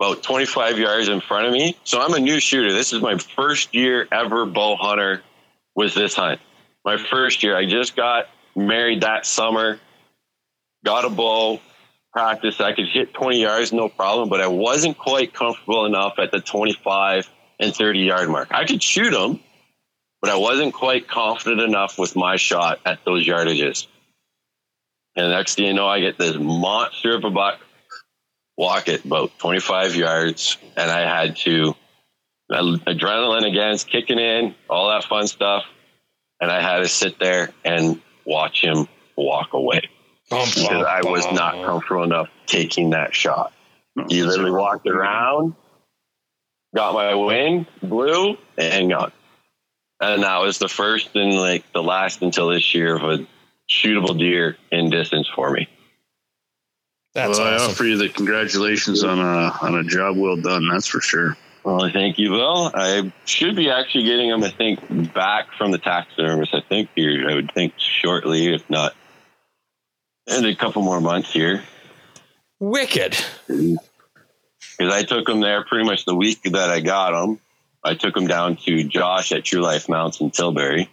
[0.00, 1.76] about 25 yards in front of me.
[1.84, 2.72] So I'm a new shooter.
[2.72, 5.22] This is my first year ever bow hunter
[5.74, 6.40] was this hunt.
[6.84, 7.54] My first year.
[7.56, 9.78] I just got married that summer,
[10.84, 11.60] got a bow,
[12.12, 12.60] practice.
[12.60, 16.40] I could hit 20 yards, no problem, but I wasn't quite comfortable enough at the
[16.40, 17.28] 25
[17.60, 18.48] and 30 yard mark.
[18.52, 19.40] I could shoot them,
[20.22, 23.86] but I wasn't quite confident enough with my shot at those yardages.
[25.14, 27.60] And next thing you know, I get this monster of a buck
[28.60, 31.74] walk it about 25 yards, and I had to
[32.50, 35.64] adrenaline against kicking in, all that fun stuff,
[36.42, 39.88] and I had to sit there and watch him walk away
[40.28, 43.54] because I was not comfortable enough taking that shot.
[44.10, 45.54] He literally walked around,
[46.76, 49.12] got my wing, blew, and gone.
[50.02, 53.26] And that was the first and like the last until this year of a
[53.70, 55.66] shootable deer in distance for me.
[57.14, 57.68] That's well, awesome.
[57.68, 60.68] I offer you the congratulations on a on a job well done.
[60.68, 61.36] That's for sure.
[61.64, 62.70] Well, I thank you, Bill.
[62.72, 64.42] I should be actually getting them.
[64.42, 66.54] I think back from the taxidermist.
[66.54, 67.28] I think here.
[67.28, 68.94] I would think shortly, if not
[70.26, 71.62] in a couple more months here.
[72.60, 73.16] Wicked.
[73.46, 73.78] Because
[74.80, 77.40] I took them there pretty much the week that I got them.
[77.82, 80.88] I took them down to Josh at True Life Mounts in Tilbury.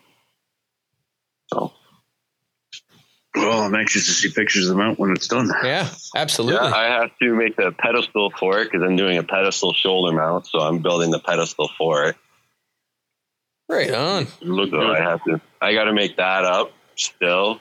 [1.53, 1.71] So
[3.37, 5.49] well, I'm anxious to see pictures of the mount when it's done.
[5.63, 6.55] Yeah, absolutely.
[6.55, 10.15] Yeah, I have to make the pedestal for it because I'm doing a pedestal shoulder
[10.15, 12.15] mount, so I'm building the pedestal for it.
[13.69, 14.27] Right on.
[14.41, 15.41] Look, so I have to.
[15.61, 17.59] I got to make that up still.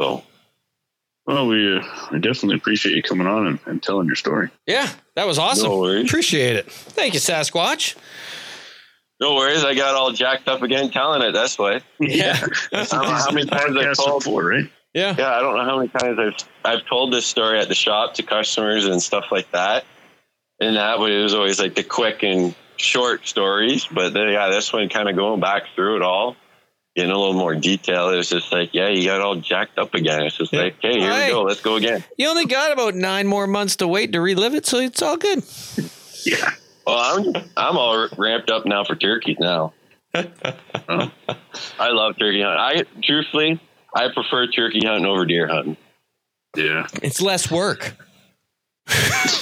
[0.00, 0.22] So.
[1.24, 4.50] Well, we, uh, we definitely appreciate you coming on and, and, telling your story.
[4.66, 5.70] Yeah, that was awesome.
[5.70, 6.70] No appreciate it.
[6.70, 7.94] Thank you, Sasquatch.
[9.22, 9.62] No worries.
[9.62, 11.80] I got all jacked up again telling it this way.
[12.00, 12.44] Yeah.
[12.72, 14.64] I don't know how many times I've told before, right?
[14.94, 15.14] Yeah.
[15.16, 15.36] Yeah.
[15.36, 18.24] I don't know how many times I've I've told this story at the shop to
[18.24, 19.84] customers and stuff like that.
[20.60, 23.86] And that way it was always like the quick and short stories.
[23.86, 26.34] But then yeah, this one kind of going back through it all,
[26.96, 28.10] in a little more detail.
[28.10, 30.24] It was just like, yeah, you got all jacked up again.
[30.24, 31.42] It's just like, hey, here we go.
[31.42, 32.02] Let's go again.
[32.18, 35.16] You only got about nine more months to wait to relive it, so it's all
[35.16, 35.44] good.
[36.26, 36.50] yeah.
[36.86, 39.72] Well, I'm I'm all ramped up now for turkeys now.
[40.14, 41.10] I
[41.78, 42.60] love turkey hunting.
[42.60, 43.60] I truthfully,
[43.94, 45.76] I prefer turkey hunting over deer hunting.
[46.56, 47.94] Yeah, it's less work.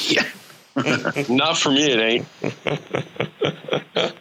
[0.09, 0.25] yeah.
[1.29, 2.27] Not for me, it ain't.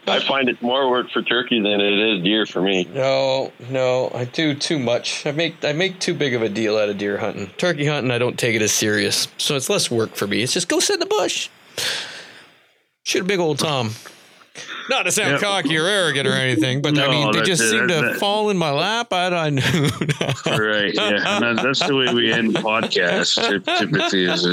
[0.07, 2.85] I find it's more work for turkey than it is deer for me.
[2.85, 5.25] No, no, I do too much.
[5.27, 7.51] I make I make too big of a deal out of deer hunting.
[7.57, 10.41] Turkey hunting, I don't take it as serious, so it's less work for me.
[10.41, 11.49] It's just go sit in the bush.
[13.09, 13.89] Shoot a big old Tom.
[14.87, 15.41] Not to sound yep.
[15.41, 17.71] cocky or arrogant or anything, but no, I mean, they just it.
[17.71, 19.11] seem to that, fall in my lap.
[19.11, 19.63] I don't know.
[20.55, 20.93] right.
[20.93, 21.39] Yeah.
[21.39, 23.33] That, that's the way we end podcasts
[23.79, 24.45] typically is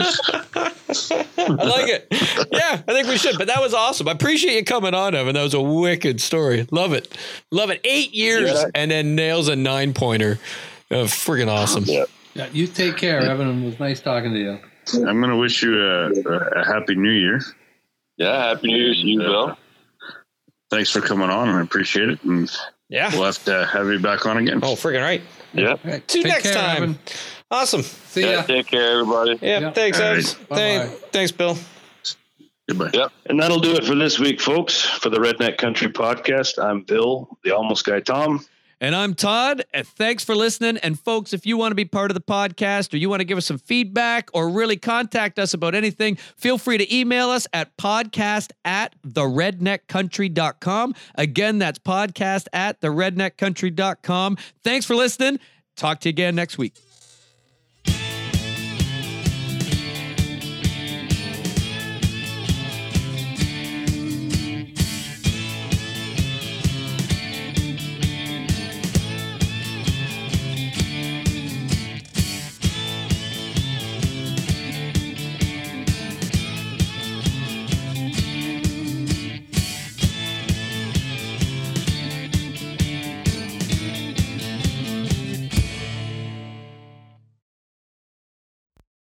[1.38, 2.06] I like it.
[2.50, 3.36] Yeah, I think we should.
[3.36, 4.08] But that was awesome.
[4.08, 5.34] I appreciate you coming on, Evan.
[5.34, 6.66] That was a wicked story.
[6.70, 7.14] Love it.
[7.50, 7.82] Love it.
[7.84, 8.70] Eight years yeah.
[8.74, 10.38] and then nails a nine pointer.
[10.90, 11.84] Uh, friggin' awesome.
[11.84, 12.04] Yeah.
[12.32, 12.48] yeah.
[12.54, 13.64] You take care, Evan.
[13.64, 14.58] It was nice talking to you.
[15.06, 17.42] I'm going to wish you a, a happy new year.
[18.16, 19.58] Yeah, happy New Year's to you, Bill.
[20.70, 22.22] Thanks for coming on, and I appreciate it.
[22.24, 22.50] And
[22.88, 24.60] yeah, we'll have to have you back on again.
[24.62, 25.22] Oh, freaking right.
[25.52, 25.76] Yeah.
[25.84, 26.10] Right.
[26.10, 26.82] See you next care, time.
[26.82, 26.98] Evan.
[27.50, 27.82] Awesome.
[27.82, 28.42] See ya.
[28.42, 29.38] take care, everybody.
[29.40, 29.60] Yeah.
[29.60, 29.74] Yep.
[29.74, 30.88] Thanks, right.
[31.12, 31.56] Thanks, Bill.
[32.68, 32.90] Goodbye.
[32.92, 33.12] Yep.
[33.26, 34.80] And that'll do it for this week, folks.
[34.80, 38.44] For the Redneck Country Podcast, I'm Bill, the Almost Guy Tom.
[38.80, 39.64] And I'm Todd.
[39.72, 40.76] And thanks for listening.
[40.78, 43.24] And folks, if you want to be part of the podcast or you want to
[43.24, 47.46] give us some feedback or really contact us about anything, feel free to email us
[47.54, 50.94] at podcast at theredneckcountry.com.
[51.14, 54.36] Again, that's podcast at theredneckcountry.com.
[54.62, 55.40] Thanks for listening.
[55.76, 56.74] Talk to you again next week.